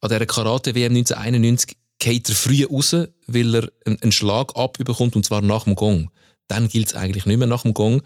An 0.00 0.10
dieser 0.10 0.26
Karate-WM 0.26 0.94
1991 0.94 1.76
geht 1.98 2.28
er 2.28 2.34
früh 2.34 2.64
raus, 2.64 2.94
weil 3.26 3.54
er 3.54 3.72
einen 3.86 4.12
Schlag 4.12 4.54
abbekommt, 4.54 5.16
und 5.16 5.24
zwar 5.24 5.40
nach 5.40 5.64
dem 5.64 5.74
Gong. 5.74 6.10
Dann 6.46 6.68
gilt 6.68 6.88
es 6.88 6.94
eigentlich 6.94 7.24
nicht 7.24 7.38
mehr 7.38 7.48
nach 7.48 7.62
dem 7.62 7.72
Gong. 7.72 8.02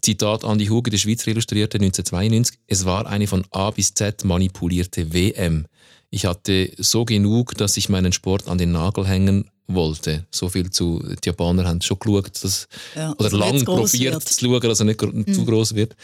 Zitat 0.00 0.44
Andi 0.44 0.66
Huge, 0.66 0.90
der 0.90 0.98
Schweizer 0.98 1.28
Illustrierte 1.28 1.78
1992. 1.78 2.58
Es 2.68 2.84
war 2.84 3.06
eine 3.06 3.26
von 3.26 3.44
A 3.50 3.70
bis 3.70 3.94
Z 3.94 4.24
manipulierte 4.24 5.12
WM. 5.12 5.66
Ich 6.10 6.26
hatte 6.26 6.70
so 6.78 7.04
genug, 7.04 7.56
dass 7.56 7.76
ich 7.76 7.88
meinen 7.88 8.12
Sport 8.12 8.46
an 8.46 8.58
den 8.58 8.70
Nagel 8.70 9.06
hängen 9.06 9.50
wollte. 9.66 10.24
So 10.30 10.48
viel 10.48 10.70
zu, 10.70 11.02
die 11.22 11.26
Japaner 11.26 11.64
haben 11.64 11.80
schon 11.80 11.98
geschaut, 11.98 12.30
dass, 12.42 12.68
Ja, 12.94 13.12
oder 13.12 13.24
also 13.24 13.36
lang 13.38 13.64
probiert 13.64 14.14
wird. 14.14 14.28
zu 14.28 14.44
schauen, 14.44 14.60
dass 14.60 14.80
er 14.80 14.86
nicht 14.86 14.98
gro- 14.98 15.22
zu 15.32 15.44
groß 15.44 15.74
wird. 15.74 15.96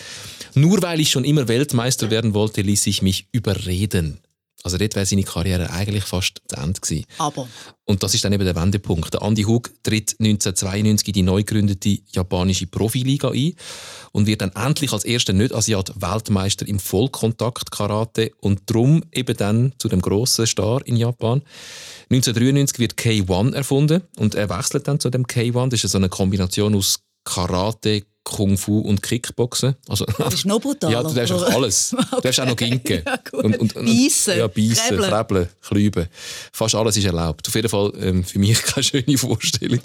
Nur 0.55 0.81
weil 0.83 1.01
ich 1.01 1.11
schon 1.11 1.25
immer 1.25 1.47
Weltmeister 1.49 2.11
werden 2.11 2.33
wollte, 2.35 2.63
ließ 2.63 2.87
ich 2.87 3.03
mich 3.03 3.27
überreden. 3.33 4.19
Also 4.63 4.77
dort 4.77 4.95
wäre 4.95 5.07
seine 5.07 5.23
Karriere 5.23 5.71
eigentlich 5.71 6.05
fast 6.05 6.43
zu 6.47 6.57
Ende 6.57 6.81
gewesen. 6.81 7.07
Aber 7.19 7.49
Und 7.87 8.03
das 8.03 8.15
ist 8.15 8.25
dann 8.25 8.33
eben 8.33 8.45
der 8.45 8.57
Wendepunkt. 8.57 9.15
Der 9.15 9.23
Andy 9.23 9.45
Hug 9.45 9.71
tritt 9.83 10.17
1992 10.21 11.09
in 11.09 11.15
die 11.15 11.23
neu 11.23 11.43
gegründete 11.43 11.99
japanische 12.13 12.67
Profiliga 12.67 13.31
ein 13.31 13.55
und 14.13 14.27
wird 14.27 14.43
dann 14.43 14.53
endlich 14.53 14.93
als 14.93 15.05
erster 15.05 15.33
Nicht-Asiat 15.33 16.01
Weltmeister 16.01 16.69
im 16.69 16.79
Vollkontakt-Karate 16.79 18.33
und 18.39 18.63
drum 18.67 19.03
eben 19.13 19.37
dann 19.37 19.73
zu 19.79 19.89
dem 19.89 20.03
grossen 20.03 20.47
Star 20.47 20.87
in 20.87 20.97
Japan. 20.97 21.43
1993 22.11 22.79
wird 22.79 22.95
K1 22.95 23.55
erfunden 23.55 24.03
und 24.19 24.35
er 24.35 24.51
wechselt 24.51 24.87
dann 24.87 25.01
zu 25.01 25.09
dem 25.09 25.27
K1. 25.27 25.71
Das 25.71 25.85
ist 25.85 25.93
so 25.93 25.99
eine 25.99 26.11
Kombination 26.11 26.75
aus 26.75 27.01
Karate, 27.25 28.03
Kung 28.31 28.57
Fu 28.57 28.79
und 28.81 29.03
Kickboxen. 29.03 29.75
Also, 29.89 30.05
das 30.07 30.35
ist 30.35 30.47
noch 30.47 30.61
brutaler. 30.61 30.93
ja, 30.93 31.03
du 31.03 31.13
darfst 31.13 31.33
einfach 31.33 31.55
alles. 31.55 31.95
Du 32.11 32.21
darfst 32.21 32.41
auch 32.41 32.47
noch 32.47 32.57
ginken. 32.57 33.03
Ja, 33.05 33.17
gut. 33.31 33.75
Beissen, 33.75 34.39
Ja, 34.39 34.47
beißen, 34.47 34.99
Krebeln. 34.99 35.49
klüben. 35.61 36.07
Fast 36.53 36.75
alles 36.75 36.97
ist 36.97 37.05
erlaubt. 37.05 37.47
Auf 37.49 37.55
jeden 37.55 37.69
Fall 37.69 37.93
ähm, 38.01 38.25
für 38.25 38.39
mich 38.39 38.63
keine 38.63 38.85
schöne 38.85 39.19
Vorstellung. 39.19 39.81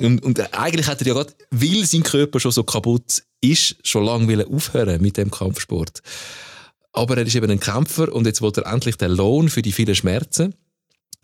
Und, 0.00 0.22
und 0.22 0.54
eigentlich 0.58 0.86
hat 0.86 1.00
er 1.00 1.06
ja 1.06 1.14
gerade, 1.14 1.32
weil 1.50 1.84
sein 1.86 2.02
Körper 2.02 2.40
schon 2.40 2.52
so 2.52 2.64
kaputt 2.64 3.22
ist, 3.40 3.76
schon 3.84 4.04
lange 4.04 4.46
aufhören 4.46 5.00
mit 5.00 5.16
dem 5.16 5.30
Kampfsport. 5.30 6.02
Aber 6.92 7.16
er 7.16 7.26
ist 7.26 7.36
eben 7.36 7.50
ein 7.50 7.60
Kämpfer 7.60 8.12
und 8.12 8.26
jetzt 8.26 8.42
will 8.42 8.52
er 8.56 8.66
endlich 8.72 8.96
den 8.96 9.12
Lohn 9.12 9.48
für 9.48 9.62
die 9.62 9.72
vielen 9.72 9.94
Schmerzen, 9.94 10.54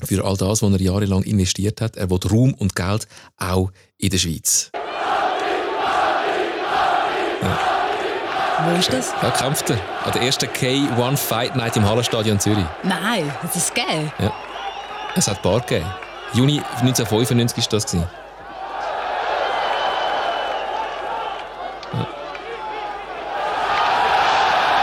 für 0.04 0.24
all 0.24 0.36
das, 0.36 0.62
was 0.62 0.72
er 0.72 0.80
jahrelang 0.80 1.24
investiert 1.24 1.80
hat. 1.80 1.96
Er 1.96 2.08
will 2.10 2.20
Ruhm 2.30 2.54
und 2.54 2.76
Geld 2.76 3.08
auch 3.36 3.72
in 3.98 4.10
der 4.10 4.18
Schweiz. 4.18 4.70
Wo 7.40 8.76
ist 8.78 8.92
das? 8.92 9.12
Ja, 9.22 9.30
kämpft 9.30 9.70
er. 9.70 9.78
An 10.04 10.12
der 10.12 10.22
ersten 10.22 10.46
K1 10.46 11.16
Fight 11.16 11.56
Night 11.56 11.76
im 11.76 11.88
Hallenstadion 11.88 12.40
Zürich. 12.40 12.64
Nein, 12.82 13.30
hat 13.42 13.54
es 13.54 13.72
gegeben? 13.72 14.12
Ja. 14.18 14.32
Es 15.14 15.28
hat 15.28 15.36
ein 15.36 15.42
paar 15.42 15.60
gegeben. 15.60 15.86
Juni 16.32 16.58
1995 16.80 17.64
war 17.64 17.70
das. 17.70 17.86
gewesen. 17.86 18.06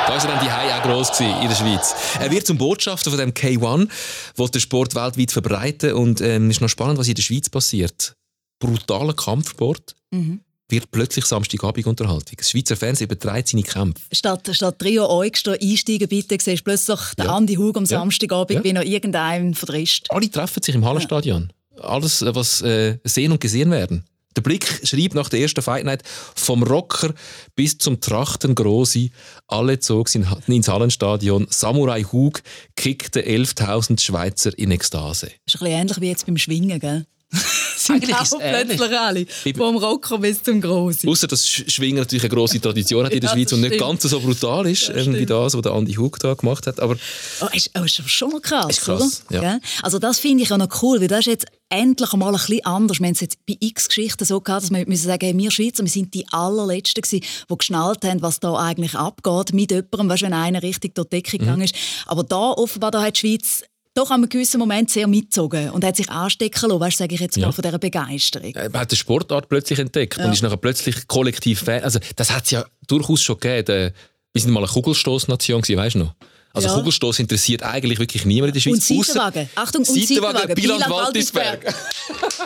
Da 0.08 0.10
war 0.10 0.16
er 0.18 0.28
dann 0.28 0.46
die 0.46 0.50
auch 0.74 0.84
gross 0.84 1.20
in 1.20 1.48
der 1.48 1.56
Schweiz. 1.56 1.96
Er 2.20 2.30
wird 2.30 2.46
zum 2.46 2.58
Botschafter 2.58 3.10
von 3.10 3.20
dem 3.20 3.32
K1, 3.34 3.90
will 4.36 4.50
den 4.50 4.62
Sport 4.62 4.96
weltweit 4.96 5.32
verbreiten 5.32 5.94
und 5.94 6.22
ähm, 6.22 6.50
ist 6.50 6.62
noch 6.62 6.68
spannend, 6.70 6.98
was 7.00 7.08
in 7.08 7.16
der 7.16 7.22
Schweiz 7.24 7.50
passiert. 7.50 8.14
Brutaler 8.60 9.14
Kampfsport 9.14 9.96
Mhm. 10.12 10.42
Wird 10.74 10.92
plötzlich 10.92 11.26
Samstagabend 11.26 11.86
Unterhaltung. 11.88 12.36
Das 12.38 12.50
Schweizer 12.50 12.76
Fernsehen 12.76 13.06
übertreibt 13.06 13.48
seine 13.50 13.64
Kämpfe. 13.64 14.02
Statt, 14.12 14.50
statt 14.52 14.80
Trio 14.80 15.08
Eugster 15.10 15.56
einsteigen 15.62 16.08
bitte, 16.10 16.38
siehst 16.42 16.62
du 16.62 16.64
plötzlich 16.66 17.00
den 17.18 17.26
Ja. 17.26 17.36
Andi 17.36 17.56
Hug 17.56 17.78
am 17.78 17.84
Ja. 17.84 18.00
Samstagabend, 18.00 18.58
Ja. 18.58 18.64
wie 18.64 18.74
noch 18.74 18.82
irgendeinem 18.84 19.54
verdrischt. 19.54 20.08
Alle 20.10 20.30
treffen 20.30 20.62
sich 20.64 20.76
im 20.76 20.84
Hallenstadion. 20.84 21.54
Alles, 21.80 22.22
äh, 22.22 22.36
was 22.36 22.62
äh, 22.62 22.98
sehen 23.04 23.32
und 23.32 23.40
gesehen 23.42 23.72
werden. 23.72 24.04
Der 24.36 24.42
Blick 24.42 24.82
schreibt 24.84 25.14
nach 25.14 25.30
der 25.30 25.42
ersten 25.42 25.62
Fight 25.62 25.86
Night 25.86 26.02
vom 26.36 26.64
Rocker 26.64 27.14
bis 27.56 27.78
zum 27.78 28.02
Trachtengrosi. 28.02 29.12
Alle 29.48 29.80
zogen 29.80 30.24
in- 30.48 30.54
ins 30.56 30.68
Hallenstadion. 30.68 31.46
Samurai 31.52 32.02
Hug 32.04 32.42
kickte 32.76 33.22
11.000 33.26 34.02
Schweizer 34.02 34.58
in 34.58 34.72
Ekstase. 34.72 35.28
ist 35.28 35.32
ein 35.32 35.44
bisschen 35.46 35.68
ähnlich 35.68 36.02
wie 36.02 36.08
jetzt 36.10 36.26
beim 36.26 36.38
Schwingen, 36.38 36.80
gell? 36.80 37.06
Sind 37.76 37.96
Eigentlich 37.96 38.16
auch 38.16 38.40
plötzlich 38.40 39.00
alle, 39.00 39.26
vom 39.56 39.78
Rocker 39.78 40.18
bis 40.20 40.42
zum 40.44 40.62
Grossen. 40.62 41.10
Außer 41.10 41.28
dass 41.28 41.46
Sch- 41.48 41.70
Schwingen 41.70 41.98
natürlich 42.00 42.24
eine 42.24 42.34
grosse 42.34 42.60
Tradition 42.60 43.06
hat 43.06 43.14
in 43.14 43.20
der 43.22 43.30
Ja, 43.30 43.36
Schweiz 43.36 43.52
und 43.54 43.62
nicht 43.62 43.80
ganz 43.80 44.04
so 44.04 44.20
brutal 44.20 44.68
ist 44.68 44.90
Das 44.90 45.08
wie 45.08 45.26
das, 45.26 45.54
was 45.56 45.62
der 45.62 45.72
Andi 45.74 45.94
Hug 45.94 46.20
da 46.20 46.34
gemacht 46.34 46.68
hat. 46.68 46.80
Aber 46.80 46.96
Oh, 47.42 47.48
ist, 47.54 47.72
oh, 47.80 47.84
ist 47.84 48.02
schon 48.10 48.30
noch 48.32 48.42
krass, 48.42 48.78
krass, 48.82 49.24
oder? 49.30 49.44
ja. 49.44 49.60
Also 49.82 50.00
das 50.00 50.20
finde 50.20 50.44
ich 50.44 50.52
auch 50.52 50.58
noch 50.58 50.82
cool, 50.82 51.02
weil 51.02 51.08
das 51.08 51.20
ist 51.22 51.26
jetzt 51.28 51.46
endlich 51.70 52.14
einmal 52.14 52.30
ein 52.30 52.34
bisschen 52.36 52.64
anders. 52.66 53.00
Wir 53.00 53.08
haben 53.08 53.14
es 53.14 53.22
jetzt 53.22 53.38
bei 53.48 53.58
x 53.60 53.88
Geschichten 53.88 54.26
so 54.26 54.40
gehabt, 54.42 54.64
dass 54.64 54.72
wir 54.72 54.88
müssen 54.88 55.08
sagen, 55.08 55.38
wir 55.38 55.50
Schweizer, 55.52 55.84
wir 55.84 55.90
sind 55.90 56.14
die 56.14 56.26
allerletzten 56.32 57.02
gewesen, 57.02 57.24
die 57.50 57.58
geschnallt 57.58 58.06
haben, 58.06 58.22
was 58.22 58.40
da 58.40 58.54
eigentlich 58.56 58.94
abgeht 58.96 59.54
mit 59.54 59.72
jemandem, 59.72 60.10
weißt, 60.10 60.22
wenn 60.24 60.34
einer 60.34 60.62
richtig 60.62 60.94
durch 60.96 61.08
die 61.10 61.16
Decke 61.22 61.38
Mhm. 61.38 61.40
gegangen 61.40 61.62
ist. 61.64 61.76
Aber 62.06 62.24
da 62.24 62.52
offenbar 62.52 62.92
da 62.92 63.02
hat 63.02 63.16
die 63.16 63.22
Schweiz 63.22 63.64
doch 63.96 64.10
an 64.10 64.22
einem 64.22 64.30
gewissen 64.30 64.60
Moment 64.60 64.90
sehr 64.90 65.08
mitgezogen 65.08 65.70
und 65.70 65.84
hat 65.86 65.96
sich 65.96 66.10
anstecken 66.10 66.70
lassen, 66.70 66.80
weißt, 66.80 66.98
sage 66.98 67.16
ich 67.16 67.22
jetzt 67.22 67.38
mal, 67.38 67.44
Ja. 67.48 67.52
von 67.52 67.62
dieser 67.62 67.80
Begeisterung. 67.80 68.54
er 68.56 68.72
hat 68.74 68.92
die 68.92 68.96
Sportart 68.96 69.48
plötzlich 69.50 69.80
entdeckt 69.80 70.18
Ja. 70.18 70.26
und 70.26 70.34
ist 70.34 70.42
nachher 70.42 70.58
plötzlich 70.58 71.08
kollektiv 71.08 71.62
Fan. 71.62 71.84
Also 71.84 72.00
das 72.16 72.32
hat 72.32 72.46
es 72.46 72.52
ja 72.52 72.66
durchaus 72.88 73.22
schon 73.22 73.40
gegeben. 73.40 73.92
Wir 74.34 74.42
sind 74.42 74.52
mal 74.52 74.60
eine 74.64 74.68
Kugelstoßnation 74.68 75.62
weißt 75.62 75.96
du 75.96 76.00
noch? 76.00 76.16
Also 76.56 76.68
Ja. 76.68 76.76
Kugelstoß 76.76 77.18
interessiert 77.20 77.64
eigentlich 77.64 77.98
wirklich 78.00 78.26
niemand 78.26 78.50
in 78.50 78.54
der 78.54 78.60
Schweiz. 78.62 78.90
Und 78.90 79.06
Seitenwagen. 79.06 79.50
Achtung, 79.56 79.82
und 79.82 79.86
Seitenwagen, 79.86 80.38
Seitenwagen. 80.38 80.56
Biland 80.56 80.90
Waldisberg. 80.90 81.64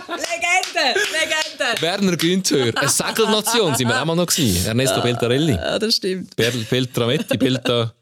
Legende, 0.08 1.00
Legende. 1.12 1.82
Werner 1.82 2.18
Günther. 2.18 2.72
Eine 2.78 2.90
Segelnation 2.90 3.76
sind 3.76 3.88
wir 3.88 4.02
auch 4.02 4.06
mal 4.06 4.16
noch 4.16 4.26
gewesen. 4.28 4.66
Ernesto 4.66 5.02
Beltarelli. 5.04 5.54
Ja, 5.54 5.78
das 5.80 5.96
stimmt. 5.96 6.36
Bel 6.36 6.52
Beltrametti, 6.70 7.38
Belta... 7.38 7.94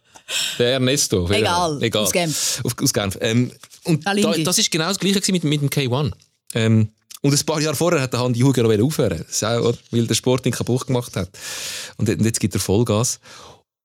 Der 0.60 0.74
Ernesto. 0.74 1.30
Egal, 1.30 1.82
Egal. 1.84 2.04
aus 2.04 2.12
Genf. 2.12 2.62
Auf, 2.64 2.76
aus 2.82 2.94
Genf. 2.94 3.18
Ähm, 3.22 3.52
und 3.84 4.06
da, 4.06 4.14
das 4.16 4.58
ist 4.58 4.72
genau 4.72 4.88
das 4.88 5.00
Gleiche 5.00 5.32
mit, 5.32 5.44
mit 5.44 5.62
dem 5.62 5.70
K1. 5.70 6.12
Ähm, 6.54 6.90
und 7.22 7.34
ein 7.34 7.46
paar 7.46 7.60
Jahre 7.60 7.76
vorher 7.76 8.02
hat 8.02 8.14
der 8.14 8.24
Handy 8.24 8.40
Huger 8.42 8.64
noch 8.64 8.84
aufhören 8.86 9.26
auch, 9.42 9.74
weil 9.92 10.08
der 10.08 10.14
Sport 10.16 10.46
ihn 10.46 10.52
kaputt 10.52 10.88
gemacht 10.88 11.16
hat. 11.16 11.30
Und 11.98 12.08
jetzt- 12.08 12.40
gibt 12.40 12.54
er 12.54 12.60
Vollgas. 12.60 13.20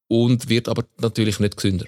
Und 0.08 0.48
wird 0.48 0.68
aber 0.68 0.84
natürlich 0.98 1.38
nicht 1.38 1.56
gesünder. 1.56 1.86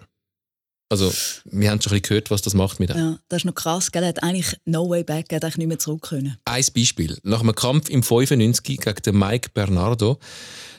Also, 0.89 1.13
wir 1.47 1.71
haben 1.71 1.81
schon 1.81 1.93
ein 1.93 2.01
bisschen 2.01 2.03
gehört, 2.03 2.31
was 2.31 2.43
das 2.43 2.55
macht 2.55 2.79
mit 2.79 2.91
ihm. 2.91 2.97
Ja, 2.97 3.19
das 3.29 3.39
ist 3.39 3.45
noch 3.47 3.55
krass, 3.55 3.91
gell? 3.91 4.03
Er 4.03 4.11
hat 4.11 4.23
eigentlich 4.23 4.57
no 4.67 4.89
way 4.89 5.03
back, 5.03 5.27
er 5.31 5.37
hat 5.37 5.45
eigentlich 5.45 5.57
nicht 5.57 5.67
mehr 5.69 5.79
zurück 5.79 6.03
können. 6.03 6.37
Ein 6.45 6.65
Beispiel. 6.75 7.19
Nach 7.23 7.41
einem 7.41 7.55
Kampf 7.55 7.89
im 7.89 8.03
95 8.03 8.63
gegen 8.63 8.95
den 9.03 9.19
Mike 9.19 9.51
Bernardo, 9.55 10.19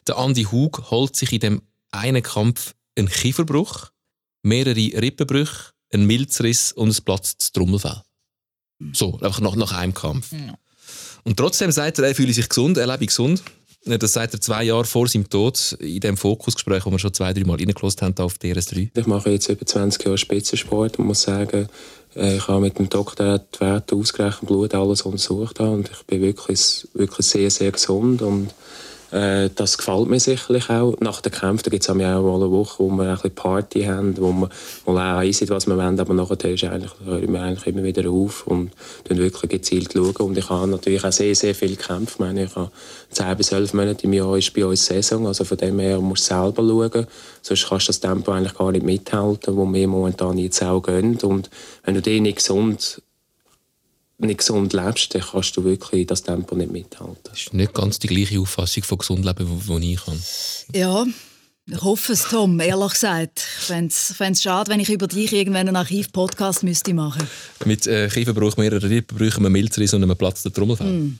der 0.07 0.17
Andy 0.17 0.43
Hug 0.43 0.89
holt 0.91 1.15
sich 1.15 1.33
in 1.33 1.39
dem 1.39 1.62
einen 1.91 2.21
Kampf 2.23 2.75
einen 2.95 3.10
Kieferbruch, 3.10 3.89
mehrere 4.43 4.75
Rippenbrüche, 5.01 5.71
einen 5.91 6.06
Milzriss 6.06 6.71
und 6.71 6.89
ein 6.89 7.03
platztes 7.03 7.51
Trommelfell. 7.51 8.01
So, 8.93 9.19
einfach 9.19 9.41
nach, 9.41 9.56
nach 9.56 9.71
einem 9.71 9.93
Kampf. 9.93 10.32
Und 11.23 11.38
trotzdem 11.38 11.71
sagt 11.71 11.99
er, 11.99 12.08
er 12.08 12.15
fühle 12.15 12.34
sich 12.34 12.49
gesund, 12.49 12.77
er 12.77 12.88
lebe 12.88 13.06
gesund. 13.06 13.43
Das 13.86 14.13
sagt 14.13 14.34
er 14.34 14.39
zwei 14.39 14.63
Jahre 14.63 14.86
vor 14.86 15.08
seinem 15.10 15.29
Tod 15.29 15.75
in 15.79 15.99
dem 15.99 16.15
Fokusgespräch, 16.15 16.86
wo 16.86 16.91
wir 16.91 16.99
schon 16.99 17.13
zwei, 17.13 17.34
drei 17.34 17.43
Mal 17.43 17.58
reingelassen 17.58 18.01
haben 18.01 18.17
auf 18.19 18.36
DRS3. 18.36 18.89
Ich 18.95 19.08
mache 19.08 19.32
jetzt 19.32 19.49
über 19.49 19.65
20 19.65 20.06
Jahre 20.06 20.17
Spitzensport 20.17 20.99
und 20.99 21.06
muss 21.08 21.23
sagen, 21.23 21.67
äh, 22.15 22.38
ich 22.38 22.47
habe 22.47 22.62
mit 22.62 22.79
dem 22.79 22.89
Doktor 22.89 23.39
die 23.39 23.60
Werte 23.60 23.95
ausgerechnet, 23.95 24.47
Blut, 24.47 24.73
alles 24.73 25.01
untersucht 25.01 25.60
haben 25.60 25.73
und 25.75 25.91
ich 25.91 26.03
bin 26.03 26.21
wirklich, 26.21 26.88
wirklich 26.93 27.27
sehr, 27.27 27.51
sehr 27.51 27.71
gesund 27.71 28.21
und 28.21 28.53
äh, 29.13 29.49
das 29.56 29.78
gefällt 29.78 30.10
mir 30.10 30.19
sicherlich 30.19 30.69
auch. 30.71 30.95
Nach 30.99 31.21
den 31.21 31.32
Kämpfen 31.32 31.69
gibt 31.69 31.84
es 31.84 31.89
auch 31.89 31.93
mal 31.93 32.17
eine 32.17 32.23
Woche, 32.52 32.80
wo 32.80 32.89
wir 32.89 33.04
ein 33.04 33.13
bisschen 33.13 33.36
Party 33.36 33.84
haben, 33.84 34.17
wo 34.17 34.32
wir 34.32 34.49
mal 34.88 35.15
auch 35.15 35.19
einsehen, 35.19 35.49
was 35.49 35.67
wir 35.67 35.78
wollen, 35.78 35.99
aber 35.99 36.13
nachher 36.15 36.52
ist 36.52 36.63
eigentlich, 36.63 36.91
hören 37.06 37.32
wir 37.32 37.41
eigentlich 37.41 37.67
immer 37.67 37.84
wieder 37.84 38.10
auf 38.10 38.47
und 38.47 38.71
dann 39.04 39.19
wirklich 39.19 39.52
gezielt 39.52 39.93
schauen. 39.93 40.15
Und 40.15 40.38
ich 40.38 40.49
habe 40.49 40.67
natürlich 40.67 41.04
auch 41.04 41.12
sehr, 41.12 41.36
sehr 41.36 41.54
viele 41.54 41.76
Kämpfe. 41.76 42.13
Ich 42.13 42.19
meine, 42.19 42.45
ich 42.45 42.56
habe 42.56 42.71
10 43.12 43.38
bis 43.38 43.52
11 43.52 43.73
Monate 43.76 44.04
im 44.06 44.13
Jahr 44.13 44.36
ist 44.36 44.52
bei 44.54 44.65
uns 44.65 44.84
Saison, 44.84 45.28
also 45.28 45.43
von 45.43 45.58
dem 45.58 45.78
her 45.78 45.99
musst 46.02 46.32
du 46.32 46.34
selber 46.34 46.63
schauen. 46.63 47.08
Sonst 47.43 47.69
kannst 47.69 47.88
du 47.88 47.89
das 47.89 47.99
Tempo 47.99 48.32
eigentlich 48.32 48.56
gar 48.56 48.71
nicht 48.71 48.86
mithalten, 48.86 49.56
wo 49.56 49.71
wir 49.71 49.88
momentan 49.88 50.39
jetzt 50.39 50.63
auch 50.63 50.82
gehen. 50.82 51.19
Und 51.21 51.52
wenn 51.84 51.93
du 51.93 52.02
dich 52.02 52.19
nicht 52.19 52.38
gesund 52.38 53.02
nicht 54.23 54.39
gesund 54.39 54.73
lebst, 54.73 55.13
dann 55.13 55.21
kannst 55.21 55.55
du 55.57 55.63
wirklich 55.63 56.07
das 56.07 56.23
Tempo 56.23 56.55
nicht 56.55 56.71
mithalten. 56.71 57.17
Das 57.23 57.39
ist 57.39 57.53
nicht 57.53 57.73
ganz 57.73 57.99
die 57.99 58.07
gleiche 58.07 58.39
Auffassung 58.39 58.83
von 58.83 58.97
gesund 58.97 59.25
leben, 59.25 59.62
die 59.81 59.93
ich 59.93 60.05
habe. 60.05 60.19
Ja, 60.73 61.05
ich 61.65 61.81
hoffe 61.81 62.12
es, 62.12 62.23
Tom, 62.23 62.59
ehrlich 62.59 62.91
gesagt. 62.91 63.47
Ich 63.59 63.65
fände 63.65 63.88
es 63.88 64.41
schade, 64.41 64.69
wenn 64.69 64.81
ich 64.81 64.89
über 64.89 65.07
dich 65.07 65.31
irgendwann 65.31 65.67
einen 65.67 65.77
Archiv-Podcast 65.77 66.63
müsste 66.63 66.93
machen 66.93 67.25
Mit 67.63 67.88
äh, 67.88 68.09
Kieferbruch, 68.09 68.57
mehreren 68.57 68.89
Rippenbrüchen, 68.89 69.45
einem 69.45 69.53
Milzriss 69.53 69.93
und 69.93 70.03
einem 70.03 70.17
platzten 70.17 70.51
Trommelfell. 70.51 70.88
Mm. 70.88 71.19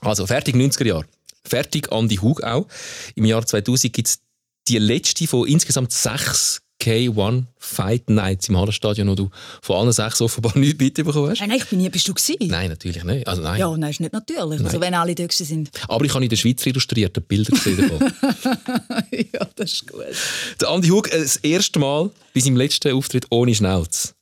Also, 0.00 0.26
fertig 0.26 0.54
90er 0.54 0.86
Jahre. 0.86 1.04
Fertig 1.44 1.92
Andy 1.92 2.16
Hug 2.16 2.42
auch. 2.42 2.66
Im 3.14 3.26
Jahr 3.26 3.44
2000 3.44 3.92
gibt 3.92 4.08
es 4.08 4.20
die 4.68 4.78
letzte 4.78 5.26
von 5.26 5.46
insgesamt 5.46 5.92
sechs 5.92 6.62
K1 6.80 7.44
Fight 7.58 8.08
Nights 8.08 8.48
im 8.48 8.56
Hallenstadion, 8.56 9.08
wo 9.08 9.14
du 9.14 9.30
von 9.62 9.76
allen 9.76 9.92
sechs 9.92 10.20
offenbar 10.20 10.52
nichts 10.58 10.78
mitbekommen 10.78 11.30
hast. 11.30 11.40
Nein, 11.40 11.48
nein, 11.50 11.58
ich 11.58 11.66
bin 11.66 11.78
nie, 11.78 11.88
bist 11.88 12.06
du 12.08 12.14
gewesen? 12.14 12.36
Nein, 12.48 12.70
natürlich 12.70 13.04
nicht. 13.04 13.26
Also, 13.26 13.42
nein. 13.42 13.58
Ja, 13.58 13.76
nein, 13.76 13.90
ist 13.90 14.00
nicht 14.00 14.12
natürlich. 14.12 14.60
Also 14.60 14.64
Nein. 14.64 14.80
wenn 14.80 14.94
alle 14.94 15.14
dort 15.14 15.32
sind. 15.32 15.70
Aber 15.88 16.04
ich 16.04 16.14
habe 16.14 16.24
in 16.24 16.30
der 16.30 16.36
Schweiz 16.36 16.64
illustrierte 16.64 17.20
Bilder 17.20 17.50
gesehen 17.50 17.76
davon. 17.78 18.12
ja, 19.10 19.46
das 19.56 19.72
ist 19.72 19.90
gut. 19.90 20.04
Der 20.60 20.68
Andi 20.68 20.88
Hug, 20.88 21.12
äh, 21.12 21.18
das 21.18 21.36
erste 21.38 21.78
Mal 21.78 22.10
bei 22.34 22.40
seinem 22.40 22.56
letzten 22.56 22.92
Auftritt 22.92 23.26
ohne 23.30 23.54
Schnauz. 23.54 24.14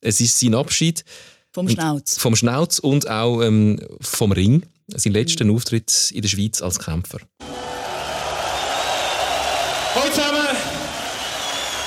Es 0.00 0.20
ist 0.20 0.38
sein 0.38 0.54
Abschied. 0.54 1.04
Vom 1.52 1.68
Schnauz. 1.68 2.18
Vom 2.18 2.36
Schnauz 2.36 2.78
und 2.78 3.08
auch 3.08 3.42
ähm, 3.42 3.80
vom 4.00 4.32
Ring. 4.32 4.64
Sein 4.88 5.12
letzten 5.12 5.48
mhm. 5.48 5.54
Auftritt 5.54 6.10
in 6.12 6.22
der 6.22 6.28
Schweiz 6.28 6.60
als 6.60 6.78
Kämpfer. 6.78 7.20
Hallo 9.94 10.10
zusammen! 10.10 10.61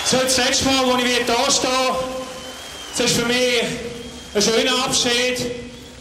So 0.05 0.17
das 0.17 0.37
letzte 0.37 0.65
Mal, 0.65 0.85
als 0.85 1.03
ich 1.03 1.09
hier 1.09 1.25
stehe, 1.25 1.71
das 2.95 3.05
ist 3.07 3.19
für 3.19 3.25
mich 3.25 3.63
ein 4.35 4.41
schöner 4.41 4.85
Abschied. 4.85 5.39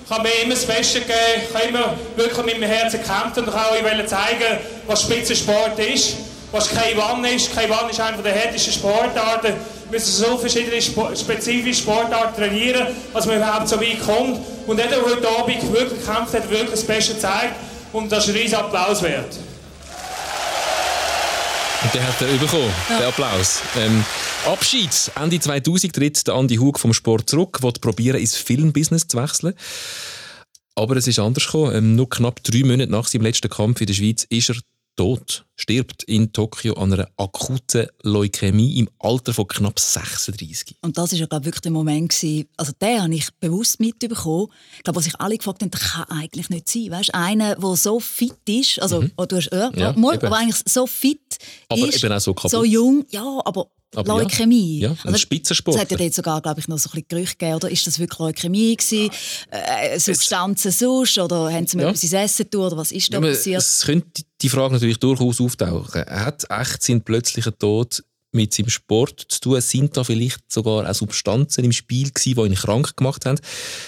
Ich 0.05 0.11
habe 0.11 0.25
mir 0.25 0.43
immer 0.43 0.55
das 0.55 0.67
Beste 0.67 1.01
gegeben. 1.01 1.17
Ich 1.49 1.55
habe 1.55 1.69
immer 1.69 1.95
wirklich 2.15 2.45
mit 2.45 2.61
meinem 2.61 2.71
Herzen 2.71 3.01
gekämpft 3.01 3.39
und 3.39 3.49
ich 3.49 3.55
wollte 3.55 4.07
zeigen, 4.07 4.59
was 4.87 5.01
Spitzensport 5.05 5.79
ist. 5.79 6.17
Was 6.53 6.69
K1 6.69 7.35
ist. 7.35 7.57
K1 7.57 7.91
ist 7.91 8.01
eine 8.01 8.23
der 8.23 8.33
härtesten 8.33 8.75
Sportarten. 8.75 9.55
Wir 9.89 9.99
müssen 9.99 10.13
so 10.13 10.37
verschiedene 10.37 10.83
spezifische 10.83 11.81
Sportarten 11.81 12.37
trainieren, 12.37 12.89
dass 13.15 13.25
man 13.25 13.39
überhaupt 13.39 13.69
so 13.69 13.81
weit 13.81 14.05
kommt. 14.05 14.39
Und 14.67 14.77
der, 14.77 14.89
der 14.89 15.03
heute 15.03 15.27
Abend 15.27 15.73
wirklich 15.73 16.05
gekämpft 16.05 16.35
hat, 16.35 16.51
wirklich 16.51 16.73
das 16.73 16.85
Beste 16.85 17.15
gezeigt. 17.15 17.55
Und 17.91 18.13
das 18.13 18.25
ist 18.25 18.35
ein 18.35 18.37
riesiger 18.37 18.59
Applaus 18.59 19.03
wert. 19.03 19.35
Und 21.85 21.95
der 21.95 22.09
hat 22.09 22.23
er 22.23 22.39
bekommen, 22.39 22.73
ja. 22.89 22.99
den 22.99 23.07
Applaus. 23.09 23.61
Ähm, 23.77 24.03
Abschied. 24.47 25.13
Ende 25.21 25.39
2000 25.39 25.95
tritt 25.95 26.27
der 26.27 26.35
Andi 26.35 26.57
Hug 26.57 26.79
vom 26.79 26.95
Sport 26.95 27.29
zurück, 27.29 27.63
will 27.63 27.73
probieren 27.73 28.19
ins 28.19 28.37
Filmbusiness 28.37 29.07
zu 29.07 29.19
wechseln. 29.19 29.53
Aber 30.77 30.97
es 30.97 31.07
ist 31.07 31.19
anders 31.19 31.45
gekommen. 31.45 31.75
Ähm, 31.77 31.95
nur 31.95 32.09
knapp 32.09 32.43
drei 32.43 32.65
Monate 32.65 32.91
nach 32.91 33.07
seinem 33.07 33.23
letzten 33.23 33.51
Kampf 33.51 33.83
in 33.83 33.87
der 33.87 33.95
Schweiz 33.95 34.27
ist 34.31 34.49
er 34.49 34.57
tot, 34.97 35.45
stirbt 35.57 36.03
in 36.05 36.33
Tokio 36.33 36.75
an 36.75 36.93
einer 36.93 37.09
akuten 37.17 37.87
Leukämie 38.03 38.79
im 38.79 38.89
Alter 38.99 39.33
von 39.33 39.47
knapp 39.47 39.79
36. 39.79 40.77
Und 40.83 40.97
das 40.97 41.13
war 41.13 41.19
ja 41.19 41.29
wirklich 41.31 41.61
der 41.61 41.73
Moment 41.73 42.11
gewesen, 42.11 42.49
also 42.57 42.73
den 42.81 43.03
habe 43.03 43.15
ich 43.15 43.33
bewusst 43.41 43.81
mitbekommen. 43.81 44.49
Ich 44.77 44.85
glaube, 44.85 44.97
was 44.97 45.05
sich 45.05 45.19
alle 45.21 45.37
gefragt 45.37 45.63
haben, 45.63 45.71
das 45.71 45.81
kann 45.81 46.05
eigentlich 46.05 46.51
nicht 46.51 46.69
sein. 46.69 46.91
Weißt, 46.91 47.15
einer, 47.15 47.57
der 47.57 47.77
so 47.77 48.01
fit 48.01 48.37
ist, 48.49 48.81
also 48.81 49.03
mhm. 49.03 49.13
du 49.17 49.37
hast 49.37 49.51
ja, 49.53 49.71
ja, 49.75 49.93
mal, 49.93 50.15
aber 50.15 50.37
eigentlich 50.37 50.63
so 50.67 50.87
fit 50.87 51.39
aber 51.69 51.89
ist, 51.89 52.03
eben 52.03 52.13
auch 52.13 52.21
so 52.21 52.35
kaputt. 52.35 52.51
so 52.51 52.65
jung, 52.65 53.05
ja, 53.11 53.41
aber 53.45 53.69
aber 53.97 54.21
Leukämie. 54.21 54.81
Ja, 54.81 54.89
ja 54.89 54.93
ein 54.93 54.99
also, 55.07 55.19
Spitzensport. 55.19 55.77
Es 55.77 55.83
hat 55.83 55.91
ja 55.91 55.97
dort 55.97 56.15
sogar, 56.15 56.41
glaube 56.41 56.61
ich, 56.61 56.69
noch 56.69 56.79
so 56.79 56.89
ein 56.89 56.93
bisschen 56.93 57.09
Gerüchte 57.09 57.37
gegeben, 57.37 57.57
oder? 57.57 57.71
Ist 57.71 57.87
das 57.87 57.99
wirklich 57.99 58.19
Leukämie 58.19 58.77
gewesen? 58.77 59.11
Äh, 59.51 59.99
Substanzen 59.99 60.71
sonst? 60.71 61.19
Oder 61.19 61.53
haben 61.53 61.67
sie 61.67 61.77
mit 61.77 61.85
ja. 61.85 61.91
etwas 61.91 62.13
Essen 62.13 62.51
tun? 62.51 62.63
Oder 62.67 62.77
was 62.77 62.93
ist 62.93 63.13
da 63.13 63.21
ja, 63.21 63.29
passiert? 63.29 63.61
Es 63.61 63.83
könnte 63.83 64.23
die 64.41 64.49
Frage 64.49 64.75
natürlich 64.75 64.99
durchaus 64.99 65.41
auftauchen. 65.41 66.05
Hat 66.07 66.45
echt 66.49 66.83
seinen 66.83 67.03
plötzlichen 67.03 67.59
Tod 67.59 68.03
mit 68.35 68.53
seinem 68.53 68.69
Sport 68.69 69.25
zu 69.29 69.41
tun? 69.41 69.61
Sind 69.61 69.97
da 69.97 70.05
vielleicht 70.05 70.41
sogar 70.53 70.89
auch 70.89 70.95
Substanzen 70.95 71.65
im 71.65 71.73
Spiel 71.73 72.11
gewesen, 72.11 72.35
die 72.35 72.49
ihn 72.49 72.55
krank 72.55 72.97
gemacht 72.97 73.27
haben? 73.27 73.41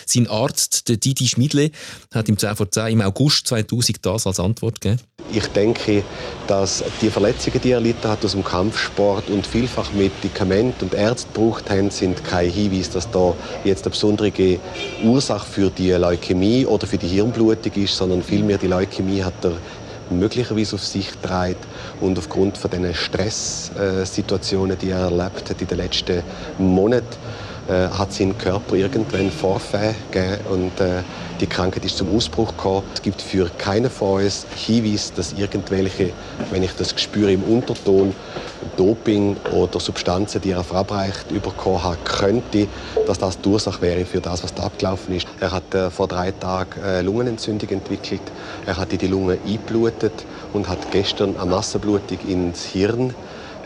Sein 0.06 0.26
Arzt, 0.28 0.88
der 0.88 0.96
Didi 0.96 1.26
Schmidle, 1.26 1.70
hat 2.14 2.28
ihm 2.28 2.38
10 2.38 2.56
vor 2.56 2.70
10 2.70 2.86
im 2.88 3.00
August 3.00 3.48
2000 3.48 4.04
das 4.04 4.26
als 4.26 4.40
Antwort 4.40 4.80
gegeben. 4.80 5.02
Ich 5.32 5.46
denke, 5.48 6.04
dass 6.46 6.84
die 7.00 7.10
Verletzungen, 7.10 7.60
die 7.60 7.70
er 7.70 7.78
erlitten 7.78 8.08
hat 8.08 8.24
aus 8.24 8.32
dem 8.32 8.44
Kampfsport 8.44 9.28
und 9.28 9.46
vielfach 9.46 9.92
Medikamente 9.92 10.84
und 10.84 10.94
Ärzte 10.94 11.26
gebraucht 11.32 11.68
haben, 11.68 11.90
sind 11.90 12.24
kein 12.24 12.50
Hinweis, 12.50 12.90
dass 12.90 13.10
da 13.10 13.34
jetzt 13.64 13.84
eine 13.84 13.90
besondere 13.90 14.60
Ursache 15.02 15.46
für 15.46 15.70
die 15.70 15.90
Leukämie 15.90 16.64
oder 16.64 16.86
für 16.86 16.98
die 16.98 17.08
Hirnblutung 17.08 17.72
ist, 17.72 17.96
sondern 17.96 18.22
vielmehr 18.22 18.58
die 18.58 18.68
Leukämie 18.68 19.22
hat 19.22 19.44
er 19.44 19.58
möglicherweise 20.10 20.76
auf 20.76 20.84
sich 20.84 21.10
trägt 21.20 21.66
und 22.00 22.18
aufgrund 22.18 22.58
von 22.58 22.70
den 22.70 22.94
Stresssituationen, 22.94 24.78
die 24.78 24.90
er 24.90 25.00
erlebt 25.00 25.50
hat 25.50 25.60
in 25.60 25.66
den 25.66 25.78
letzten 25.78 26.22
Monaten, 26.58 27.16
äh, 27.68 27.88
hat 27.88 28.12
sein 28.12 28.36
Körper 28.38 28.76
irgendwann 28.76 29.30
Vorfälle 29.30 29.94
gegeben 30.10 30.40
und 30.50 30.80
äh, 30.80 31.02
die 31.40 31.46
Krankheit 31.46 31.84
ist 31.84 31.98
zum 31.98 32.14
Ausbruch 32.14 32.48
gekommen. 32.48 32.82
Es 32.94 33.02
gibt 33.02 33.20
für 33.20 33.50
keinen 33.58 33.90
von 33.90 34.22
uns 34.22 34.46
Hinweis, 34.54 35.12
dass 35.12 35.34
irgendwelche, 35.34 36.12
wenn 36.50 36.62
ich 36.62 36.72
das 36.72 36.98
spüre 37.00 37.32
im 37.32 37.42
Unterton, 37.42 38.14
Doping 38.76 39.36
oder 39.52 39.78
Substanzen, 39.80 40.40
die 40.40 40.50
er 40.50 40.64
verabreicht 40.64 41.28
bekommen 41.28 41.82
hat, 41.82 42.04
könnte, 42.04 42.68
dass 43.06 43.18
das 43.18 43.40
die 43.40 43.48
Ursache 43.48 43.82
wäre 43.82 44.04
für 44.04 44.20
das, 44.20 44.42
was 44.42 44.54
da 44.54 44.64
abgelaufen 44.64 45.14
ist. 45.14 45.26
Er 45.40 45.52
hat 45.52 45.74
äh, 45.74 45.90
vor 45.90 46.08
drei 46.08 46.32
Tagen 46.32 46.80
äh, 46.82 47.02
Lungenentzündung 47.02 47.68
entwickelt. 47.68 48.22
Er 48.66 48.76
hat 48.76 48.92
in 48.92 48.98
die 48.98 49.06
Lunge 49.06 49.38
eingeblutet 49.46 50.24
und 50.52 50.68
hat 50.68 50.90
gestern 50.90 51.36
eine 51.36 51.50
Massenblutung 51.50 52.18
ins 52.26 52.64
Hirn 52.64 53.14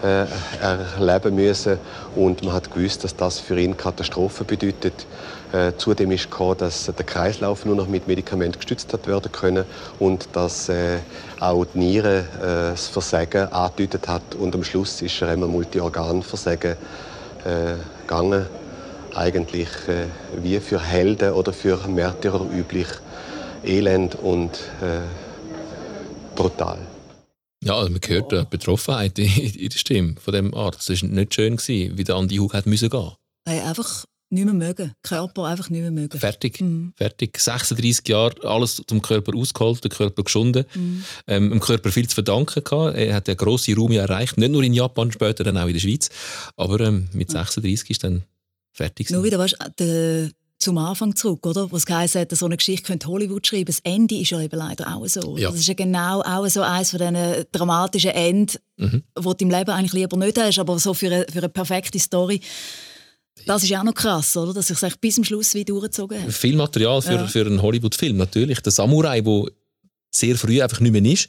äh, 0.03 0.27
erleben 0.61 1.35
müssen. 1.35 1.79
Und 2.17 2.43
man 2.43 2.55
hat 2.55 2.73
gewusst, 2.73 3.05
dass 3.05 3.15
das 3.17 3.39
für 3.39 3.59
ihn 3.59 3.77
Katastrophe 3.77 4.45
bedeutet. 4.45 5.07
Äh, 5.53 5.73
zudem 5.77 6.13
ist 6.13 6.31
klar, 6.31 6.55
dass 6.55 6.87
der 6.87 7.05
Kreislauf 7.05 7.65
nur 7.65 7.75
noch 7.75 7.89
mit 7.89 8.07
Medikamenten 8.07 8.59
gestützt 8.59 8.93
hat 8.93 9.07
werden 9.07 9.33
können 9.33 9.65
und 9.99 10.29
dass 10.33 10.69
äh, 10.69 10.99
auch 11.41 11.65
die 11.75 11.79
Niere 11.79 12.19
äh, 12.19 12.71
das 12.71 12.89
Versagen 12.89 13.53
angedeutet 13.53 14.07
hat. 14.07 14.35
Und 14.39 14.55
am 14.55 14.63
Schluss 14.63 15.03
ist 15.03 15.21
er 15.23 15.33
immer 15.33 15.49
Multiorganversagen 15.49 16.73
äh, 16.73 16.77
gegangen. 18.03 18.47
Eigentlich 19.15 19.69
äh, 19.89 20.05
wie 20.41 20.61
für 20.61 20.81
Helden 20.81 21.33
oder 21.33 21.53
für 21.53 21.79
Märtyrer 21.89 22.47
üblich. 22.57 22.89
Elend 23.63 24.15
und 24.15 24.59
brutal. 26.35 26.79
Ja, 27.63 27.77
also 27.77 27.91
man 27.91 28.01
hört 28.07 28.33
die 28.33 28.45
Betroffenheit 28.49 29.19
in 29.19 29.69
der 29.69 29.79
Stimme 29.79 30.15
von 30.19 30.33
dem 30.33 30.55
Arzt. 30.55 30.89
Es 30.89 31.03
war 31.03 31.09
nicht 31.11 31.35
schön, 31.35 31.59
wie 31.59 32.05
der 32.05 32.15
Andi 32.17 32.37
Hug 32.37 32.55
hat 32.55 32.67
müssen 32.67 32.89
gehen. 32.89 33.13
Hey, 33.47 33.61
einfach 33.61 34.07
nicht 34.31 34.45
mehr 34.45 34.55
mögen. 34.55 34.93
Körper 35.03 35.47
einfach 35.47 35.71
nicht 35.71 35.81
mehr 35.81 35.91
mögen. 35.91 36.19
Fertig. 36.19 36.61
Mhm. 36.61 36.93
Fertig. 36.97 37.37
36 37.39 38.09
Jahre, 38.09 38.35
alles 38.45 38.81
zum 38.87 39.03
Körper 39.03 39.37
ausgeholt, 39.37 39.83
der 39.83 39.91
Körper 39.91 40.23
geschunden. 40.23 40.65
Mhm. 40.75 41.05
Ähm, 41.27 41.51
dem 41.51 41.61
Körper 41.61 41.91
viel 41.91 42.09
zu 42.09 42.15
verdanken 42.15 42.63
gehabt. 42.63 42.97
Er 42.97 43.15
hat 43.15 43.29
einen 43.29 43.37
grossen 43.37 43.77
Raum 43.77 43.91
erreicht. 43.93 44.39
Nicht 44.39 44.53
nur 44.53 44.63
in 44.63 44.73
Japan, 44.73 45.11
später 45.11 45.43
dann 45.43 45.59
auch 45.59 45.67
in 45.67 45.73
der 45.73 45.81
Schweiz. 45.81 46.11
Aber 46.57 46.81
ähm, 46.81 47.09
mit 47.13 47.31
36 47.31 47.91
ist 47.91 48.05
dann 48.05 48.23
fertig. 48.73 49.11
Nur 49.11 49.25
wieder, 49.25 49.39
weißt, 49.39 49.57
der, 49.79 50.31
zum 50.61 50.77
Anfang 50.79 51.17
zurück, 51.17 51.47
oder? 51.47 51.73
Was 51.73 51.87
geheißen 51.87 52.21
hat, 52.21 52.37
so 52.37 52.47
eine 52.47 52.57
Geschichte 52.57 52.87
könnte 52.87 53.09
Hollywood 53.09 53.47
schreiben. 53.47 53.67
Das 53.67 53.81
Ende 53.81 54.17
ist 54.17 54.31
ja 54.31 54.41
eben 54.41 54.57
leider 54.57 54.95
auch 54.95 55.07
so. 55.07 55.37
Ja. 55.39 55.51
Das 55.51 55.59
ist 55.59 55.67
ja 55.67 55.75
genau 55.75 56.21
auch 56.21 56.47
so 56.49 56.61
eines 56.63 56.91
von 56.91 56.99
diesen 56.99 57.45
dramatischen 57.51 58.11
Enden, 58.11 58.59
mhm. 58.77 59.03
wo 59.19 59.33
du 59.33 59.45
im 59.45 59.51
Leben 59.51 59.71
eigentlich 59.71 59.95
lieber 59.95 60.17
nicht 60.19 60.39
hast, 60.39 60.59
aber 60.59 60.79
so 60.79 60.93
für 60.95 61.07
eine, 61.07 61.27
für 61.33 61.39
eine 61.39 61.49
perfekte 61.49 61.99
Story. 61.99 62.41
Das 63.47 63.63
ist 63.63 63.71
ja 63.71 63.81
auch 63.81 63.85
noch 63.85 63.95
krass, 63.95 64.37
oder? 64.37 64.53
Dass 64.53 64.69
sich 64.69 64.97
bis 65.01 65.15
zum 65.15 65.25
Schluss 65.25 65.55
wie 65.55 65.65
durchgezogen 65.65 66.23
hat. 66.23 66.33
Viel 66.33 66.57
Material 66.57 67.01
für, 67.01 67.13
ja. 67.13 67.27
für 67.27 67.47
einen 67.47 67.63
Hollywood-Film, 67.63 68.19
natürlich. 68.19 68.61
Der 68.61 68.71
Samurai, 68.71 69.23
der 69.23 69.47
sehr 70.11 70.37
früh 70.37 70.61
einfach 70.61 70.81
nicht 70.81 70.93
mehr 70.93 71.05
ist. 71.05 71.29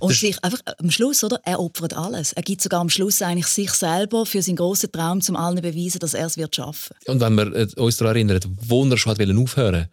Und 0.00 0.14
sich 0.14 0.42
einfach 0.42 0.60
am 0.78 0.90
Schluss, 0.90 1.24
oder? 1.24 1.40
Er 1.44 1.60
opfert 1.60 1.94
alles. 1.94 2.32
Er 2.32 2.42
gibt 2.42 2.60
sogar 2.60 2.80
am 2.80 2.90
Schluss 2.90 3.22
eigentlich 3.22 3.46
sich 3.46 3.70
selber 3.70 4.26
für 4.26 4.42
seinen 4.42 4.56
großen 4.56 4.92
Traum, 4.92 5.20
zum 5.20 5.36
allen 5.36 5.60
beweisen, 5.62 5.98
dass 5.98 6.14
er 6.14 6.26
es 6.26 6.36
wird 6.36 6.54
schaffen. 6.54 6.94
Und 7.06 7.20
wenn 7.20 7.34
wir 7.34 7.54
äh, 7.54 7.66
uns 7.76 7.96
daran 7.96 8.16
erinnern, 8.16 8.40
wo 8.60 8.84
er 8.84 8.98
schon 8.98 9.12
hat 9.12 9.20
aufhören 9.20 9.88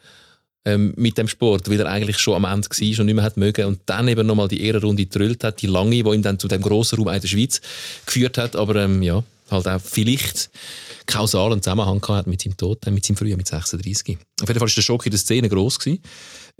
ähm, 0.65 0.93
mit 0.97 1.17
dem 1.17 1.27
Sport, 1.27 1.69
weil 1.69 1.79
er 1.79 1.87
eigentlich 1.87 2.17
schon 2.17 2.35
am 2.35 2.45
Ende 2.45 2.67
war 2.69 2.99
und 2.99 3.05
nicht 3.05 3.15
mehr 3.15 3.23
hat 3.23 3.37
mögen 3.37 3.65
und 3.65 3.81
dann 3.85 4.07
eben 4.07 4.27
nochmal 4.27 4.47
die 4.47 4.61
Ehrenrunde 4.63 5.05
gedrillt 5.05 5.43
hat, 5.43 5.61
die 5.61 5.67
lange, 5.67 5.91
die 5.91 6.09
ihn 6.09 6.21
dann 6.21 6.39
zu 6.39 6.47
dem 6.47 6.61
grossen 6.61 6.99
Raum 6.99 7.13
in 7.13 7.21
der 7.21 7.27
Schweiz 7.27 7.61
geführt 8.05 8.37
hat, 8.37 8.55
aber 8.55 8.75
ähm, 8.75 9.01
ja, 9.01 9.23
halt 9.49 9.67
auch 9.67 9.81
vielleicht 9.81 10.49
kausalen 11.05 11.61
Zusammenhang 11.61 12.01
hat 12.09 12.27
mit 12.27 12.41
seinem 12.41 12.57
Tod, 12.57 12.85
mit 12.87 13.05
seinem 13.05 13.17
Frühjahr 13.17 13.37
mit 13.37 13.47
36. 13.47 14.17
Auf 14.41 14.47
jeden 14.47 14.59
Fall 14.59 14.67
war 14.67 14.67
der 14.67 14.81
Schock 14.81 15.05
in 15.05 15.11
der 15.11 15.19
Szene 15.19 15.49
gross. 15.49 15.79
Gewesen. 15.79 16.01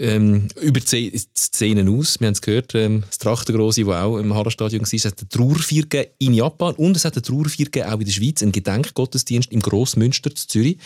Ähm, 0.02 0.47
über 0.62 0.80
die 0.80 1.12
Szenen 1.38 1.89
aus. 1.89 2.22
Wir 2.22 2.28
haben 2.28 2.34
es 2.34 2.41
gehört, 2.41 2.74
ähm, 2.74 3.04
das 3.06 3.18
Trachtengrosse, 3.18 3.84
das 3.84 3.95
auch 3.95 4.18
im 4.18 4.34
Hallenstadion 4.34 4.82
war, 4.82 4.93
es 4.93 5.04
hat 5.04 5.20
eine 5.20 5.28
Trauerfeier 5.28 6.06
in 6.20 6.34
Japan 6.34 6.74
und 6.76 6.95
es 6.95 7.04
hat 7.04 7.16
eine 7.16 7.22
Trauerfeier 7.22 7.93
auch 7.93 8.00
in 8.00 8.06
der 8.06 8.12
Schweiz, 8.14 8.41
einen 8.41 8.54
Gedenkgottesdienst 8.54 9.52
im 9.52 9.60
Grossmünster 9.60 10.34
zu 10.34 10.47
Zürich. 10.47 10.78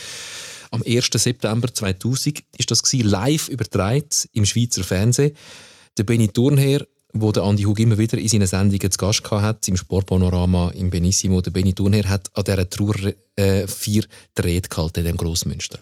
Am 0.71 0.81
1. 0.81 1.09
September 1.13 1.71
2000 1.71 2.43
ist 2.57 2.71
das 2.71 2.81
gewesen, 2.81 3.07
live 3.07 3.49
übertragen 3.49 4.09
im 4.31 4.45
Schweizer 4.45 4.83
Fernsehen. 4.83 5.33
Der 5.95 6.05
Benny 6.05 6.29
Thurnherr 6.29 6.87
wo 7.13 7.31
der 7.31 7.43
Andi 7.43 7.63
Hug 7.63 7.79
immer 7.79 7.97
wieder 7.97 8.17
in 8.17 8.27
seinen 8.27 8.47
Sendungen 8.47 8.89
zu 8.89 8.97
Gast 8.97 9.29
hat, 9.29 9.67
im 9.67 9.77
Sportpanorama, 9.77 10.71
im 10.71 10.89
Benissimo, 10.89 11.41
der 11.41 11.51
Benny 11.51 11.73
Thurnherr 11.73 12.09
hat 12.09 12.31
an 12.33 12.43
dieser 12.43 12.67
Trauer 12.67 12.95
äh, 13.35 13.67
vier 13.67 14.05
Rede 14.43 14.67
gehalten 14.67 15.01
in 15.01 15.05
dem 15.05 15.17
Grossmünster. 15.17 15.77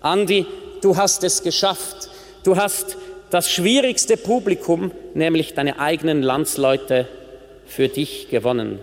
Andi, 0.00 0.44
du 0.80 0.96
hast 0.96 1.22
es 1.22 1.40
geschafft. 1.44 2.10
Du 2.44 2.56
hast 2.56 2.96
das 3.30 3.50
schwierigste 3.50 4.16
Publikum, 4.16 4.90
nämlich 5.14 5.54
deine 5.54 5.78
eigenen 5.78 6.22
Landsleute, 6.22 7.08
für 7.66 7.88
dich 7.88 8.28
gewonnen. 8.28 8.80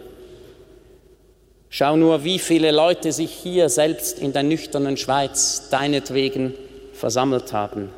Schau 1.70 1.96
nur, 1.96 2.24
wie 2.24 2.40
viele 2.40 2.72
Leute 2.72 3.12
sich 3.12 3.32
hier 3.32 3.70
selbst 3.70 4.18
in 4.18 4.34
der 4.34 4.42
nüchternen 4.42 4.98
Schweiz 4.98 5.70
deinetwegen 5.70 6.56
versammelt 6.94 7.54
haben. 7.54 7.90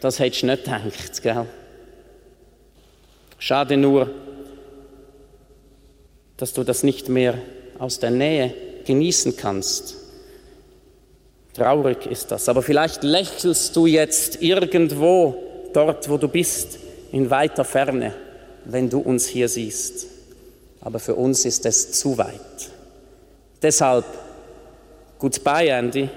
Das 0.00 0.18
hättest 0.18 0.42
du 0.42 0.46
nicht 0.46 0.64
gedacht, 0.64 1.22
gell? 1.22 1.46
Schade 3.38 3.76
nur, 3.76 4.10
dass 6.38 6.54
du 6.54 6.64
das 6.64 6.82
nicht 6.82 7.08
mehr 7.08 7.34
aus 7.78 7.98
der 7.98 8.10
Nähe 8.10 8.54
genießen 8.86 9.36
kannst. 9.36 10.05
Traurig 11.56 12.04
ist 12.04 12.30
das. 12.30 12.48
Aber 12.50 12.62
vielleicht 12.62 13.02
lächelst 13.02 13.74
du 13.76 13.86
jetzt 13.86 14.42
irgendwo 14.42 15.70
dort, 15.72 16.08
wo 16.10 16.18
du 16.18 16.28
bist, 16.28 16.78
in 17.12 17.30
weiter 17.30 17.64
Ferne, 17.64 18.12
wenn 18.66 18.90
du 18.90 18.98
uns 18.98 19.26
hier 19.26 19.48
siehst. 19.48 20.06
Aber 20.82 20.98
für 20.98 21.14
uns 21.14 21.46
ist 21.46 21.64
es 21.64 21.92
zu 21.92 22.18
weit. 22.18 22.70
Deshalb, 23.62 24.04
goodbye, 25.18 25.68
Andy, 25.68 26.10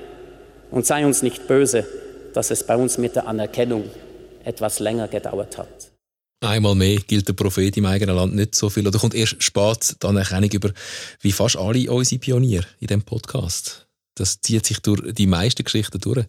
und 0.71 0.85
sei 0.85 1.05
uns 1.05 1.21
nicht 1.21 1.47
böse, 1.47 1.85
dass 2.33 2.51
es 2.51 2.65
bei 2.65 2.75
uns 2.75 2.97
mit 2.97 3.15
der 3.15 3.25
Anerkennung 3.25 3.85
etwas 4.43 4.79
länger 4.79 5.07
gedauert 5.07 5.57
hat. 5.57 5.91
Einmal 6.41 6.75
mehr 6.75 6.97
gilt 6.97 7.27
der 7.27 7.33
Prophet 7.33 7.75
im 7.77 7.85
eigenen 7.85 8.15
Land 8.15 8.35
nicht 8.35 8.55
so 8.55 8.69
viel. 8.69 8.87
Oder 8.87 8.99
kommt 8.99 9.15
erst 9.15 9.41
spät 9.41 9.95
die 10.03 10.05
Anerkennung 10.05 10.51
über, 10.51 10.71
wie 11.21 11.31
fast 11.31 11.57
alle 11.57 11.89
unsere 11.89 12.19
Pioniere 12.19 12.65
in 12.79 12.87
diesem 12.87 13.03
Podcast. 13.03 13.88
Das 14.19 14.41
zieht 14.41 14.65
sich 14.65 14.79
durch 14.79 15.13
die 15.13 15.27
meisten 15.27 15.63
Geschichten 15.63 15.99
durch. 15.99 16.25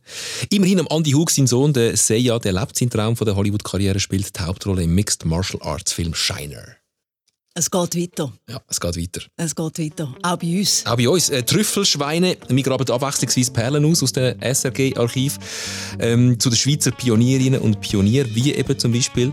Immerhin 0.51 0.81
am 0.81 0.87
Andy 0.91 1.11
Hug, 1.11 1.31
sein 1.31 1.47
Sohn, 1.47 1.73
der 1.73 1.97
Seiya, 1.97 2.39
der 2.39 2.53
lebt 2.53 2.79
seinen 2.79 2.91
Traum 2.91 3.17
von 3.17 3.25
der 3.25 3.35
Hollywood-Karriere, 3.35 3.99
spielt 3.99 4.39
die 4.39 4.43
Hauptrolle 4.43 4.85
im 4.85 4.95
Mixed 4.95 5.25
Martial 5.25 5.61
Arts 5.63 5.93
Film 5.93 6.15
Shiner. 6.15 6.77
Es 7.53 7.69
geht 7.69 7.97
weiter. 7.97 8.33
Ja, 8.49 8.63
es 8.69 8.79
geht 8.79 8.97
weiter. 8.97 9.27
Es 9.37 9.57
geht 9.57 9.79
weiter. 9.79 10.15
Auch 10.23 10.37
bei 10.37 10.59
uns. 10.59 10.87
Auch 10.87 10.97
bei 10.97 11.09
uns. 11.09 11.31
Äh, 11.31 11.43
Trüffelschweine. 11.43 12.37
Wir 12.49 12.63
graben 12.63 12.89
abwechslungsweise 12.89 13.51
Perlen 13.51 13.85
aus 13.85 14.05
aus 14.05 14.13
dem 14.13 14.41
SRG-Archiv 14.41 15.37
ähm, 15.99 16.39
zu 16.39 16.49
den 16.49 16.57
Schweizer 16.57 16.93
Pionierinnen 16.93 17.61
und 17.61 17.81
Pionieren, 17.81 18.33
wie 18.35 18.55
eben 18.55 18.79
zum 18.79 18.93
Beispiel 18.93 19.33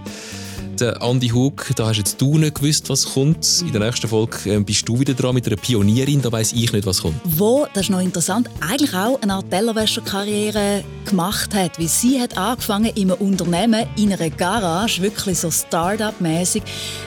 der 0.79 1.01
Andi 1.01 1.29
Hug, 1.29 1.71
da 1.75 1.87
hast 1.87 1.97
jetzt 1.97 2.21
du 2.21 2.37
nicht 2.37 2.55
gewusst, 2.55 2.89
was 2.89 3.13
kommt. 3.13 3.61
In 3.61 3.71
der 3.71 3.81
nächsten 3.81 4.07
Folge 4.07 4.37
äh, 4.45 4.59
bist 4.59 4.87
du 4.87 4.99
wieder 4.99 5.13
dran 5.13 5.33
mit 5.33 5.47
einer 5.47 5.55
Pionierin, 5.55 6.21
da 6.21 6.31
weiß 6.31 6.53
ich 6.53 6.71
nicht, 6.71 6.85
was 6.85 7.01
kommt. 7.01 7.15
Wo, 7.23 7.67
das 7.73 7.83
ist 7.83 7.89
noch 7.89 7.99
interessant, 7.99 8.49
eigentlich 8.59 8.93
auch 8.93 9.21
eine 9.21 9.33
Art 9.33 9.49
Tellerwäscherkarriere 9.49 10.83
gemacht 11.05 11.53
hat. 11.55 11.79
Wie 11.79 11.87
sie 11.87 12.21
hat 12.21 12.37
angefangen 12.37 12.91
in 12.95 13.11
einem 13.11 13.21
Unternehmen, 13.21 13.85
in 13.95 14.13
einer 14.13 14.29
Garage, 14.29 15.01
wirklich 15.01 15.39
so 15.39 15.49
Start-up-mäßig. 15.49 16.63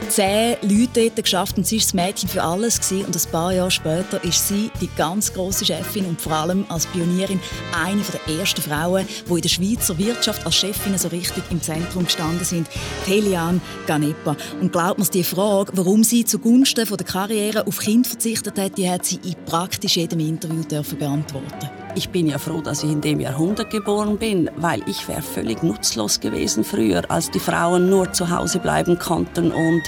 Zehn 0.09 0.57
Leute 0.63 1.11
dort 1.11 1.17
geschafft 1.17 1.57
und 1.57 1.67
sie 1.67 1.77
war 1.77 1.83
das 1.83 1.95
Mädchen 1.95 2.29
für 2.29 2.43
alles. 2.43 2.81
Gewesen. 2.81 3.05
Und 3.07 3.17
ein 3.17 3.33
paar 3.33 3.53
Jahre 3.53 3.71
später 3.71 4.23
ist 4.25 4.49
sie 4.49 4.71
die 4.81 4.89
ganz 4.97 5.33
große 5.33 5.65
Chefin 5.65 6.07
und 6.07 6.21
vor 6.21 6.33
allem 6.33 6.65
als 6.69 6.87
Pionierin 6.87 7.41
eine 7.85 8.03
der 8.03 8.39
ersten 8.39 8.63
Frauen, 8.63 9.07
die 9.29 9.33
in 9.33 9.41
der 9.41 9.49
Schweizer 9.49 9.99
Wirtschaft 9.99 10.45
als 10.47 10.57
Chefin 10.57 10.97
so 10.99 11.09
richtig 11.09 11.45
im 11.51 11.63
Zentrum 11.63 12.05
gestanden 12.05 12.45
sind. 12.45 12.69
Telian 13.05 13.60
Ganepa. 13.87 14.37
Und 14.61 14.73
glaubt 14.73 14.99
mir, 14.99 15.05
die 15.07 15.25
Frage, 15.25 15.73
warum 15.75 16.05
sie 16.05 16.25
zugunsten 16.25 16.87
von 16.87 16.97
der 16.97 17.07
Karriere 17.07 17.67
auf 17.67 17.79
Kind 17.79 18.07
verzichtet 18.07 18.59
hat, 18.59 18.79
die 18.79 18.89
hat 18.89 19.05
sie 19.05 19.21
in 19.25 19.35
praktisch 19.47 19.97
jedem 19.97 20.21
Interview 20.21 20.63
dürfen 20.63 20.99
beantworten. 20.99 21.71
Ich 21.97 22.09
bin 22.11 22.29
ja 22.29 22.39
froh, 22.39 22.61
dass 22.61 22.85
ich 22.85 22.91
in 22.91 23.01
dem 23.01 23.19
Jahrhundert 23.21 23.71
geboren 23.71 24.17
bin, 24.17 24.49
weil 24.57 24.83
ich 24.87 25.09
wäre 25.09 25.23
völlig 25.23 25.63
nutzlos 25.63 26.21
gewesen 26.21 26.63
früher, 26.63 27.03
als 27.11 27.31
die 27.31 27.41
Frauen 27.41 27.91
nur 27.91 28.13
zu 28.13 28.31
Hause 28.31 28.61
bleiben 28.61 28.99
konnten 28.99 29.51
und 29.51 29.83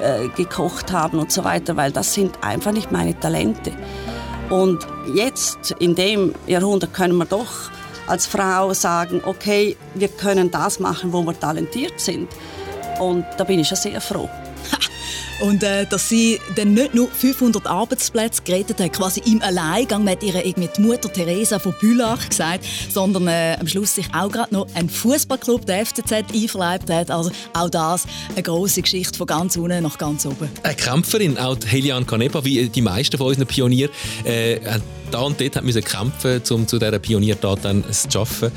äh, 0.00 0.28
gekocht 0.36 0.90
haben 0.90 1.18
und 1.18 1.30
so 1.30 1.44
weiter, 1.44 1.76
weil 1.76 1.92
das 1.92 2.12
sind 2.12 2.42
einfach 2.42 2.72
nicht 2.72 2.90
meine 2.90 3.18
Talente. 3.18 3.72
Und 4.50 4.86
jetzt, 5.14 5.74
in 5.78 5.94
dem 5.94 6.34
Jahrhundert, 6.46 6.92
können 6.92 7.16
wir 7.16 7.24
doch 7.24 7.70
als 8.06 8.26
Frau 8.26 8.74
sagen, 8.74 9.22
okay, 9.24 9.76
wir 9.94 10.08
können 10.08 10.50
das 10.50 10.80
machen, 10.80 11.12
wo 11.12 11.22
wir 11.22 11.38
talentiert 11.38 12.00
sind. 12.00 12.28
Und 13.02 13.24
da 13.36 13.44
bin 13.44 13.58
ich 13.58 13.68
schon 13.68 13.76
sehr 13.76 14.00
froh. 14.00 14.28
Und 15.40 15.64
äh, 15.64 15.86
dass 15.86 16.08
sie 16.08 16.38
dann 16.54 16.72
nicht 16.72 16.94
nur 16.94 17.08
500 17.08 17.66
Arbeitsplätze 17.66 18.42
gerettet 18.44 18.80
hat, 18.80 18.92
quasi 18.92 19.20
im 19.26 19.42
Alleingang, 19.42 20.04
man 20.04 20.12
hat 20.14 20.22
ihr 20.22 20.34
irgendwie 20.34 20.68
die 20.76 20.80
Mutter 20.80 21.12
Teresa 21.12 21.58
von 21.58 21.74
Bülach 21.80 22.28
gesagt, 22.28 22.64
sondern 22.88 23.26
äh, 23.26 23.56
am 23.58 23.66
Schluss 23.66 23.96
sich 23.96 24.06
auch 24.14 24.30
gerade 24.30 24.54
noch 24.54 24.68
ein 24.74 24.88
Fußballclub, 24.88 25.66
der 25.66 25.84
FCZ, 25.84 26.12
einverleibt 26.32 26.88
hat. 26.90 27.10
Also 27.10 27.32
auch 27.54 27.68
das 27.68 28.06
eine 28.30 28.42
große 28.44 28.82
Geschichte 28.82 29.18
von 29.18 29.26
ganz 29.26 29.56
unten 29.56 29.82
nach 29.82 29.98
ganz 29.98 30.24
oben. 30.26 30.48
Eine 30.62 30.76
Kämpferin, 30.76 31.36
auch 31.36 31.56
Helian 31.66 32.06
Canepa, 32.06 32.44
wie 32.44 32.68
die 32.68 32.82
meisten 32.82 33.18
von 33.18 33.26
unseren 33.26 33.48
Pionieren, 33.48 33.90
äh, 34.24 34.60
da 35.12 35.20
und 35.20 35.40
dort 35.40 35.62
müssen 35.62 35.84
kämpfen, 35.84 36.42
um 36.50 36.66
zu 36.66 36.78
dieser 36.78 36.98
Pioniertat 36.98 37.60
dann 37.62 37.84
zu 37.90 38.10
schaffen, 38.10 38.50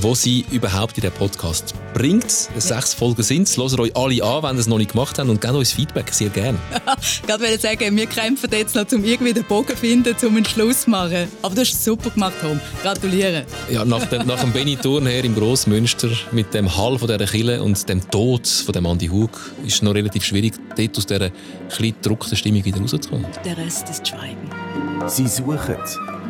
wo 0.00 0.14
sie 0.14 0.44
überhaupt 0.50 0.96
in 0.98 1.02
den 1.02 1.12
Podcast 1.12 1.74
bringt. 1.94 2.30
Sechs 2.30 2.94
Folgen 2.94 3.22
sind 3.22 3.48
es. 3.48 3.56
Hört 3.56 3.78
euch 3.80 3.96
alle 3.96 4.22
an, 4.22 4.42
wenn 4.42 4.56
ihr 4.56 4.60
es 4.60 4.66
noch 4.66 4.78
nicht 4.78 4.92
gemacht 4.92 5.18
habt 5.18 5.28
und 5.28 5.40
gebt 5.40 5.54
uns 5.54 5.72
Feedback 5.72 6.12
sehr 6.12 6.28
gerne. 6.28 6.58
Gerade 7.26 7.44
wollte 7.44 7.58
sagen, 7.58 7.96
wir 7.96 8.06
kämpfen 8.06 8.50
jetzt 8.52 8.74
noch, 8.74 8.90
um 8.92 9.04
irgendwie 9.04 9.32
den 9.32 9.44
Bogen 9.44 9.68
zu 9.68 9.76
finden, 9.76 10.14
um 10.22 10.36
einen 10.36 10.44
Schluss 10.44 10.82
zu 10.82 10.90
machen. 10.90 11.28
Aber 11.42 11.54
du 11.54 11.60
hast 11.60 11.72
es 11.72 11.84
super 11.84 12.10
gemacht, 12.10 12.34
Tom. 12.40 12.60
Gratuliere. 12.82 13.46
Ja, 13.70 13.84
nach 13.84 14.04
dem, 14.06 14.26
nach 14.26 14.40
dem 14.40 14.52
Benny 14.52 14.76
Thurnherr 14.76 15.24
im 15.24 15.34
Grossmünster 15.34 16.10
mit 16.32 16.52
dem 16.52 16.76
Hall 16.76 16.98
von 16.98 17.08
dieser 17.08 17.26
Kille 17.26 17.62
und 17.62 17.88
dem 17.88 18.08
Tod 18.10 18.46
von 18.46 18.72
dem 18.72 18.86
Andy 18.86 19.08
Hug 19.08 19.30
ist 19.66 19.76
es 19.76 19.82
noch 19.82 19.94
relativ 19.94 20.24
schwierig, 20.24 20.54
dort 20.76 20.98
aus 20.98 21.06
dieser 21.06 21.30
kleinen 21.70 21.94
gedruckten 21.94 22.36
Stimmung 22.36 22.64
wieder 22.64 22.80
rauszukommen. 22.80 23.26
Der 23.44 23.56
Rest 23.56 23.88
ist 23.88 24.06
Schweigen. 24.06 24.63
Sie 25.06 25.28
suchen 25.28 25.76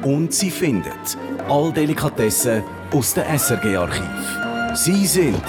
und 0.03 0.33
sie 0.33 0.51
finden 0.51 0.93
all 1.49 1.73
Delikatessen 1.73 2.63
aus 2.93 3.15
dem 3.15 3.25
SRG-Archiv. 3.25 4.75
Sie 4.75 5.07
sind 5.07 5.45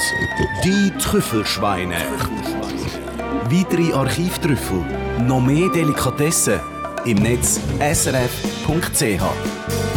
die 0.63 0.91
Trüffelschweine. 0.99 1.95
Weitere 3.49 3.93
Archivtrüffel, 3.93 4.83
noch 5.27 5.41
mehr 5.41 5.69
Delikatessen 5.69 6.59
im 7.05 7.17
Netz 7.17 7.59
srf.ch. 7.79 9.23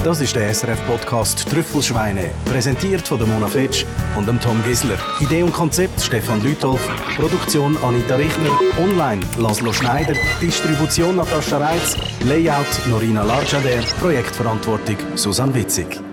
Das 0.04 0.20
ist 0.20 0.36
der 0.36 0.54
SRF-Podcast 0.54 1.48
Trüffelschweine, 1.50 2.30
präsentiert 2.44 3.06
von 3.06 3.18
der 3.18 3.26
Mona 3.26 3.48
Fetsch 3.48 3.84
und 4.16 4.28
dem 4.28 4.40
Tom 4.40 4.62
Gisler. 4.64 4.98
Idee 5.20 5.42
und 5.42 5.52
Konzept 5.52 6.00
Stefan 6.00 6.42
Lütolf, 6.42 6.80
Produktion 7.16 7.76
Anita 7.82 8.16
Richner, 8.16 8.50
Online 8.78 9.22
Laszlo 9.38 9.72
Schneider, 9.72 10.14
Distribution 10.40 11.16
Natascha 11.16 11.58
Reitz, 11.58 11.96
Layout 12.24 12.66
Norina 12.88 13.22
Larchader, 13.24 13.82
Projektverantwortung 14.00 14.96
Susanne 15.16 15.54
Witzig. 15.54 16.07